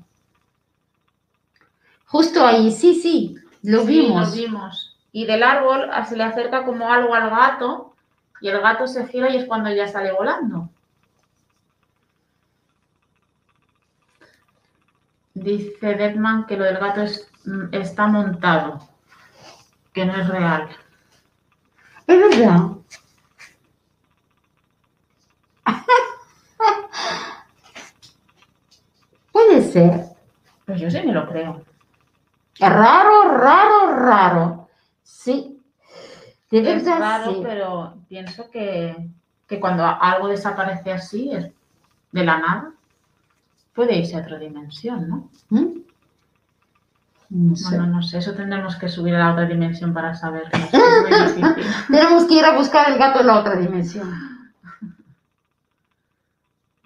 [2.07, 4.28] Justo ahí, sí, sí, lo Sí, vimos.
[4.31, 4.97] lo vimos.
[5.12, 7.95] Y del árbol se le acerca como algo al gato
[8.41, 10.69] y el gato se gira y es cuando ya sale volando.
[15.35, 18.81] Dice Deadman que lo del gato es- mm, está montado,
[19.93, 20.69] que no es real.
[22.09, 22.70] Es verdad.
[29.32, 30.05] Puede ser.
[30.65, 31.63] Pues yo sí me lo creo.
[32.61, 34.69] Raro, raro, raro.
[35.03, 35.61] Sí.
[36.51, 39.11] Es raro, pero pienso que,
[39.49, 41.51] que cuando algo desaparece así, es
[42.13, 42.73] de la nada,
[43.75, 45.31] puede irse a otra dimensión, ¿no?
[45.51, 45.81] ¿Mm?
[47.31, 47.77] No sé.
[47.77, 50.51] Bueno, no sé, eso tendremos que subir a la otra dimensión para saberlo.
[51.89, 54.09] Tenemos que ir a buscar el gato en la otra dimensión.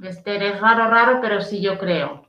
[0.01, 2.28] Esther, es raro, raro, pero sí yo creo.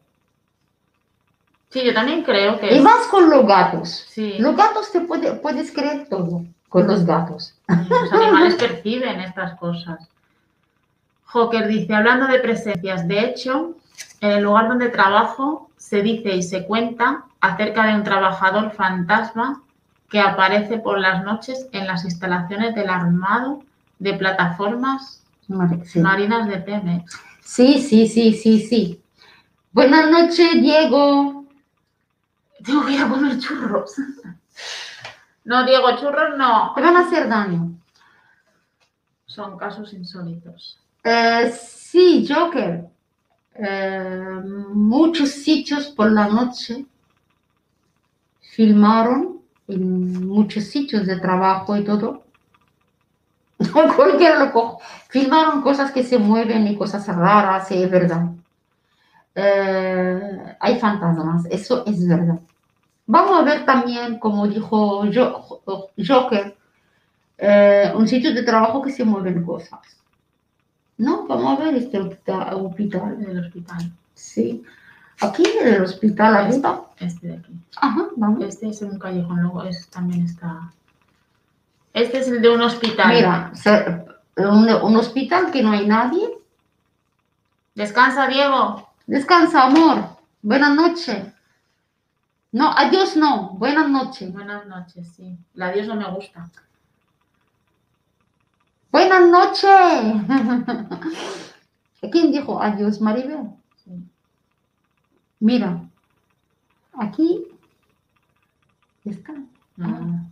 [1.69, 4.05] Sí, yo también creo que Y más con los gatos.
[4.09, 7.55] Sí, Los gatos te puede, puedes creer todo con los gatos.
[7.67, 10.07] los animales perciben estas cosas.
[11.25, 13.75] Joker dice, hablando de presencias, de hecho,
[14.21, 19.61] en el lugar donde trabajo se dice y se cuenta acerca de un trabajador fantasma
[20.09, 23.61] que aparece por las noches en las instalaciones del armado
[23.99, 25.23] de plataformas
[25.85, 25.99] sí.
[25.99, 27.19] marinas de Pemex.
[27.41, 29.01] sí, sí, sí, sí, sí.
[29.71, 31.38] Buenas noches, Diego.
[32.63, 33.95] Tengo que ir a comer churros.
[35.45, 36.73] No, Diego, churros no.
[36.75, 37.71] Te van a hacer daño.
[39.25, 40.79] Son casos insólitos.
[41.03, 42.85] Eh, sí, Joker.
[43.55, 44.41] Eh,
[44.73, 46.85] muchos sitios por la noche
[48.41, 52.23] filmaron en muchos sitios de trabajo y todo.
[53.95, 54.83] Cualquiera lo coge.
[55.09, 58.29] Filmaron cosas que se mueven y cosas raras, es verdad.
[59.41, 62.39] Eh, hay fantasmas, eso es verdad.
[63.05, 65.61] Vamos a ver también, como dijo Jo-
[66.07, 66.55] Joker,
[67.37, 69.79] eh, un sitio de trabajo que se mueven cosas.
[70.97, 72.53] No, vamos a ver este hospital.
[72.55, 73.13] hospital.
[73.21, 73.89] En el hospital.
[74.13, 74.61] Sí.
[75.21, 76.81] Aquí en el hospital arriba.
[76.99, 77.53] Este de aquí.
[77.77, 78.43] Ajá, vamos.
[78.43, 80.71] Este es un callejón, luego es, también está.
[81.93, 83.13] Este es el de un hospital.
[83.13, 83.51] Mira,
[84.83, 86.27] un hospital que no hay nadie.
[87.75, 88.88] Descansa, Diego.
[89.09, 90.17] Descansa, amor.
[90.43, 91.33] Buenas noches.
[92.51, 93.55] No, adiós no.
[93.57, 94.31] Buenas noches.
[94.31, 95.35] Buenas noches, sí.
[95.55, 96.47] La Dios no me gusta.
[98.91, 99.65] Buenas noches.
[102.11, 103.49] ¿Quién dijo adiós, Maribel?
[103.83, 103.91] Sí.
[105.39, 105.89] Mira,
[106.93, 107.47] aquí
[109.05, 109.33] está.
[109.75, 110.31] No.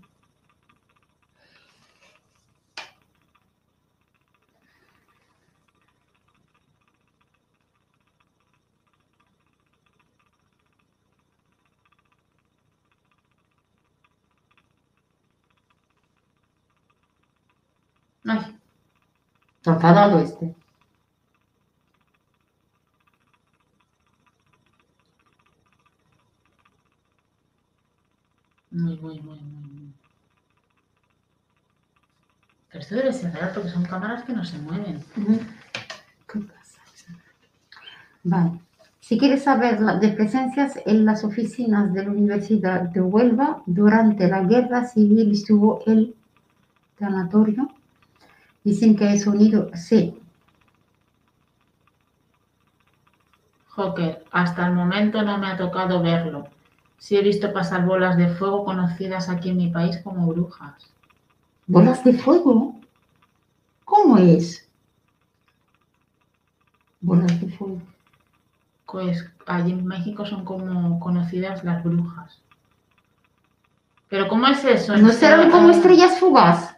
[18.28, 18.60] Ay,
[19.58, 20.56] Está enfadado este.
[28.70, 29.94] muy, muy, muy, muy.
[32.70, 35.04] Pero esto debe ser real porque son cámaras que no se mueven.
[36.28, 36.82] ¿Qué pasa?
[38.24, 38.60] Vale.
[38.99, 44.44] Si quieres saber de presencias en las oficinas de la Universidad de Huelva, durante la
[44.44, 46.14] guerra civil estuvo el
[46.99, 47.77] tanatorio.
[48.68, 50.19] Dicen que hay sonido, sí.
[53.69, 56.49] Joker, hasta el momento no me ha tocado verlo.
[56.98, 60.94] Sí he visto pasar bolas de fuego conocidas aquí en mi país como brujas.
[61.65, 62.76] ¿Bolas de fuego?
[63.85, 64.69] ¿Cómo es?
[66.99, 67.81] Bolas de fuego.
[68.85, 72.41] Pues allí en México son como conocidas las brujas.
[74.10, 74.98] Pero ¿cómo es eso?
[74.98, 76.77] ¿No serán como estrellas fugaz?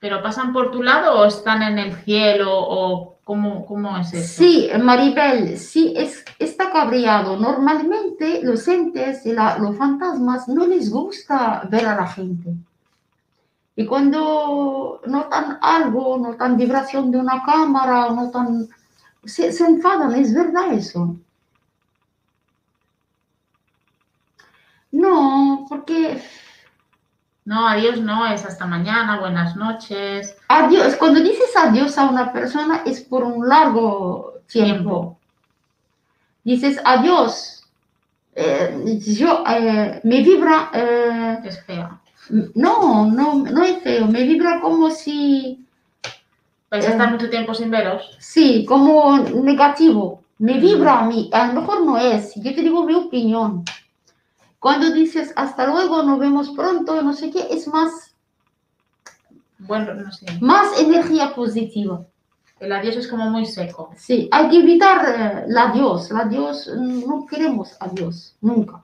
[0.00, 4.42] ¿Pero pasan por tu lado o están en el cielo o cómo, cómo es eso?
[4.42, 7.36] Sí, Maribel, sí es, está cabreado.
[7.36, 12.54] Normalmente los entes y los fantasmas no les gusta ver a la gente.
[13.76, 18.68] Y cuando notan algo, notan vibración de una cámara, notan...
[19.24, 21.14] Se, se enfadan, es verdad eso.
[24.92, 26.22] No, porque
[27.44, 30.36] No, adiós no, es hasta mañana, buenas noches.
[30.48, 35.18] adiós, cuando dices adiós a una persona es por un largo tiempo.
[36.44, 37.64] Dices adiós.
[38.34, 42.00] eh, yo, eh, me vibra, eh, Es feo.
[42.54, 45.64] no, no, no es feo, me vibra como si,
[46.70, 48.16] ¿Vais a estar mucho tiempo sin veros?
[48.20, 52.84] sí, como negativo, me vibra a mí, a lo mejor no es, yo te digo
[52.84, 53.64] mi opinión.
[54.60, 58.14] Cuando dices hasta luego, nos vemos pronto, no sé qué, es más,
[59.58, 60.26] Bueno, no sé.
[60.40, 62.02] más energía positiva.
[62.60, 63.90] El adiós es como muy seco.
[63.96, 68.82] Sí, hay que evitar eh, el adiós, el adiós, mm, no queremos adiós, nunca.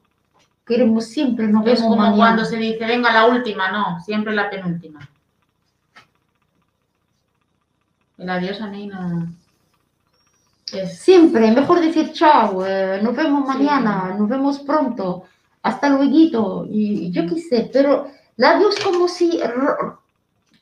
[0.66, 2.16] Queremos siempre, nos Es vemos como mañana.
[2.16, 5.06] cuando se dice, venga, la última, no, siempre la penúltima.
[8.18, 9.28] El adiós a mí no.
[10.72, 13.58] Es, Siempre, mejor decir chao, eh, nos vemos Sí.
[13.58, 15.24] mañana, nos vemos pronto,
[15.66, 18.06] hasta luego, y yo qué sé, pero
[18.36, 19.40] el adiós como si,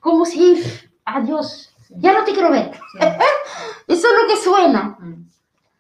[0.01, 0.63] como si,
[1.05, 2.99] adiós, sí, ya no te quiero ver, sí.
[3.89, 4.97] eso es lo que suena.
[4.99, 5.29] Mm.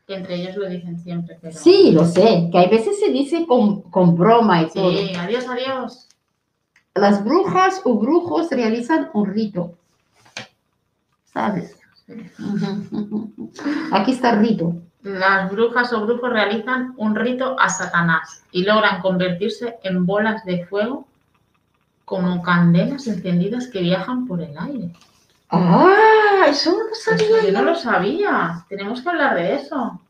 [0.06, 1.56] Que entre ellos lo dicen siempre, pero.
[1.56, 4.90] Sí, lo sé, que a veces se dice con, con broma y todo.
[4.90, 6.08] Sí, adiós, adiós.
[6.94, 9.78] Las brujas o brujos realizan un rito,
[11.32, 11.78] ¿sabes?
[12.06, 12.12] Sí.
[13.90, 14.76] Aquí está el rito.
[15.04, 20.64] Las brujas o brujos realizan un rito a Satanás y logran convertirse en bolas de
[20.66, 21.06] fuego
[22.06, 24.90] como candelas encendidas que viajan por el aire.
[25.50, 27.44] Ah, eso no lo Eso sabía.
[27.44, 28.64] yo no lo sabía.
[28.68, 30.00] Tenemos que hablar de eso.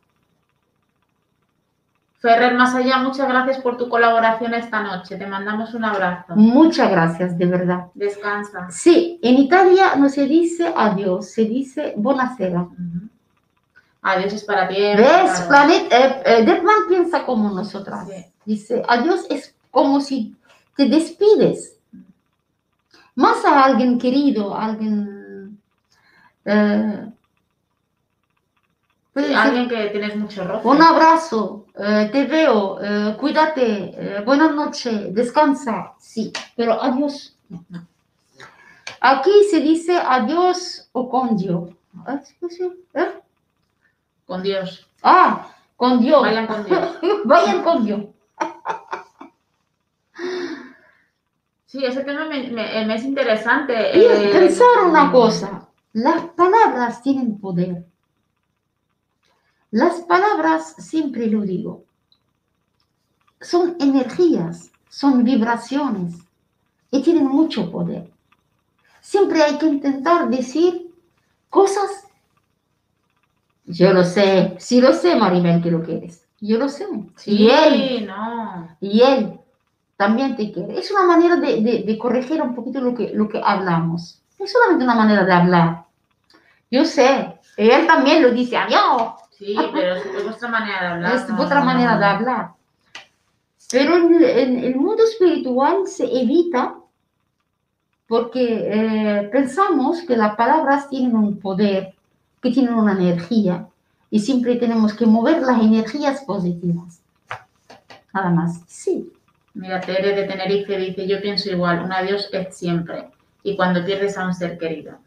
[2.21, 5.17] Ferrer, más allá, muchas gracias por tu colaboración esta noche.
[5.17, 6.35] Te mandamos un abrazo.
[6.37, 7.87] Muchas gracias, de verdad.
[7.95, 8.69] Descansa.
[8.71, 12.67] Sí, en Italia no se dice adiós, se dice buonasera.
[14.05, 14.75] Adiós es para ti.
[14.77, 15.41] ¿Ves?
[15.49, 18.07] Planet, eh, eh, Deadman piensa como nosotras.
[18.07, 18.25] Sí.
[18.45, 20.37] Dice adiós es como si
[20.77, 21.79] te despides.
[23.15, 25.59] Más a alguien querido, a alguien...
[26.45, 27.11] eh,
[29.37, 30.67] Alguien que tienes mucho roce.
[30.67, 37.37] un abrazo, eh, te veo, eh, cuídate, eh, buenas noches, descansa, sí, pero adiós.
[37.49, 37.87] no, no.
[39.01, 41.71] Aquí se dice adiós o con Dios.
[42.51, 43.21] Sí, ¿eh?
[44.27, 44.87] Con Dios.
[45.03, 46.23] Ah, con Dios.
[46.23, 46.99] Vayan con Dios.
[47.25, 48.01] Vayan con Dios.
[51.67, 53.97] Sí, ese tema me, me- me es interesante.
[53.99, 57.85] Y eh, pensar una cosa, las palabras tienen poder.
[59.71, 61.85] Las palabras, siempre lo digo,
[63.41, 66.15] son energías, son vibraciones
[66.93, 68.09] y tienen mucho poder.
[69.01, 70.95] Siempre hay que intentar decir
[71.51, 72.07] cosas.
[73.67, 76.27] Yo lo sé, sí lo sé, Maribel, que lo quieres.
[76.41, 76.87] Yo lo sé.
[77.27, 78.69] Y él, Sí, no.
[78.81, 79.41] y él
[79.97, 80.79] también te quiere.
[80.79, 84.21] Es una manera de, de- de corregir un poquito lo que, lo que hablamos.
[84.39, 85.85] Es solamente una manera de hablar.
[86.71, 89.15] Yo sé, él también lo dice, adiós.
[89.31, 91.15] Sí, pero es, es vuestra manera de hablar.
[91.17, 92.01] Es otra no, manera no.
[92.01, 92.51] de hablar.
[93.71, 96.75] Pero en, el- en el mundo espiritual se evita
[98.07, 101.94] porque eh, pensamos que las palabras tienen un poder,
[102.45, 103.67] que tienen una energía
[104.11, 107.01] y siempre tenemos que mover las energías positivas.
[108.13, 108.61] Nada más.
[108.69, 109.11] Sí.
[109.55, 113.09] Mira, Tere de Tenerife dice, yo pienso igual, un adiós es siempre.
[113.43, 114.99] Y cuando pierdes a un ser querido.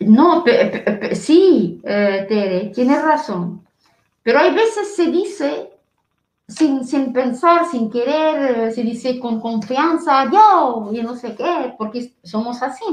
[0.00, 3.66] No, pe- pe- pe- sí, eh, Tere, tienes razón.
[4.22, 5.70] Pero hay veces se dice
[6.46, 11.74] sin, sin pensar, sin querer, eh, se dice con confianza, yo, y no sé qué,
[11.78, 12.84] porque somos así.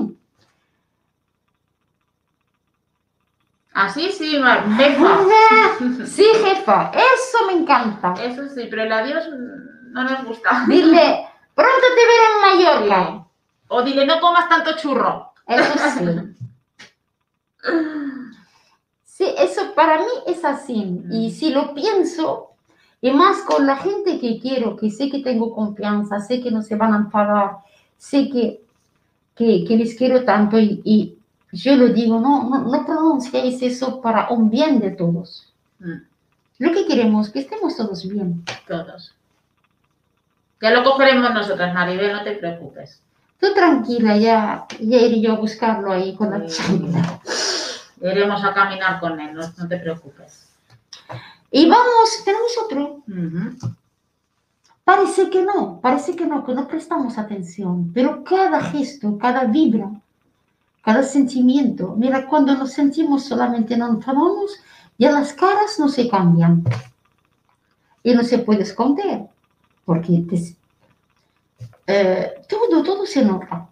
[3.78, 4.42] Así sí,
[4.76, 5.20] jefa.
[6.08, 8.16] Sí, jefa, eso me encanta.
[8.24, 10.66] Eso sí, pero el adiós mm, no nos gusta.
[10.68, 13.28] Dile, pronto te veré en Mallorca.
[13.68, 15.32] O dile, no comas tanto churro.
[15.46, 16.06] Eso sí.
[19.04, 21.00] Sí, eso para mí es así.
[21.12, 22.54] Y si lo pienso,
[23.00, 26.64] y más con la gente que quiero, que sé que tengo confianza, sé que no
[26.64, 27.58] se van a enfadar,
[27.96, 28.60] sé que,
[29.36, 31.17] que, que les quiero tanto y, y
[31.52, 35.54] yo lo digo, no, no, no pronunciéis eso para un bien de todos.
[35.80, 36.02] Mm,
[36.60, 38.44] Lo que queremos, que estemos todos bien.
[38.68, 39.14] Todos.
[40.62, 43.02] Ya lo cogeremos nosotras, Maribel, no te preocupes.
[43.40, 47.22] Tú tranquila, ya, ya iré yo a buscarlo ahí con la chancla.
[48.02, 50.50] Iremos a caminar con él, no, no te preocupes.
[51.52, 53.04] Y vamos, tenemos otro.
[54.84, 59.92] Parece que no, parece que no, que no prestamos atención, pero cada gesto, cada vibra,
[60.88, 64.56] cada sentimiento, mira, cuando nos sentimos solamente nos enfadamos,
[64.98, 66.64] ya las caras no se cambian
[68.04, 69.28] y no se puede esconder,
[69.84, 70.56] porque te-
[71.88, 73.68] eh, todo, todo se nota.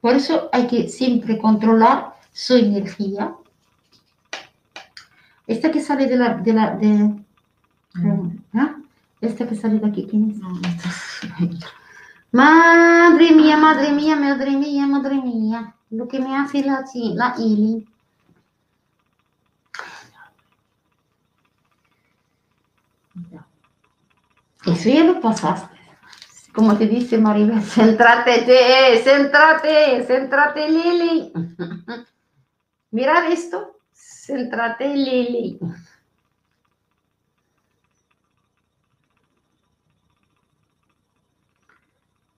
[0.00, 3.32] Por eso hay que siempre controlar su energía.
[5.46, 7.14] Esta que sale de la, de la, de,
[8.52, 8.74] ¿Ah?
[9.20, 10.38] Esta que sale de aquí, ¿quién es?
[10.38, 10.60] No,
[11.40, 11.66] esto-
[12.32, 15.74] Madre mía, madre mía, madre mía, madre mía.
[15.90, 16.84] Lo que me hace la,
[17.14, 17.86] la Ili.
[24.66, 25.76] Eso ya lo pasaste.
[26.52, 31.32] Como te dice Maribel, céntrate, te, céntrate, céntrate, Lili.
[32.90, 35.58] Mirad esto, céntrate, Lili.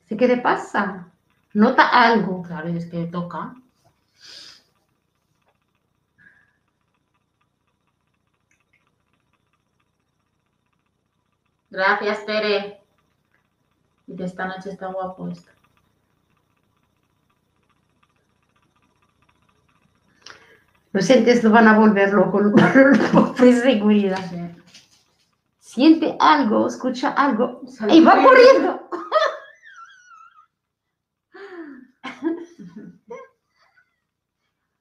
[0.08, 1.06] ¿Sí qué te pasa?
[1.52, 2.42] Nota algo.
[2.42, 3.54] Claro, y es que toca.
[11.70, 12.80] Gracias, Tere.
[14.06, 15.50] Y de esta noche está guapo esto.
[20.92, 22.40] Los entes lo van a volver loco,
[23.12, 24.18] por seguridad.
[24.30, 24.48] Sí.
[25.58, 27.60] Siente algo, escucha algo
[27.90, 28.88] y va corriendo.
[28.88, 28.88] corriendo.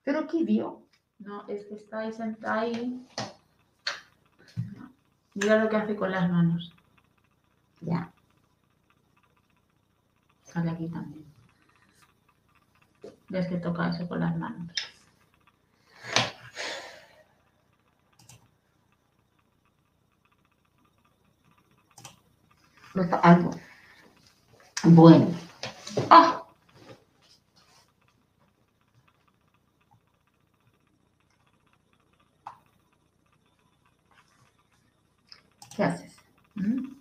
[0.08, 0.88] ¿Pero qué vio?
[1.20, 3.06] No, es que está ahí sentada ahí.
[5.34, 6.74] Mira lo que hace con las manos.
[7.82, 8.10] Ya.
[10.44, 11.26] Sale aquí también.
[13.28, 14.72] Ves que toca eso con las manos.
[23.24, 23.52] Algo.
[24.86, 25.36] Bueno.
[26.10, 26.38] Ah.
[35.78, 36.12] ¿Qué haces?
[36.56, 36.98] ¿Mm?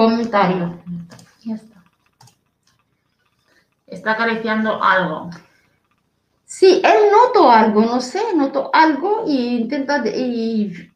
[0.00, 0.78] Comentario.
[1.44, 1.82] Ya está.
[3.86, 5.28] Está acariciando algo.
[6.46, 10.90] Sí, él notó algo, no sé, notó algo y intenta, de- y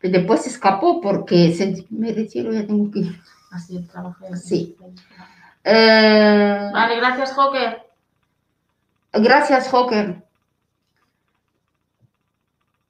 [0.00, 3.20] después se escapó porque se- me retiro, ya tengo que ir.
[3.50, 4.36] Así trabajé.
[4.36, 4.76] Sí.
[5.64, 7.82] Eh, Vale, gracias, Joker.
[9.14, 10.22] gracias, Joker.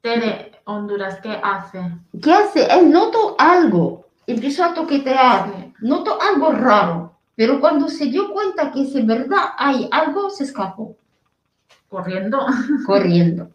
[0.03, 1.81] Tere, Honduras, ¿qué hace?
[2.23, 2.67] ¿Qué hace?
[2.71, 5.73] Él notó algo, empezó a toquetear, Sí.
[5.81, 10.97] notó algo raro, pero cuando se dio cuenta que es verdad hay algo, se escapó
[11.89, 12.47] Corriendo.
[12.87, 13.51] corriendo.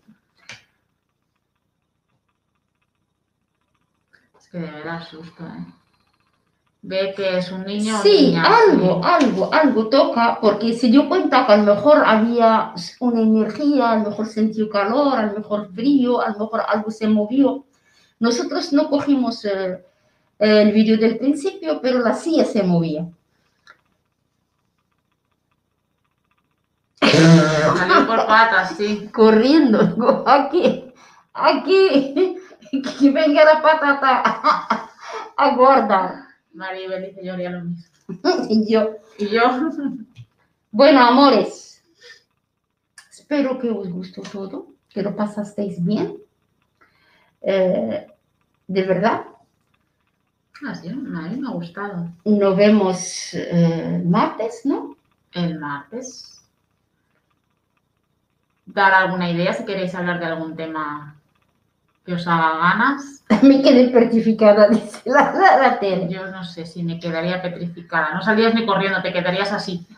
[4.39, 5.65] Es que de verdad susto, ¿eh?
[6.85, 8.43] Ve que es un niño Sí, niña.
[8.43, 9.09] algo, sí.
[9.09, 13.95] algo, algo toca, porque se dio cuenta que a lo mejor había una energía, a
[13.99, 17.63] lo mejor sintió calor, a lo mejor frío, a lo mejor algo se movió.
[18.19, 19.81] Nosotros no cogimos eh,
[20.39, 23.07] el vídeo del principio, pero la silla se movía.
[27.01, 29.09] Salió por patas, sí.
[29.13, 30.91] Corriendo, aquí,
[31.33, 32.37] aquí,
[32.99, 34.23] que venga la patata
[35.37, 36.23] a guardar.
[36.53, 37.83] Maribel dice yo haría lo mismo.
[38.49, 39.41] Y yo, Y yo,
[40.71, 41.83] Bueno, amores,
[43.11, 46.17] espero que os gustó todo, que lo pasasteis bien.
[47.41, 48.07] Eh,
[48.67, 49.25] de verdad,
[50.69, 52.09] así, a mí me ha gustado.
[52.25, 54.95] nos vemos eh, martes, ¿no?
[55.31, 56.41] El martes.
[58.65, 61.15] Dar alguna idea si queréis hablar de algún tema
[62.05, 63.23] que os haga ganas.
[63.41, 66.07] Me quedé petrificada, dice la, la, la tele.
[66.09, 68.13] Yo no sé si me quedaría petrificada.
[68.13, 69.85] No salías ni corriendo, te quedarías así.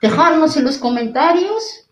[0.00, 1.84] Dejadnos en los comentarios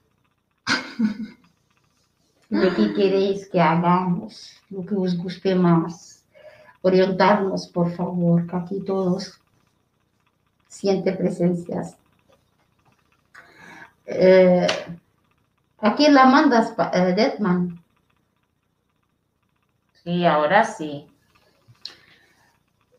[2.50, 6.24] lo que queréis que hagamos, lo que os guste más.
[6.82, 9.40] Orientarnos, por favor, que aquí todos
[10.68, 11.96] sienten presencias.
[14.06, 14.66] Eh,
[15.80, 17.80] ¿A quién la mandas, eh, Deadman?
[20.02, 21.06] Sí, ahora sí.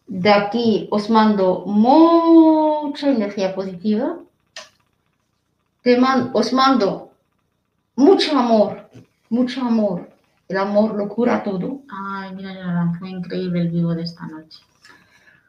[0.08, 4.18] De aquí os mando mucha energía positiva.
[5.82, 7.12] Te man- os mando
[7.96, 8.90] mucho amor,
[9.30, 10.10] mucho amor.
[10.54, 11.82] El amor lo cura todo.
[11.90, 14.60] Ay, mira, Jonathan, fue increíble el vivo de esta noche.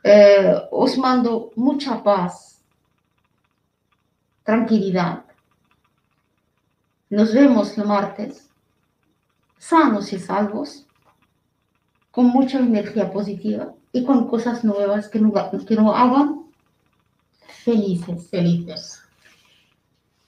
[0.03, 2.63] Eh, os mando mucha paz,
[4.45, 5.27] tranquilidad.
[7.11, 8.49] Nos vemos el martes,
[9.59, 10.87] sanos y salvos,
[12.11, 16.47] con mucha energía positiva y con cosas nuevas que nos, que nos hagan
[17.63, 18.31] felices.
[18.31, 19.03] Felices.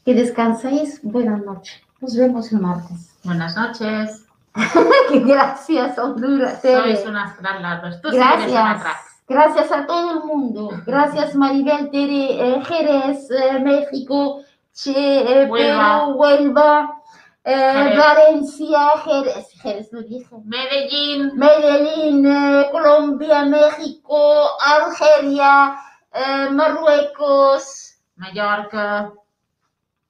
[0.04, 1.00] Que descanséis.
[1.02, 1.80] Buenas noches.
[1.98, 3.16] Nos vemos el martes.
[3.24, 4.25] Buenas noches.
[5.26, 6.60] Gracias, Honduras.
[6.62, 8.00] Sois unas gran.
[8.00, 8.82] Tú sí una Gracias.
[8.82, 8.96] crack.
[9.28, 10.70] Gracias a todo el mundo.
[10.86, 14.42] Gracias Maribel, Tere, eh, Jerez, eh, México,
[14.72, 15.98] Che, eh, Huelva.
[16.04, 16.96] Perú, Huelva,
[17.44, 17.94] eh.
[17.98, 20.34] Valencia, Jerez, Jerez lo dije.
[20.44, 21.32] Medellín.
[21.34, 25.76] Medellín, eh, Colombia, México, Algeria,
[26.12, 29.12] eh, Marruecos, Mallorca.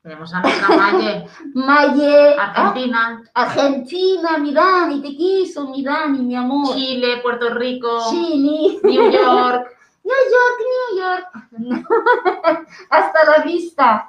[0.06, 1.26] Tenemos a nuestra Maye.
[1.52, 3.22] Maye, ah, Argentina.
[3.34, 6.76] Argentina, Milán, y te quiso, Milán, y mi amor.
[6.76, 7.88] Chile, Puerto Rico.
[8.08, 8.78] Chile.
[8.84, 9.66] New York.
[10.04, 11.26] New York,
[11.58, 12.68] New York.
[12.90, 14.06] Hasta la vista,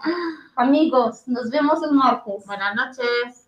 [0.56, 1.24] amigos.
[1.26, 2.46] Nos vemos el martes.
[2.46, 3.48] Buenas noches.